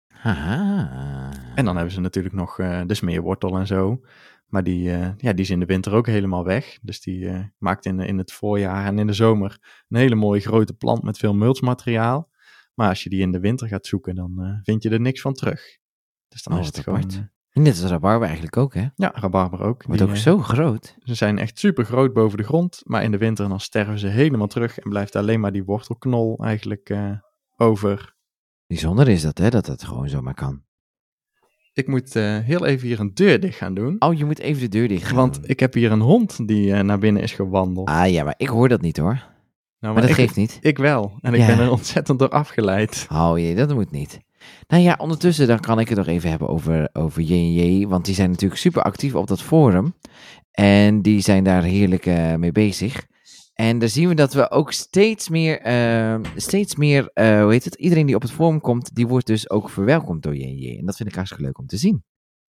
Haha. 0.07 1.33
En 1.55 1.64
dan 1.64 1.75
hebben 1.77 1.95
ze 1.95 2.01
natuurlijk 2.01 2.35
nog 2.35 2.59
eh, 2.59 2.83
de 2.87 2.95
smeerwortel 2.95 3.57
en 3.59 3.66
zo. 3.66 4.01
Maar 4.47 4.62
die, 4.62 4.83
ja, 4.83 5.14
die 5.16 5.35
is 5.35 5.51
in 5.51 5.61
de 5.61 5.66
winter 5.66 5.92
ook 5.95 6.07
helemaal 6.07 6.45
weg. 6.45 6.79
Dus 6.83 7.01
die 7.01 7.51
maakt 7.59 7.85
in, 7.85 8.01
in 8.01 8.19
het 8.19 8.33
voorjaar 8.33 8.87
en 8.87 8.99
in 8.99 9.07
de 9.07 9.12
zomer 9.12 9.59
een 9.88 9.99
hele 9.99 10.14
mooie 10.14 10.40
grote 10.40 10.73
plant 10.75 11.03
met 11.03 11.19
veel 11.19 11.35
mulchmateriaal. 11.35 12.31
Maar 12.75 12.88
als 12.88 13.03
je 13.03 13.11
die 13.11 13.21
in 13.21 13.33
de 13.33 13.40
winter 13.40 13.69
gaat 13.69 13.87
zoeken, 13.87 14.14
dan 14.14 14.61
vind 14.62 14.83
je 14.83 14.90
er 14.90 15.01
niks 15.01 15.21
van 15.21 15.33
terug. 15.35 15.79
Dus 16.29 16.42
dan 16.42 16.55
Oh, 16.55 16.61
is 16.61 16.66
het 16.66 16.79
apart. 16.88 17.25
Net 17.59 17.83
als 17.83 17.90
rabarber 17.90 18.27
eigenlijk 18.27 18.57
ook, 18.57 18.75
hè? 18.75 18.87
ja, 18.95 19.12
rabarber 19.14 19.62
ook. 19.62 19.83
Wordt 19.85 20.03
ook 20.03 20.09
eh, 20.11 20.14
zo 20.14 20.38
groot. 20.38 20.97
Ze 21.05 21.14
zijn 21.14 21.38
echt 21.38 21.59
super 21.59 21.85
groot 21.85 22.12
boven 22.12 22.38
de 22.38 22.45
grond, 22.45 22.81
maar 22.85 23.03
in 23.03 23.11
de 23.11 23.19
winter 23.19 23.49
dan 23.49 23.61
sterven 23.61 23.99
ze 23.99 24.07
helemaal 24.07 24.47
terug 24.47 24.79
en 24.79 24.90
blijft 24.90 25.16
alleen 25.16 25.40
maar 25.40 25.53
die 25.53 25.64
wortelknol 25.64 26.38
eigenlijk 26.45 26.88
eh, 26.90 27.11
over. 27.57 28.14
Bijzonder 28.66 29.09
is 29.09 29.23
dat, 29.23 29.38
hè? 29.38 29.49
Dat 29.51 29.66
dat 29.66 29.85
gewoon 29.85 30.09
zomaar 30.09 30.35
kan. 30.35 30.64
Ik 31.73 31.87
moet 31.87 32.16
eh, 32.16 32.38
heel 32.38 32.64
even 32.66 32.87
hier 32.87 33.01
een 33.01 33.14
deur 33.14 33.40
dicht 33.40 33.59
gaan 33.59 33.75
doen, 33.75 33.97
Oh, 33.99 34.14
je 34.14 34.25
moet 34.25 34.38
even 34.38 34.61
de 34.62 34.69
deur 34.69 34.88
dicht 34.88 35.05
gaan. 35.05 35.16
want 35.16 35.49
ik 35.49 35.61
heb 35.61 35.75
hier 35.75 35.90
een 35.92 36.01
hond 36.01 36.47
die 36.49 36.73
naar 36.75 36.99
binnen 36.99 37.23
is 37.23 37.33
gewandeld. 37.33 37.88
Ah 37.88 38.11
ja, 38.11 38.25
maar 38.25 38.35
ik 38.37 38.49
hoor 38.49 38.69
dat 38.69 38.81
niet 38.81 38.97
hoor. 38.97 39.25
nou, 39.79 39.92
Maar 39.95 40.03
dat 40.03 40.11
ik, 40.11 40.16
geeft 40.16 40.37
niet. 40.37 40.59
ik 40.61 40.79
wel, 40.79 41.19
en 41.21 41.35
ik 41.35 41.47
ben 41.47 41.59
er 41.59 41.71
ontzettend 41.81 42.19
door 42.19 42.29
afgeleid. 42.29 43.07
Oh 43.12 43.38
jee, 43.38 43.55
dat 43.55 43.75
moet 43.75 43.90
niet. 43.90 44.21
Nou 44.69 44.83
ja, 44.83 44.97
ondertussen 44.99 45.47
dan 45.47 45.61
kan 45.61 45.81
ik 45.81 45.89
het 45.89 45.99
nog 45.99 46.07
even 46.07 46.31
hebben 46.31 46.49
over, 46.49 46.89
over 46.93 47.23
J&J, 47.23 47.87
want 47.87 48.05
die 48.05 48.15
zijn 48.15 48.31
natuurlijk 48.31 48.61
super 48.61 48.83
actief 48.83 49.15
op 49.15 49.27
dat 49.27 49.43
forum. 49.43 49.95
En 50.51 51.03
die 51.03 51.21
zijn 51.21 51.45
daar 51.45 51.63
heerlijk 51.63 52.07
eh, 52.07 52.35
mee 52.35 52.53
bezig. 52.53 53.07
En 53.55 53.79
daar 53.79 53.89
zien 53.89 54.09
we 54.09 54.15
dat 54.15 54.33
we 54.33 54.51
ook 54.51 54.73
steeds 54.73 55.29
meer, 55.29 55.61
eh, 55.61 56.21
steeds 56.37 56.77
meer, 56.77 57.11
eh, 57.13 57.43
hoe 57.43 57.53
heet 57.53 57.65
het, 57.65 57.75
iedereen 57.75 58.07
die 58.07 58.15
op 58.15 58.23
het 58.23 58.31
forum 58.31 58.61
komt, 58.61 58.95
die 58.95 59.07
wordt 59.07 59.27
dus 59.27 59.51
ook 59.51 59.71
verwelkomd 59.71 60.23
door 60.23 60.37
J&J. 60.37 60.79
En 60.79 60.87
dat 60.87 60.97
vind 60.97 61.09
ik 61.09 61.15
hartstikke 61.15 61.45
leuk 61.45 61.59
om 61.59 61.67
te 61.67 61.77
zien. 61.77 62.05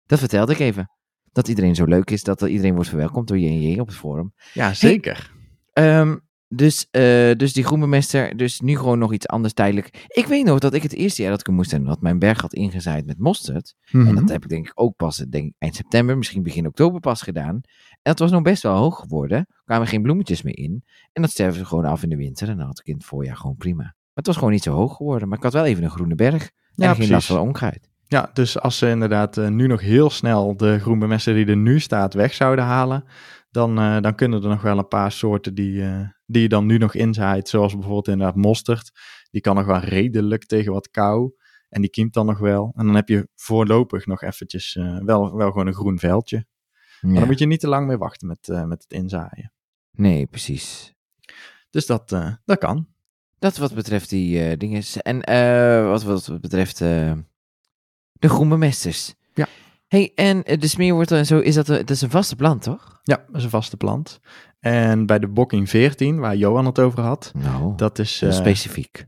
Dat 0.06 0.20
vertelde 0.20 0.54
ik 0.54 0.60
even. 0.60 0.92
Dat 1.32 1.48
iedereen 1.48 1.76
zo 1.76 1.86
leuk 1.86 2.12
is, 2.12 2.24
dat 2.24 2.42
er 2.42 2.48
iedereen 2.48 2.74
wordt 2.74 2.90
verwelkomd 2.90 3.28
door 3.28 3.40
J&J 3.40 3.80
op 3.80 3.88
het 3.88 3.96
forum. 3.96 4.34
Ja, 4.54 4.74
zeker. 4.74 5.32
Ehm, 5.74 6.16
dus, 6.48 6.88
eh, 6.92 7.32
dus 7.36 7.54
die 7.54 7.64
groenbemester, 7.64 8.38
dus 8.38 8.60
nu 8.60 8.78
gewoon 8.78 9.00
nog 9.00 9.14
iets 9.14 9.28
anders 9.28 9.54
tijdelijk. 9.54 10.06
Ik 10.08 10.26
weet 10.26 10.46
nog 10.46 10.60
dat 10.60 10.74
ik 10.74 10.84
het 10.84 10.94
eerste 10.94 11.22
jaar 11.22 11.32
dat 11.32 11.40
ik 11.40 11.48
moest 11.54 11.72
doen, 11.72 11.86
had 11.86 12.02
mijn 12.02 12.20
berg 12.20 12.42
had 12.42 12.54
ingezaaid 12.54 13.06
met 13.06 13.18
mosterd. 13.20 13.76
En 13.92 14.00
Mhm. 14.00 14.16
dat 14.16 14.30
heb 14.30 14.44
ik 14.44 14.50
denk 14.50 14.66
ik 14.68 14.72
ook 14.76 14.96
pas 14.96 15.18
denk, 15.18 15.46
ik, 15.46 15.54
eind 15.58 15.76
september, 15.76 16.18
misschien 16.18 16.44
begin 16.44 16.68
oktober 16.68 17.00
pas 17.00 17.22
gedaan. 17.22 17.56
En 17.92 18.14
dat 18.14 18.20
was 18.20 18.32
nog 18.32 18.42
best 18.42 18.64
wel 18.64 18.76
hoog 18.76 19.00
geworden. 19.00 19.38
Er 19.38 19.62
kwamen 19.66 19.88
geen 19.88 20.02
bloemetjes 20.02 20.42
meer 20.42 20.58
in. 20.58 20.84
En 21.14 21.22
dat 21.22 21.32
sterven 21.32 21.60
ze 21.60 21.66
gewoon 21.66 21.86
af 21.86 22.04
in 22.04 22.10
de 22.10 22.16
winter. 22.18 22.50
En 22.50 22.58
dan 22.58 22.66
had 22.68 22.80
ik 22.80 22.86
in 22.86 22.96
het 22.96 23.06
voorjaar 23.06 23.36
gewoon 23.38 23.56
prima. 23.56 23.84
Maar 23.84 23.96
het 24.14 24.28
was 24.28 24.36
gewoon 24.36 24.52
niet 24.52 24.64
zo 24.64 24.74
hoog 24.74 24.96
geworden. 24.96 25.28
Maar 25.28 25.38
ik 25.38 25.44
had 25.44 25.54
wel 25.54 25.66
even 25.66 25.84
een 25.84 25.90
groene 25.90 26.16
berg. 26.16 26.44
En 26.44 26.52
Ja, 26.76 26.94
geen 26.94 27.10
last 27.10 27.28
van 27.28 27.40
onkruid. 27.40 27.90
Ja, 28.08 28.30
dus 28.34 28.60
als 28.60 28.78
ze 28.78 28.90
inderdaad 28.90 29.38
eh, 29.38 29.48
nu 29.48 29.68
nog 29.68 29.82
heel 29.82 30.10
snel 30.10 30.58
de 30.58 30.80
groenbemester 30.80 31.34
die 31.34 31.46
er 31.46 31.58
nu 31.58 31.80
staat 31.80 32.14
weg 32.14 32.34
zouden 32.34 32.66
halen, 32.66 33.04
dan, 33.50 33.78
eh, 33.78 34.02
dan 34.02 34.16
kunnen 34.16 34.44
er 34.44 34.50
nog 34.50 34.62
wel 34.62 34.78
een 34.78 34.88
paar 34.88 35.12
soorten 35.12 35.54
die, 35.54 35.84
eh, 35.84 36.10
die 36.26 36.42
je 36.42 36.50
dan 36.50 36.66
nu 36.66 36.78
nog 36.78 36.94
inzaait. 36.94 37.50
Zoals 37.50 37.74
bijvoorbeeld 37.74 38.08
inderdaad 38.08 38.36
mosterd. 38.36 38.92
Die 39.32 39.42
kan 39.42 39.56
nog 39.56 39.66
wel 39.66 39.80
redelijk 39.80 40.46
tegen 40.46 40.74
wat 40.74 40.90
kou. 40.90 41.34
En 41.70 41.82
die 41.82 41.90
kiemt 41.90 42.14
dan 42.14 42.26
nog 42.26 42.40
wel. 42.40 42.74
En 42.76 42.86
dan 42.86 42.96
heb 42.96 43.08
je 43.08 43.30
voorlopig 43.36 44.06
nog 44.06 44.22
eventjes 44.22 44.76
eh, 44.76 44.98
wel, 44.98 45.36
wel 45.36 45.52
gewoon 45.52 45.68
een 45.68 45.74
groen 45.74 46.00
veldje. 46.00 46.46
Maar 47.02 47.14
dan 47.14 47.26
moet 47.26 47.40
je 47.40 47.46
niet 47.46 47.60
te 47.60 47.68
lang 47.68 47.88
mee 47.88 47.98
wachten 47.98 48.28
met, 48.28 48.48
met 48.48 48.82
het 48.84 48.92
inzaaien. 48.92 49.54
Nee, 49.92 50.26
precies. 50.26 50.94
Dus 51.70 51.86
dat, 51.86 52.10
dat 52.46 52.58
kan. 52.58 52.88
Dat 53.40 53.58
wat 53.58 53.74
betreft 53.74 54.10
die 54.10 54.58
dingen. 54.58 54.84
En 55.02 55.20
wat, 55.90 56.04
wat 56.04 56.42
betreft 56.42 56.78
de 56.78 57.24
groenbemesters. 58.20 59.14
Ja. 59.34 59.48
Hey, 59.88 60.12
en 60.16 60.44
eh, 60.44 60.60
de 60.60 60.68
smeerwortel 60.68 61.18
en 61.18 61.26
zo, 61.26 61.40
is 61.40 61.56
dat, 61.56 61.66
dat 61.68 61.90
is 61.90 62.02
een 62.02 62.10
vaste 62.10 62.36
plant, 62.36 62.62
toch? 62.62 63.00
Ja, 63.04 63.24
dat 63.28 63.36
is 63.36 63.44
een 63.44 63.50
vaste 63.50 63.78
plant. 63.78 64.20
En 64.60 65.06
bij 65.06 65.20
de 65.20 65.28
bokking 65.28 65.70
14, 65.70 66.20
waar 66.20 66.36
Johan 66.36 66.66
het 66.66 66.80
over 66.80 67.02
had, 67.02 67.32
Nou, 67.36 67.76
dat 67.76 68.00
is... 68.00 68.22
eh, 68.22 68.32
specifiek. 68.32 69.06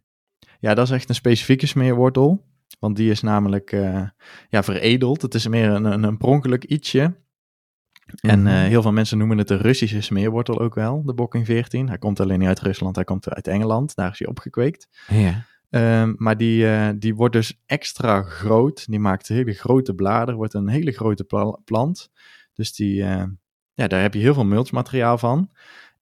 Ja, 0.59 0.73
dat 0.73 0.85
is 0.87 0.93
echt 0.93 1.09
een 1.09 1.15
specifieke 1.15 1.65
smeerwortel. 1.65 2.47
Want 2.79 2.95
die 2.95 3.11
is 3.11 3.21
namelijk 3.21 3.71
eh, 3.71 4.01
ja, 4.49 4.63
veredeld. 4.63 5.21
Het 5.21 5.33
is 5.33 5.47
meer 5.47 5.69
een, 5.69 5.85
een, 5.85 6.03
een 6.03 6.17
pronkelijk 6.17 6.63
ietsje. 6.63 7.15
En 8.21 8.39
Mhm. 8.39 8.47
eh, 8.47 8.53
heel 8.63 8.81
veel 8.81 8.91
mensen 8.91 9.17
noemen 9.17 9.37
het 9.37 9.47
de 9.47 9.55
Russische 9.55 10.01
smeerwortel 10.01 10.59
ook 10.59 10.75
wel, 10.75 11.03
de 11.05 11.13
Bokking 11.13 11.45
14. 11.45 11.87
Hij 11.87 11.97
komt 11.97 12.19
alleen 12.19 12.39
niet 12.39 12.47
uit 12.47 12.59
Rusland, 12.59 12.95
hij 12.95 13.03
komt 13.03 13.29
uit 13.29 13.47
Engeland. 13.47 13.95
Daar 13.95 14.11
is 14.11 14.19
hij 14.19 14.27
opgekweekt. 14.27 14.87
Ja. 15.07 15.45
Ehm, 15.69 16.13
maar 16.17 16.37
die, 16.37 16.69
eh, 16.69 16.89
die 16.95 17.15
wordt 17.15 17.33
dus 17.33 17.61
extra 17.65 18.21
groot. 18.21 18.87
Die 18.89 18.99
maakt 18.99 19.27
hele 19.27 19.53
grote 19.53 19.93
bladeren, 19.93 20.35
wordt 20.35 20.53
een 20.53 20.67
hele 20.67 20.91
grote 20.91 21.23
pla- 21.23 21.59
plant. 21.65 22.11
Dus 22.53 22.73
die, 22.73 23.03
eh, 23.03 23.23
ja, 23.73 23.87
daar 23.87 24.01
heb 24.01 24.13
je 24.13 24.19
heel 24.19 24.33
veel 24.33 24.45
mulchmateriaal 24.45 25.17
van. 25.17 25.51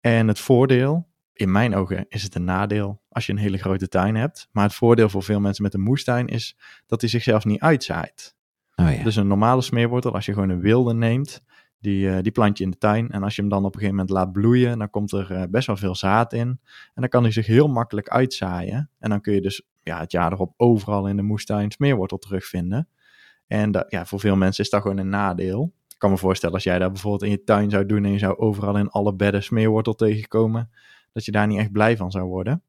En 0.01 0.27
het 0.27 0.39
voordeel, 0.39 1.07
in 1.33 1.51
mijn 1.51 1.75
ogen 1.75 2.05
is 2.09 2.23
het 2.23 2.35
een 2.35 2.43
nadeel 2.43 3.01
als 3.09 3.25
je 3.25 3.31
een 3.31 3.37
hele 3.37 3.57
grote 3.57 3.87
tuin 3.87 4.15
hebt. 4.15 4.47
Maar 4.51 4.63
het 4.63 4.73
voordeel 4.73 5.09
voor 5.09 5.23
veel 5.23 5.39
mensen 5.39 5.63
met 5.63 5.73
een 5.73 5.81
moestuin 5.81 6.27
is 6.27 6.57
dat 6.85 7.01
hij 7.01 7.09
zichzelf 7.09 7.45
niet 7.45 7.59
uitzaait. 7.61 8.35
Oh 8.75 8.95
ja. 8.95 9.03
Dus 9.03 9.15
een 9.15 9.27
normale 9.27 9.61
smeerwortel, 9.61 10.13
als 10.13 10.25
je 10.25 10.33
gewoon 10.33 10.49
een 10.49 10.59
wilde 10.61 10.93
neemt, 10.93 11.41
die, 11.79 12.09
eh, 12.09 12.21
die 12.21 12.31
plant 12.31 12.57
je 12.57 12.63
in 12.63 12.71
de 12.71 12.77
tuin. 12.77 13.09
En 13.09 13.23
als 13.23 13.35
je 13.35 13.41
hem 13.41 13.49
dan 13.49 13.65
op 13.65 13.73
een 13.73 13.79
gegeven 13.79 13.95
moment 13.95 14.09
laat 14.15 14.31
bloeien, 14.31 14.79
dan 14.79 14.89
komt 14.89 15.11
er 15.11 15.31
eh, 15.31 15.43
best 15.49 15.67
wel 15.67 15.77
veel 15.77 15.95
zaad 15.95 16.33
in. 16.33 16.47
En 16.47 17.01
dan 17.01 17.09
kan 17.09 17.23
hij 17.23 17.31
zich 17.31 17.45
heel 17.45 17.67
makkelijk 17.67 18.09
uitzaaien. 18.09 18.89
En 18.99 19.09
dan 19.09 19.21
kun 19.21 19.33
je 19.33 19.41
dus 19.41 19.61
ja, 19.83 19.99
het 19.99 20.11
jaar 20.11 20.31
erop 20.31 20.53
overal 20.57 21.07
in 21.07 21.15
de 21.15 21.21
moestuin 21.21 21.71
smeerwortel 21.71 22.17
terugvinden. 22.17 22.87
En 23.47 23.71
dat, 23.71 23.85
ja, 23.89 24.05
voor 24.05 24.19
veel 24.19 24.35
mensen 24.35 24.63
is 24.63 24.69
dat 24.69 24.81
gewoon 24.81 24.97
een 24.97 25.09
nadeel. 25.09 25.73
Ik 25.87 25.97
kan 25.97 26.11
me 26.11 26.17
voorstellen 26.17 26.55
als 26.55 26.63
jij 26.63 26.79
dat 26.79 26.91
bijvoorbeeld 26.91 27.23
in 27.23 27.29
je 27.29 27.43
tuin 27.43 27.69
zou 27.69 27.85
doen 27.85 28.05
en 28.05 28.11
je 28.11 28.17
zou 28.17 28.37
overal 28.37 28.77
in 28.77 28.89
alle 28.89 29.15
bedden 29.15 29.43
smeerwortel 29.43 29.95
tegenkomen, 29.95 30.69
dat 31.11 31.25
je 31.25 31.31
daar 31.31 31.47
niet 31.47 31.59
echt 31.59 31.71
blij 31.71 31.97
van 31.97 32.11
zou 32.11 32.25
worden. 32.25 32.63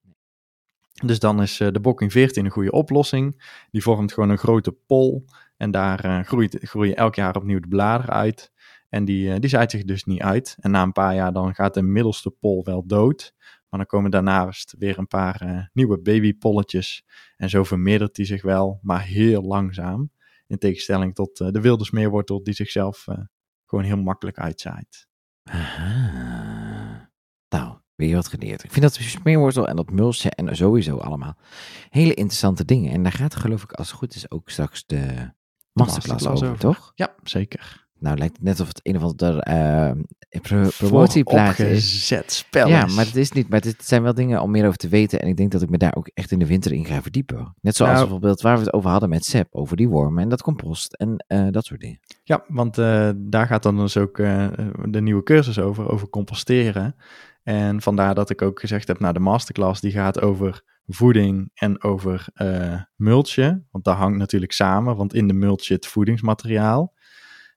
Dus 1.04 1.18
dan 1.18 1.42
is 1.42 1.60
eh, 1.60 1.68
de 1.70 1.80
Bokking 1.80 2.12
14 2.12 2.44
een 2.44 2.50
goede 2.50 2.70
oplossing. 2.70 3.56
Die 3.70 3.82
vormt 3.82 4.12
gewoon 4.12 4.30
een 4.30 4.38
grote 4.38 4.72
pol 4.72 5.24
en 5.56 5.70
daar 5.70 6.24
groeit, 6.24 6.58
groeien 6.60 6.96
elk 6.96 7.14
jaar 7.14 7.36
opnieuw 7.36 7.60
de 7.60 7.68
bladeren 7.68 8.14
uit. 8.14 8.52
En 8.88 9.04
die, 9.04 9.32
eh, 9.32 9.40
die 9.40 9.50
zaait 9.50 9.70
zich 9.70 9.84
dus 9.84 10.04
niet 10.04 10.20
uit. 10.20 10.56
En 10.60 10.70
na 10.70 10.82
een 10.82 10.92
paar 10.92 11.14
jaar 11.14 11.32
dan 11.32 11.54
gaat 11.54 11.74
de 11.74 11.82
middelste 11.82 12.30
pol 12.30 12.64
wel 12.64 12.86
dood. 12.86 13.34
Maar 13.38 13.80
dan 13.80 13.88
komen 13.88 14.10
daarnaast 14.10 14.74
weer 14.78 14.98
een 14.98 15.06
paar 15.06 15.40
eh, 15.40 15.62
nieuwe 15.72 16.00
babypolletjes. 16.00 17.04
En 17.36 17.50
zo 17.50 17.64
vermeerdert 17.64 18.14
die 18.14 18.24
zich 18.26 18.42
wel, 18.42 18.78
maar 18.82 19.02
heel 19.02 19.42
langzaam. 19.42 20.10
In 20.46 20.58
tegenstelling 20.58 21.14
tot 21.14 21.40
eh, 21.40 21.48
de 21.50 21.60
wilde 21.60 21.84
smeerwortel 21.84 22.42
die 22.42 22.54
zichzelf 22.54 23.06
gewoon 23.64 23.84
heel 23.84 23.96
makkelijk 23.96 24.38
uitzaait. 24.38 25.06
Aha. 25.42 27.10
Nou, 27.48 27.78
weer 27.94 28.14
wat 28.14 28.28
geleerd. 28.28 28.64
Ik 28.64 28.72
vind 28.72 28.82
dat 28.82 28.94
smeerwortel 28.94 29.68
en 29.68 29.76
dat 29.76 29.90
mulchen 29.90 30.30
en 30.30 30.56
sowieso 30.56 30.96
allemaal 30.96 31.36
hele 31.88 32.14
interessante 32.14 32.64
dingen. 32.64 32.92
En 32.92 33.02
daar 33.02 33.12
gaat 33.12 33.36
geloof 33.36 33.62
ik 33.62 33.72
als 33.72 33.88
het 33.88 33.96
goed 33.96 34.14
is 34.14 34.30
ook 34.30 34.50
straks 34.50 34.86
de 34.86 34.96
masterclass, 35.72 36.24
masterclass 36.24 36.26
over, 36.26 36.48
over. 36.48 36.58
toch? 36.58 36.92
Ja, 36.94 37.14
zeker. 37.22 37.87
Nou, 38.00 38.18
lijkt 38.18 38.36
het 38.36 38.44
net 38.44 38.60
of 38.60 38.68
het 38.68 38.80
een 38.82 38.96
of 38.96 39.02
ander 39.02 39.38
eh, 39.38 39.90
pro 40.42 40.68
promotieplaatje 40.78 41.70
is. 41.70 42.12
Spel 42.26 42.68
Ja, 42.68 42.86
maar 42.86 43.04
het 43.04 43.16
is 43.16 43.32
niet. 43.32 43.48
Maar 43.48 43.60
het 43.60 43.84
zijn 43.84 44.02
wel 44.02 44.14
dingen 44.14 44.42
om 44.42 44.50
meer 44.50 44.66
over 44.66 44.78
te 44.78 44.88
weten. 44.88 45.20
En 45.20 45.28
ik 45.28 45.36
denk 45.36 45.52
dat 45.52 45.62
ik 45.62 45.70
me 45.70 45.78
daar 45.78 45.94
ook 45.96 46.10
echt 46.14 46.30
in 46.30 46.38
de 46.38 46.46
winter 46.46 46.72
in 46.72 46.84
ga 46.84 47.02
verdiepen. 47.02 47.54
Net 47.60 47.76
zoals 47.76 47.92
Nou- 47.92 48.04
bijvoorbeeld 48.04 48.40
waar 48.40 48.58
we 48.58 48.64
het 48.64 48.72
over 48.72 48.90
hadden 48.90 49.08
met 49.08 49.24
Sep. 49.24 49.48
Over 49.50 49.76
die 49.76 49.88
wormen 49.88 50.22
en 50.22 50.28
dat 50.28 50.42
compost 50.42 50.92
en 50.94 51.24
eh, 51.26 51.46
dat 51.50 51.64
soort 51.64 51.80
dingen. 51.80 51.98
Ja, 52.22 52.44
want 52.48 52.78
eh, 52.78 53.10
daar 53.16 53.46
gaat 53.46 53.62
dan 53.62 53.76
dus 53.76 53.96
ook 53.96 54.18
eh, 54.18 54.48
de 54.84 55.00
nieuwe 55.00 55.22
cursus 55.22 55.58
over, 55.58 55.90
over 55.90 56.08
composteren. 56.08 56.94
En 57.42 57.82
vandaar 57.82 58.14
dat 58.14 58.30
ik 58.30 58.42
ook 58.42 58.60
gezegd 58.60 58.88
heb, 58.88 58.98
nou 59.00 59.12
de 59.12 59.20
masterclass 59.20 59.80
die 59.80 59.92
gaat 59.92 60.20
over 60.20 60.62
voeding 60.86 61.50
en 61.54 61.82
over 61.82 62.26
eh 62.34 62.82
mulchen. 62.96 63.66
Want 63.70 63.84
dat 63.84 63.96
hangt 63.96 64.18
natuurlijk 64.18 64.52
samen, 64.52 64.96
want 64.96 65.14
in 65.14 65.28
de 65.28 65.34
mulch 65.34 65.62
zit 65.62 65.86
voedingsmateriaal. 65.86 66.94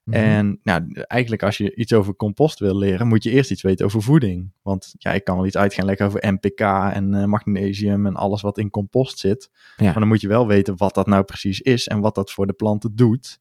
Mhm. 0.04 0.16
En 0.16 0.60
nou, 0.62 0.92
eigenlijk 0.92 1.42
als 1.42 1.56
je 1.56 1.74
iets 1.74 1.92
over 1.92 2.16
compost 2.16 2.58
wil 2.58 2.76
leren, 2.76 3.06
moet 3.06 3.22
je 3.22 3.30
eerst 3.30 3.50
iets 3.50 3.62
weten 3.62 3.86
over 3.86 4.02
voeding. 4.02 4.52
Want 4.62 4.94
ja, 4.98 5.12
ik 5.12 5.24
kan 5.24 5.36
wel 5.36 5.46
iets 5.46 5.56
uit 5.56 5.74
gaan 5.74 5.84
leggen 5.84 6.06
over 6.06 6.32
NPK 6.32 6.60
en 6.92 7.14
eh, 7.14 7.24
magnesium 7.24 8.06
en 8.06 8.14
alles 8.14 8.42
wat 8.42 8.58
in 8.58 8.70
compost 8.70 9.18
zit. 9.18 9.50
Ja. 9.76 9.84
Maar 9.84 9.98
dan 9.98 10.08
moet 10.08 10.20
je 10.20 10.28
wel 10.28 10.46
weten 10.46 10.76
wat 10.76 10.94
dat 10.94 11.06
nou 11.06 11.24
precies 11.24 11.60
is 11.60 11.88
en 11.88 12.00
wat 12.00 12.14
dat 12.14 12.32
voor 12.32 12.46
de 12.46 12.52
planten 12.52 12.96
doet. 12.96 13.38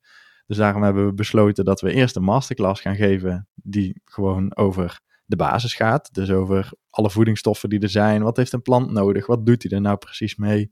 Dus 0.47 0.57
daarom 0.57 0.83
hebben 0.83 1.05
we 1.05 1.13
besloten 1.13 1.65
dat 1.65 1.81
we 1.81 1.93
eerst 1.93 2.15
een 2.15 2.23
masterclass 2.23 2.81
gaan 2.81 2.95
geven 2.95 3.47
die 3.55 4.01
gewoon 4.05 4.55
over 4.55 4.99
de 5.25 5.35
basis 5.35 5.73
gaat. 5.73 6.13
Dus 6.13 6.31
over 6.31 6.71
alle 6.89 7.09
voedingsstoffen 7.09 7.69
die 7.69 7.79
er 7.79 7.89
zijn. 7.89 8.23
Wat 8.23 8.37
heeft 8.37 8.53
een 8.53 8.61
plant 8.61 8.91
nodig? 8.91 9.25
Wat 9.25 9.45
doet 9.45 9.63
hij 9.63 9.71
er 9.71 9.81
nou 9.81 9.97
precies 9.97 10.35
mee? 10.35 10.71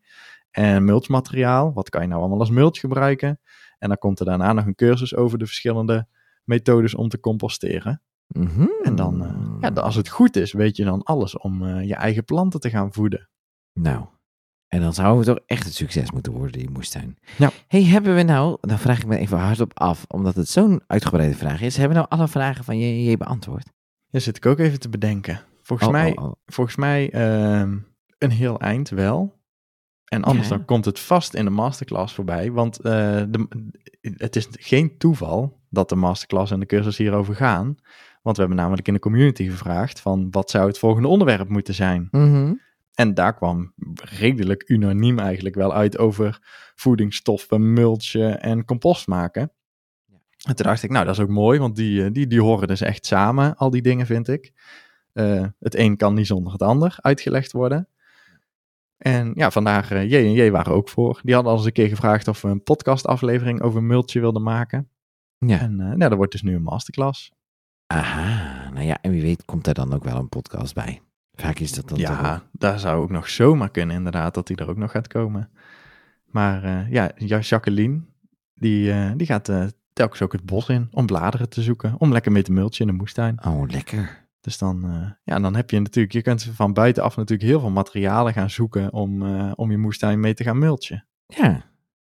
En 0.52 0.84
mulchmateriaal. 0.84 1.74
Wat 1.74 1.90
kan 1.90 2.02
je 2.02 2.08
nou 2.08 2.20
allemaal 2.20 2.40
als 2.40 2.50
mulch 2.50 2.80
gebruiken? 2.80 3.40
En 3.80 3.88
dan 3.88 3.98
komt 3.98 4.20
er 4.20 4.26
daarna 4.26 4.54
nog 4.54 4.66
een 4.66 4.76
cursus 4.76 5.16
over 5.16 5.38
de 5.38 5.46
verschillende 5.46 6.08
methodes 6.44 6.96
om 6.96 7.10
te 7.10 7.20
composteren. 7.20 8.02
Mhm. 8.28 8.68
En 8.84 8.96
dan, 8.96 9.24
eh, 9.26 9.56
ja, 9.62 9.82
als 9.82 9.96
het 9.96 10.10
goed 10.10 10.36
is, 10.36 10.52
weet 10.54 10.78
je 10.78 10.84
dan 10.84 11.04
alles 11.04 11.38
om 11.38 11.66
eh, 11.66 11.88
je 11.88 11.96
eigen 11.96 12.24
planten 12.24 12.60
te 12.60 12.70
gaan 12.70 12.94
voeden. 12.94 13.30
Nou, 13.74 14.06
En 14.68 14.82
dan 14.82 14.94
zou 14.94 15.18
het 15.18 15.26
toch 15.26 15.40
echt 15.46 15.66
een 15.66 15.72
succes 15.74 16.12
moeten 16.12 16.32
worden, 16.32 16.52
die 16.60 16.70
moestuin. 16.70 17.18
Ja. 17.38 17.50
hey, 17.68 17.84
hebben 17.84 18.16
we 18.16 18.22
nou, 18.24 18.58
dan 18.62 18.80
vraag 18.80 18.98
ik 19.00 19.06
me 19.06 19.18
even 19.18 19.38
hardop 19.38 19.80
af, 19.80 20.06
omdat 20.08 20.36
het 20.36 20.50
zo'n 20.50 20.82
uitgebreide 20.88 21.36
vraag 21.36 21.62
is. 21.62 21.78
Hebben 21.78 21.98
we 21.98 22.04
nou 22.04 22.20
alle 22.20 22.28
vragen 22.30 22.64
van 22.64 22.78
JJ 22.80 23.18
beantwoord? 23.18 23.70
Ja, 24.10 24.20
zit 24.20 24.38
ik 24.38 24.46
ook 24.46 24.60
even 24.60 24.80
te 24.80 24.90
bedenken. 24.90 25.42
Volgens 25.62 25.88
Oh, 25.90 25.94
mij, 25.96 26.18
oh, 26.18 26.24
oh. 26.24 26.32
Volgens 26.46 26.76
mij 26.76 27.12
ehm, 27.12 27.78
een 28.18 28.32
heel 28.32 28.60
eind 28.60 28.90
wel. 28.90 29.39
En 30.10 30.24
anders 30.24 30.48
Ja. 30.48 30.56
dan 30.56 30.66
komt 30.66 30.86
het 30.86 31.00
vast 31.00 31.34
in 31.34 31.46
de 31.46 31.52
masterclass 31.52 32.14
voorbij. 32.14 32.52
Want 32.52 32.80
eh, 32.80 32.92
de, 33.30 33.48
het 34.02 34.36
is 34.36 34.48
geen 34.52 34.98
toeval 34.98 35.60
dat 35.70 35.90
de 35.90 35.96
masterclass 35.96 36.52
en 36.52 36.60
de 36.60 36.66
cursus 36.66 36.98
hierover 36.98 37.36
gaan. 37.36 37.76
Want 38.22 38.36
we 38.36 38.42
hebben 38.44 38.64
namelijk 38.64 38.88
in 38.88 38.94
de 38.94 39.00
community 39.00 39.50
gevraagd 39.50 40.00
van 40.00 40.28
wat 40.32 40.50
zou 40.50 40.68
het 40.68 40.80
volgende 40.80 41.08
onderwerp 41.08 41.50
moeten 41.50 41.74
zijn. 41.74 42.08
Mhm. 42.12 42.54
En 42.94 43.14
daar 43.14 43.34
kwam 43.36 43.74
redelijk 43.96 44.64
unaniem 44.70 45.20
eigenlijk 45.20 45.56
wel 45.56 45.74
uit 45.74 45.98
over 45.98 46.40
voedingsstoffen, 46.76 47.74
mulchen 47.74 48.42
en 48.42 48.66
compost 48.66 49.08
maken. 49.08 49.52
En 50.48 50.56
toen 50.56 50.66
dacht 50.66 50.84
ik, 50.84 50.90
nou 50.90 51.06
dat 51.06 51.16
is 51.16 51.22
ook 51.22 51.30
mooi, 51.30 51.60
want 51.60 51.76
die, 51.76 52.04
eh, 52.04 52.10
die, 52.12 52.28
die 52.28 52.42
horen 52.42 52.68
dus 52.68 52.82
echt 52.82 53.06
samen, 53.06 53.56
al 53.56 53.70
die 53.70 53.82
dingen 53.82 54.06
vind 54.06 54.28
ik. 54.28 54.52
Eh, 55.14 55.46
het 55.60 55.76
een 55.76 55.98
kan 55.98 56.14
niet 56.14 56.28
zonder 56.28 56.52
het 56.52 56.62
ander 56.62 56.96
uitgelegd 57.02 57.52
worden. 57.52 57.88
En 59.00 59.32
ja, 59.36 59.52
vandaar 59.52 59.92
eh, 59.92 60.10
J 60.10 60.16
en 60.16 60.32
J 60.32 60.52
waren 60.52 60.74
ook 60.74 60.90
voor. 60.90 61.20
Die 61.24 61.34
hadden 61.34 61.52
al 61.52 61.58
eens 61.58 61.68
een 61.68 61.74
keer 61.74 61.88
gevraagd 61.88 62.28
of 62.28 62.42
we 62.42 62.48
een 62.50 62.64
podcastaflevering 62.64 63.62
over 63.62 63.84
multje 63.84 64.20
wilden 64.20 64.44
maken. 64.44 64.90
Ja. 65.38 65.60
En 65.60 65.80
uh, 65.80 65.94
ja, 65.98 66.10
dat 66.10 66.18
wordt 66.18 66.32
dus 66.32 66.42
nu 66.42 66.56
een 66.56 66.64
masterclass. 66.64 67.32
Aha, 67.88 68.70
nou 68.70 68.86
ja, 68.86 68.98
en 69.02 69.12
wie 69.12 69.22
weet 69.22 69.46
komt 69.46 69.68
er 69.68 69.74
dan 69.74 69.94
ook 69.94 70.04
wel 70.04 70.16
een 70.18 70.30
podcast 70.30 70.74
bij. 70.74 71.02
Vaak 71.34 71.60
is 71.60 71.72
dat 71.72 71.90
dan 71.90 71.98
toch 71.98 72.08
Ja, 72.08 72.44
daar 72.52 72.80
zou 72.80 73.02
ook 73.02 73.10
nog 73.10 73.30
zomaar 73.30 73.70
kunnen 73.70 73.96
inderdaad, 73.96 74.34
dat 74.34 74.48
die 74.48 74.56
er 74.58 74.70
ook 74.70 74.78
nog 74.78 74.92
gaat 74.92 75.08
komen. 75.08 75.50
Maar 76.26 76.64
eh, 76.64 76.92
ja, 76.92 77.12
Ja- 77.16 77.40
Jacqueline, 77.40 78.02
die, 78.54 78.92
eh, 78.92 79.12
die 79.16 79.28
gaat 79.28 79.50
eh, 79.50 79.66
telkens 79.94 80.22
ook 80.22 80.32
het 80.32 80.46
bos 80.46 80.70
in 80.70 80.88
om 80.92 81.06
bladeren 81.06 81.50
te 81.50 81.62
zoeken. 81.62 81.96
Om 81.98 82.12
lekker 82.12 82.32
mee 82.32 82.44
te 82.44 82.52
mulchen 82.52 82.86
in 82.86 82.92
de 82.92 82.98
moestuin. 82.98 83.46
Oh, 83.46 83.68
lekker. 83.68 84.28
Dus 84.42 84.58
dan, 84.58 84.84
eh, 84.84 85.12
ja, 85.24 85.40
dan 85.40 85.56
heb 85.56 85.70
je 85.70 85.80
natuurlijk, 85.80 86.14
je 86.14 86.22
kunt 86.22 86.44
van 86.44 86.74
buitenaf 86.74 87.16
natuurlijk 87.16 87.50
heel 87.50 87.60
veel 87.60 87.70
materialen 87.70 88.34
gaan 88.34 88.50
zoeken 88.50 88.94
om, 88.94 89.26
eh, 89.26 89.52
om 89.56 89.72
je 89.72 89.78
moestuin 89.78 90.20
mee 90.20 90.34
te 90.34 90.44
gaan 90.44 90.58
mulchen. 90.60 91.06
Ja. 91.26 91.52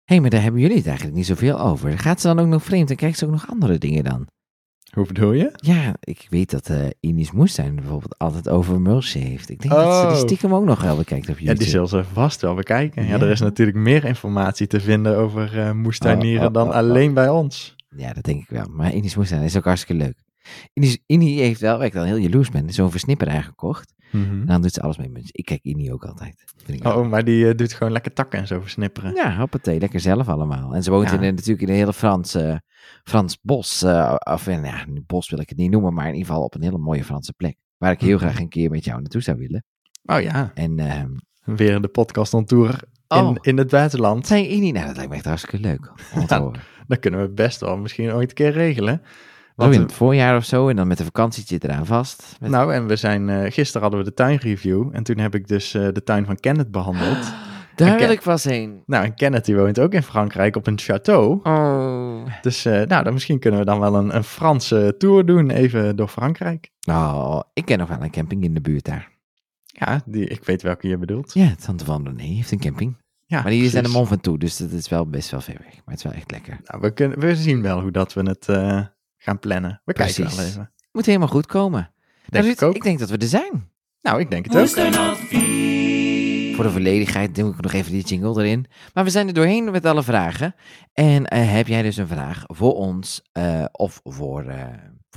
Hé, 0.04 0.14
hey, 0.16 0.20
maar 0.22 0.30
daar 0.30 0.42
hebben 0.42 0.62
jullie 0.62 0.78
het 0.78 0.86
eigenlijk 0.88 1.16
niet 1.18 1.26
zoveel 1.26 1.60
over. 1.60 2.00
Gaat 2.00 2.22
ze 2.22 2.28
dan 2.28 2.40
ook 2.40 2.48
nog 2.48 2.64
vreemd 2.64 2.90
en 2.90 2.96
kijkt 2.96 3.18
ze 3.18 3.26
ook 3.26 3.32
nog 3.32 3.50
andere 3.50 3.78
dingen 3.78 4.04
dan? 4.04 4.28
Hoe 4.94 5.06
bedoel 5.06 5.32
je? 5.32 5.52
Ja, 5.56 5.96
ik 6.00 6.28
weet 6.30 6.52
dat 6.52 6.72
Ines 7.00 7.32
Moestuin 7.32 7.76
bijvoorbeeld 7.76 8.18
altijd 8.18 8.50
over 8.50 8.82
mulchen 8.82 9.22
heeft. 9.22 9.50
Ik 9.50 9.60
denk 9.62 9.74
dat 9.74 9.96
ze 9.96 10.02
die 10.02 10.10
Oh. 10.16 10.16
stiekem 10.18 10.54
ook 10.54 10.66
nog 10.66 10.82
wel 10.82 10.96
bekijkt 10.98 11.30
op 11.30 11.34
Ja, 11.40 11.40
YouTube. 11.46 11.60
die 11.60 11.68
zullen 11.70 11.88
ze 11.88 12.04
vast 12.04 12.42
wel 12.42 12.56
bekijken. 12.56 13.04
Ja, 13.04 13.10
Ja. 13.10 13.22
er 13.22 13.30
is 13.30 13.40
natuurlijk 13.40 13.78
meer 13.78 14.06
informatie 14.06 14.68
te 14.68 14.80
vinden 14.80 15.18
over 15.18 15.76
moestuinieren 15.76 16.42
Oh, 16.42 16.48
oh, 16.48 16.54
dan 16.54 16.72
alleen 16.72 17.14
bij 17.14 17.30
ons. 17.30 17.76
Ja, 17.96 18.14
dat 18.14 18.24
denk 18.24 18.42
ik 18.42 18.50
wel. 18.50 18.66
Maar 18.70 18.94
Ines 18.94 19.16
Moestuin 19.16 19.42
is 19.42 19.58
ook 19.58 19.64
hartstikke 19.66 20.04
leuk. 20.04 20.16
Ini 21.06 21.38
heeft 21.40 21.62
wel, 21.62 21.78
waar 21.78 21.86
ik 21.86 21.94
dan 21.94 22.06
heel 22.06 22.18
jaloers 22.18 22.50
ben, 22.50 22.70
zo'n 22.70 22.92
versnipperaar 22.92 23.44
gekocht. 23.44 23.96
En 24.12 24.46
dan 24.46 24.62
doet 24.62 24.74
ze 24.74 24.82
alles 24.82 24.98
mee. 24.98 25.12
Ik 25.32 25.46
kijk 25.46 25.60
Ini 25.64 25.92
ook 25.92 26.06
altijd. 26.06 26.44
Vind 26.66 26.78
ik 26.78 26.84
wel- 26.84 26.98
Oh, 26.98 27.10
maar 27.10 27.24
die 27.24 27.48
eh, 27.50 27.56
doet 27.56 27.74
gewoon 27.74 27.92
lekker 27.94 28.14
takken 28.14 28.40
en 28.40 28.48
zo 28.48 28.60
versnipperen. 28.60 29.14
Ja, 29.16 29.38
hoppatee, 29.38 29.80
lekker 29.80 30.00
zelf 30.00 30.28
allemaal. 30.30 30.76
En 30.76 30.84
ze 30.84 30.92
woont 30.92 31.10
Ja. 31.10 31.20
in, 31.22 31.34
natuurlijk 31.36 31.62
in 31.62 31.70
een 31.70 31.76
hele 31.76 31.94
Franse, 31.94 32.62
Frans 33.04 33.38
bos. 33.42 33.82
eh, 33.84 34.16
of 34.20 34.48
in, 34.48 34.64
ja, 34.64 34.86
bos 35.06 35.30
wil 35.30 35.40
ik 35.40 35.50
het 35.50 35.58
niet 35.58 35.72
noemen, 35.72 35.94
maar 35.94 36.08
in 36.08 36.14
ieder 36.14 36.28
geval 36.28 36.44
op 36.44 36.56
een 36.56 36.64
hele 36.64 36.78
mooie 36.78 37.04
Franse 37.04 37.34
plek. 37.34 37.58
Waar 37.78 37.92
ik 37.92 38.00
heel 38.02 38.18
Mhm. 38.18 38.26
graag 38.26 38.40
een 38.40 38.50
keer 38.50 38.70
met 38.70 38.86
jou 38.86 39.00
naartoe 39.00 39.22
zou 39.22 39.38
willen. 39.38 39.64
Oh 40.06 40.22
ja, 40.22 40.52
En 40.54 40.80
ehm 40.80 41.10
weer 41.44 41.82
de 41.82 41.88
podcast 41.88 42.34
on 42.34 42.46
tour 42.46 42.80
Oh. 43.08 43.28
in, 43.28 43.38
in 43.42 43.58
het 43.58 43.70
buitenland. 43.70 44.28
zei 44.28 44.48
Ini, 44.48 44.72
nou 44.72 44.86
dat 44.86 44.96
lijkt 44.96 45.10
me 45.12 45.16
echt 45.16 45.26
hartstikke 45.26 45.60
leuk 45.60 45.92
om 46.16 46.26
te 46.26 46.34
Ja. 46.36 46.42
horen. 46.42 46.60
Dat 46.88 47.00
kunnen 47.00 47.22
we 47.22 47.30
best 47.30 47.60
wel 47.60 47.78
misschien 47.78 48.14
ooit 48.14 48.30
een 48.30 48.36
keer 48.36 48.52
regelen. 48.52 49.02
Zo 49.58 49.64
Want, 49.64 49.76
in 49.76 49.82
het 49.82 49.94
voorjaar 49.94 50.38
of 50.38 50.46
zo 50.46 50.70
en 50.70 50.76
dan 50.76 50.88
met 50.88 51.00
een 51.00 51.06
vakantietje 51.06 51.58
eraan 51.62 51.86
vast. 51.86 52.36
Met... 52.40 52.50
nou, 52.50 52.74
en 52.74 52.88
we 52.88 52.96
zijn, 52.96 53.30
eh, 53.30 53.52
gisteren 53.52 53.82
hadden 53.82 54.00
we 54.00 54.06
de 54.06 54.14
tuinreview. 54.14 54.90
En 54.92 55.04
toen 55.04 55.18
heb 55.18 55.36
ik 55.36 55.48
dus 55.48 55.74
eh, 55.74 55.88
de 55.94 56.04
tuin 56.04 56.26
van 56.26 56.36
Kenneth 56.36 56.72
behandeld. 56.72 57.18
Daar 57.76 57.88
en 57.88 57.98
wil 57.98 58.18
Ken- 58.18 58.34
ik 58.36 58.42
heen. 58.42 58.84
Nou, 58.86 59.06
en 59.06 59.16
Kenneth 59.16 59.46
die 59.46 59.56
woont 59.56 59.80
ook 59.80 59.94
in 59.94 60.04
Frankrijk 60.04 60.56
op 60.56 60.68
een 60.68 60.80
château. 60.80 61.42
Oh. 61.44 62.26
Dus 62.42 62.66
eh, 62.66 62.82
nou, 62.82 63.04
dan 63.04 63.14
misschien 63.14 63.40
kunnen 63.40 63.60
we 63.60 63.66
dan 63.66 63.80
wel 63.80 63.96
een, 63.96 64.16
een 64.16 64.24
Franse 64.24 64.96
tour 64.98 65.26
doen, 65.26 65.50
even 65.50 65.96
door 65.96 66.08
Frankrijk. 66.08 66.72
Oh, 66.90 67.40
ik 67.54 67.66
ken 67.66 67.78
nog 67.78 67.90
wel 67.90 68.02
een 68.02 68.12
camping 68.12 68.44
in 68.44 68.54
de 68.54 68.62
buurt 68.62 68.86
daar. 68.86 69.12
Ja, 69.66 70.02
die, 70.06 70.28
ik 70.28 70.44
weet 70.44 70.62
welke 70.62 70.88
je 70.88 70.98
bedoelt. 70.98 71.34
Ja, 71.34 71.56
Tante 71.66 71.86
van 71.86 72.04
René 72.06 72.34
heeft 72.34 72.52
een 72.52 72.60
camping. 72.60 72.98
Ja, 73.26 73.42
maar 73.42 73.52
die 73.52 73.64
is 73.64 73.76
aan 73.76 73.84
de 73.84 73.90
mond 73.90 74.08
van 74.08 74.20
toe, 74.20 74.38
dus 74.38 74.58
dat 74.58 74.72
is 74.72 74.90
wel 74.90 75.10
best 75.10 75.32
wel 75.32 75.42
ver 75.42 75.58
weg. 75.64 75.74
Maar 75.74 75.96
het 75.96 75.98
is 75.98 76.04
wel 76.04 76.14
echt 76.14 76.32
lekker. 76.32 76.60
Nou, 76.64 76.82
we, 76.82 76.94
kunnen, 76.94 77.20
we 77.20 77.36
zien 77.36 77.62
wel 77.62 77.82
hoe 77.82 77.92
dat 77.92 78.14
we 78.14 78.22
het 78.22 78.48
gaan 79.18 79.40
plannen. 79.40 79.82
We 79.86 79.94
kijken 79.94 80.16
Precies. 80.16 80.38
wel 80.38 80.46
even. 80.46 80.72
Moet 80.92 81.06
helemaal 81.06 81.28
goed 81.28 81.46
komen. 81.46 81.92
Denk 82.26 82.44
Nou, 82.44 82.56
ik 82.56 82.62
ook. 82.62 82.76
ik 82.76 82.84
denk 82.84 83.00
dat 83.00 83.10
we 83.10 83.18
er 83.18 83.28
zijn. 83.28 83.70
Nou, 84.02 84.20
ik 84.20 84.30
denk 84.30 84.46
het 84.46 84.58
ook. 84.58 84.68
Voor 86.56 86.66
de 86.66 86.72
volledigheid 86.72 87.36
doe 87.36 87.52
ik 87.54 87.62
nog 87.62 87.74
even 87.74 87.92
die 87.92 88.04
jingle 88.04 88.44
erin. 88.44 88.66
Maar 88.94 89.04
we 89.04 89.10
zijn 89.10 89.28
er 89.28 89.34
doorheen 89.34 89.72
met 89.72 89.86
alle 89.86 90.04
vragen. 90.04 90.56
En 90.94 91.26
eh, 91.26 91.52
heb 91.52 91.68
jij 91.68 91.82
dus 91.82 91.98
een 91.98 92.08
vraag 92.08 92.44
voor 92.46 92.74
ons 92.76 93.22
eh, 93.32 93.66
of 93.72 94.00
voor, 94.04 94.44
eh, 94.46 94.66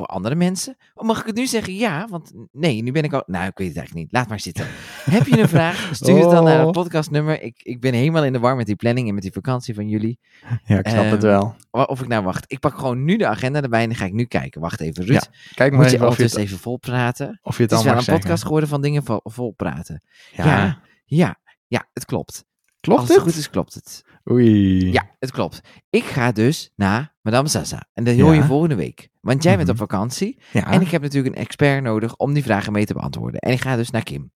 voor 0.01 0.09
andere 0.09 0.35
mensen? 0.35 0.77
Of 0.95 1.07
mag 1.07 1.21
ik 1.21 1.27
het 1.27 1.37
nu 1.37 1.47
zeggen? 1.47 1.75
Ja, 1.75 2.07
want 2.11 2.33
nee, 2.53 2.83
nu 2.83 2.93
ben 2.93 3.03
ik 3.03 3.13
al... 3.13 3.23
Nou, 3.27 3.47
ik 3.47 3.59
weet 3.59 3.69
het 3.69 3.77
eigenlijk 3.77 3.95
niet. 4.07 4.13
Laat 4.13 4.29
maar 4.29 4.41
zitten. 4.41 4.67
heb 5.17 5.27
je 5.27 5.39
een 5.41 5.49
vraag? 5.49 5.91
Stuur 5.95 6.21
het 6.21 6.31
dan 6.31 6.45
naar 6.45 6.59
het 6.59 6.67
Oh. 6.67 6.73
podcastnummer. 6.73 7.43
Ik, 7.43 7.63
ik 7.63 7.81
ben 7.81 7.95
helemaal 7.95 8.25
in 8.25 8.33
de 8.33 8.39
war 8.39 8.57
met 8.57 8.67
die 8.67 8.77
planning 8.77 9.09
en 9.09 9.15
met 9.15 9.23
die 9.23 9.33
vakantie 9.33 9.75
van 9.75 9.89
jullie. 9.89 10.19
Ja, 10.65 10.79
ik 10.79 10.89
snap 10.89 11.05
het 11.05 11.25
Ehm, 11.25 11.33
wel. 11.33 11.55
Of 11.71 12.01
ik 12.01 12.09
nou 12.09 12.25
wacht. 12.25 12.45
Ik 12.47 12.59
pak 12.61 12.79
gewoon 12.79 13.05
nu 13.05 13.17
de 13.17 13.27
agenda 13.27 13.63
erbij 13.63 13.83
en 13.83 13.89
dan 13.89 13.97
ga 13.99 14.05
ik 14.05 14.13
nu 14.13 14.25
kijken. 14.25 14.61
Wacht 14.61 14.81
even, 14.81 15.05
Ruud. 15.05 15.23
Ja, 15.23 15.31
Kijk 15.55 15.73
maar 15.73 15.81
Moet 15.81 15.91
je 15.91 15.97
even 15.97 16.15
je, 16.17 16.23
het, 16.23 16.37
even 16.37 16.59
vol 16.59 16.77
praten? 16.77 17.39
of 17.43 17.57
je 17.57 17.63
het 17.63 17.71
Het 17.71 17.81
is 17.81 17.87
wel 17.87 17.95
een 17.97 18.03
zeggen. 18.03 18.21
podcast 18.23 18.43
geworden 18.43 18.69
van 18.69 18.81
dingen 18.83 19.05
vol, 19.05 19.21
vol 19.23 19.53
praten. 19.57 20.03
Ja, 20.33 20.45
Ja, 20.45 20.81
ja, 21.05 21.37
ja, 21.67 21.89
het 21.93 22.05
klopt. 22.05 22.45
Klopt 22.81 23.01
Als 23.01 23.09
het? 23.09 23.17
het 23.19 23.27
goed 23.27 23.37
is, 23.39 23.51
klopt 23.51 23.75
het. 23.75 24.05
Oei. 24.31 24.93
Ja, 24.93 25.11
het 25.19 25.31
klopt. 25.31 25.61
Ik 25.91 26.05
ga 26.05 26.33
dus 26.33 26.71
naar 26.77 27.15
Madame 27.23 27.49
Sasa. 27.49 27.87
En 27.93 28.05
dat 28.05 28.19
hoor 28.19 28.35
je 28.35 28.41
Ja. 28.41 28.47
volgende 28.47 28.75
week. 28.75 29.09
Want 29.21 29.43
jij 29.43 29.53
bent 29.57 29.69
Mhm. 29.69 29.73
op 29.83 29.89
vakantie. 29.91 30.41
Ja. 30.53 30.71
En 30.71 30.81
ik 30.81 30.91
heb 30.91 31.03
natuurlijk 31.03 31.35
een 31.37 31.41
expert 31.43 31.83
nodig 31.83 32.17
om 32.17 32.33
die 32.33 32.43
vragen 32.43 32.73
mee 32.73 32.85
te 32.87 32.95
beantwoorden. 32.95 33.41
En 33.41 33.53
ik 33.53 33.61
ga 33.61 33.77
dus 33.77 33.91
naar 33.91 34.03
Kim. 34.03 34.33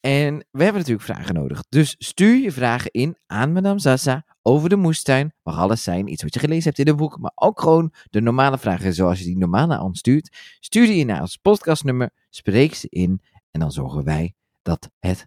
En 0.00 0.36
we 0.50 0.62
hebben 0.62 0.80
natuurlijk 0.80 1.06
vragen 1.06 1.34
nodig. 1.34 1.64
Dus 1.68 1.94
stuur 1.98 2.36
je 2.36 2.52
vragen 2.52 2.90
in 2.90 3.16
aan 3.26 3.52
Madame 3.52 3.80
Sasa 3.80 4.24
over 4.42 4.68
de 4.68 4.76
moestuin. 4.76 5.32
Mag 5.42 5.58
alles 5.58 5.82
zijn, 5.82 6.12
iets 6.12 6.22
wat 6.22 6.34
je 6.34 6.40
gelezen 6.40 6.64
hebt 6.64 6.78
in 6.78 6.88
een 6.88 6.96
boek. 6.96 7.18
Maar 7.18 7.32
ook 7.34 7.60
gewoon 7.60 7.92
de 8.10 8.20
normale 8.20 8.58
vragen 8.58 8.94
zoals 8.94 9.18
je 9.18 9.24
die 9.24 9.38
normaal 9.38 9.66
naar 9.66 9.80
ons 9.82 9.98
stuurt. 9.98 10.36
Stuur 10.60 10.86
die 10.86 10.96
in 10.96 11.06
naar 11.06 11.20
ons 11.20 11.36
podcastnummer. 11.36 12.10
Spreek 12.30 12.74
ze 12.74 12.86
in. 12.88 13.22
En 13.50 13.60
dan 13.60 13.72
zorgen 13.72 14.04
wij 14.04 14.34
dat 14.62 14.90
het 14.98 15.26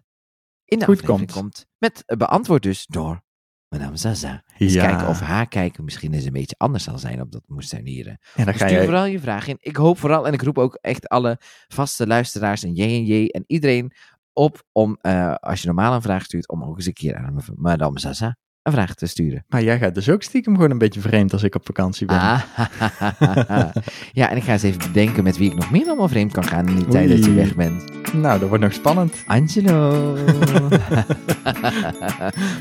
in 0.68 0.78
de 0.78 0.84
Goed 0.84 0.94
aflevering 0.94 1.32
komt. 1.32 1.40
komt. 1.42 1.66
Met 1.78 2.02
eh, 2.06 2.16
beantwoord 2.16 2.62
dus 2.62 2.86
door 2.86 3.22
Madame 3.68 3.96
Zaza. 3.96 4.42
Eens 4.58 4.72
Ja. 4.72 4.86
kijken 4.86 5.08
of 5.08 5.20
haar 5.20 5.48
kijken 5.48 5.84
misschien 5.84 6.12
eens 6.14 6.24
een 6.24 6.32
beetje 6.32 6.54
anders 6.58 6.84
zal 6.84 6.98
zijn 6.98 7.20
op 7.20 7.32
dat 7.32 7.42
moestuinieren. 7.46 8.12
En 8.12 8.44
dan 8.44 8.44
Dus 8.44 8.56
ga 8.56 8.66
stuur 8.66 8.78
je... 8.78 8.84
vooral 8.84 9.04
je 9.04 9.20
vraag 9.20 9.46
in. 9.48 9.56
Ik 9.60 9.76
hoop 9.76 9.98
vooral, 9.98 10.26
en 10.26 10.32
ik 10.32 10.42
roep 10.42 10.58
ook 10.58 10.74
echt 10.80 11.08
alle 11.08 11.36
vaste 11.68 12.06
luisteraars 12.06 12.62
en 12.62 12.74
J&J 12.74 13.26
en 13.26 13.44
iedereen 13.46 13.92
op 14.32 14.62
om, 14.72 14.98
eh, 15.00 15.34
als 15.34 15.60
je 15.60 15.66
normaal 15.66 15.94
een 15.94 16.02
vraag 16.02 16.24
stuurt, 16.24 16.48
om 16.48 16.64
ook 16.64 16.76
eens 16.76 16.86
een 16.86 16.92
keer 16.92 17.16
aan 17.16 17.38
Madame 17.54 18.00
Zaza 18.00 18.36
een 18.68 18.74
vraag 18.74 18.94
te 18.94 19.06
sturen. 19.06 19.44
Maar 19.48 19.62
jij 19.62 19.78
gaat 19.78 19.94
dus 19.94 20.08
ook 20.08 20.22
stiekem 20.22 20.54
gewoon 20.54 20.70
een 20.70 20.78
beetje 20.78 21.00
vreemd 21.00 21.32
als 21.32 21.42
ik 21.42 21.54
op 21.54 21.66
vakantie 21.66 22.06
ben. 22.06 22.16
Ah, 22.16 22.42
ja, 24.12 24.30
en 24.30 24.36
ik 24.36 24.42
ga 24.42 24.52
eens 24.52 24.62
even 24.62 24.78
bedenken 24.78 25.24
met 25.24 25.36
wie 25.36 25.50
ik 25.50 25.56
nog 25.56 25.70
meer 25.70 25.86
allemaal 25.86 26.08
vreemd 26.08 26.32
kan 26.32 26.44
gaan 26.44 26.68
in 26.68 26.74
die 26.74 26.86
tijd 26.86 27.08
dat 27.08 27.24
je 27.24 27.34
weg 27.34 27.54
bent. 27.54 27.84
Nou, 28.12 28.38
dat 28.38 28.48
wordt 28.48 28.64
nog 28.64 28.72
spannend. 28.72 29.24
Angelo. 29.26 30.16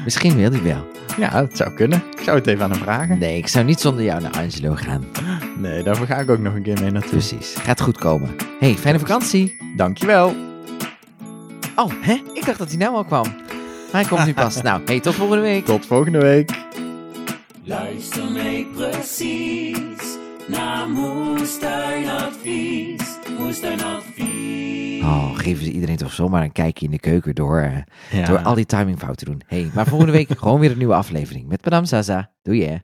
Misschien 0.04 0.36
wil 0.36 0.52
hij 0.52 0.64
wel. 0.64 0.88
Ja, 1.18 1.30
dat 1.30 1.58
zou 1.58 1.74
kunnen. 1.74 2.04
Ik 2.12 2.24
zou 2.24 2.38
het 2.38 2.48
even 2.48 2.64
aan 2.64 2.72
hem 2.72 2.80
vragen. 2.80 3.18
Nee, 3.18 3.38
ik 3.38 3.48
zou 3.48 3.66
niet 3.66 3.80
zonder 3.80 4.04
jou 4.04 4.22
naar 4.22 4.32
Angelo 4.32 4.74
gaan. 4.74 5.06
Nee, 5.58 5.84
daarvoor 5.84 6.06
ga 6.06 6.18
ik 6.18 6.30
ook 6.30 6.40
nog 6.40 6.56
een 6.56 6.64
keer 6.64 6.82
mee 6.82 6.92
naartoe. 6.92 7.12
Precies. 7.12 7.56
Gaat 7.56 7.82
goed 7.82 7.98
komen. 7.98 8.36
hey, 8.60 8.76
fijne 8.76 9.00
vakantie. 9.00 9.58
Dankjewel. 9.76 10.36
Oh, 11.76 11.92
hè? 12.02 12.22
Ik 12.34 12.46
dacht 12.46 12.58
dat 12.58 12.70
hij 12.70 12.78
nou 12.78 12.96
al 12.96 13.04
kwam. 13.04 13.26
Maar 13.92 14.02
hij 14.02 14.10
komt 14.10 14.26
nu 14.26 14.34
pas. 14.34 14.62
Nou, 14.62 14.82
hey, 14.86 15.00
tot 15.00 15.16
volgende 15.16 15.44
week. 15.44 15.66
Tot 15.66 15.86
volgende 15.86 16.20
week. 16.20 16.50
Luister 17.64 18.32
mee 18.32 18.68
precies 18.76 20.18
naar 20.48 20.90
Moestuinadvies. 20.90 23.18
Moestuinadvies. 23.40 25.04
Oh, 25.04 25.38
geven 25.38 25.66
ze 25.66 25.72
iedereen 25.72 25.98
toch 25.98 26.14
zomaar 26.14 26.44
een 26.44 26.52
kijkje 26.52 26.86
in 26.86 26.92
de 26.92 27.00
keuken 27.00 27.36
door, 27.36 27.60
eh, 27.60 27.78
Ja. 28.20 28.26
door 28.26 28.40
al 28.40 28.56
die 28.56 28.66
timingfouten 28.66 29.26
te 29.26 29.32
doen. 29.32 29.42
hey, 29.48 29.70
maar 29.74 29.88
volgende 29.88 30.12
week 30.14 30.30
gewoon 30.38 30.60
weer 30.60 30.72
een 30.72 30.78
nieuwe 30.78 30.94
aflevering 30.94 31.48
met 31.48 31.64
Madame 31.64 31.86
Zaza. 31.86 32.32
Doei 32.42 32.66
hè. 32.66 32.76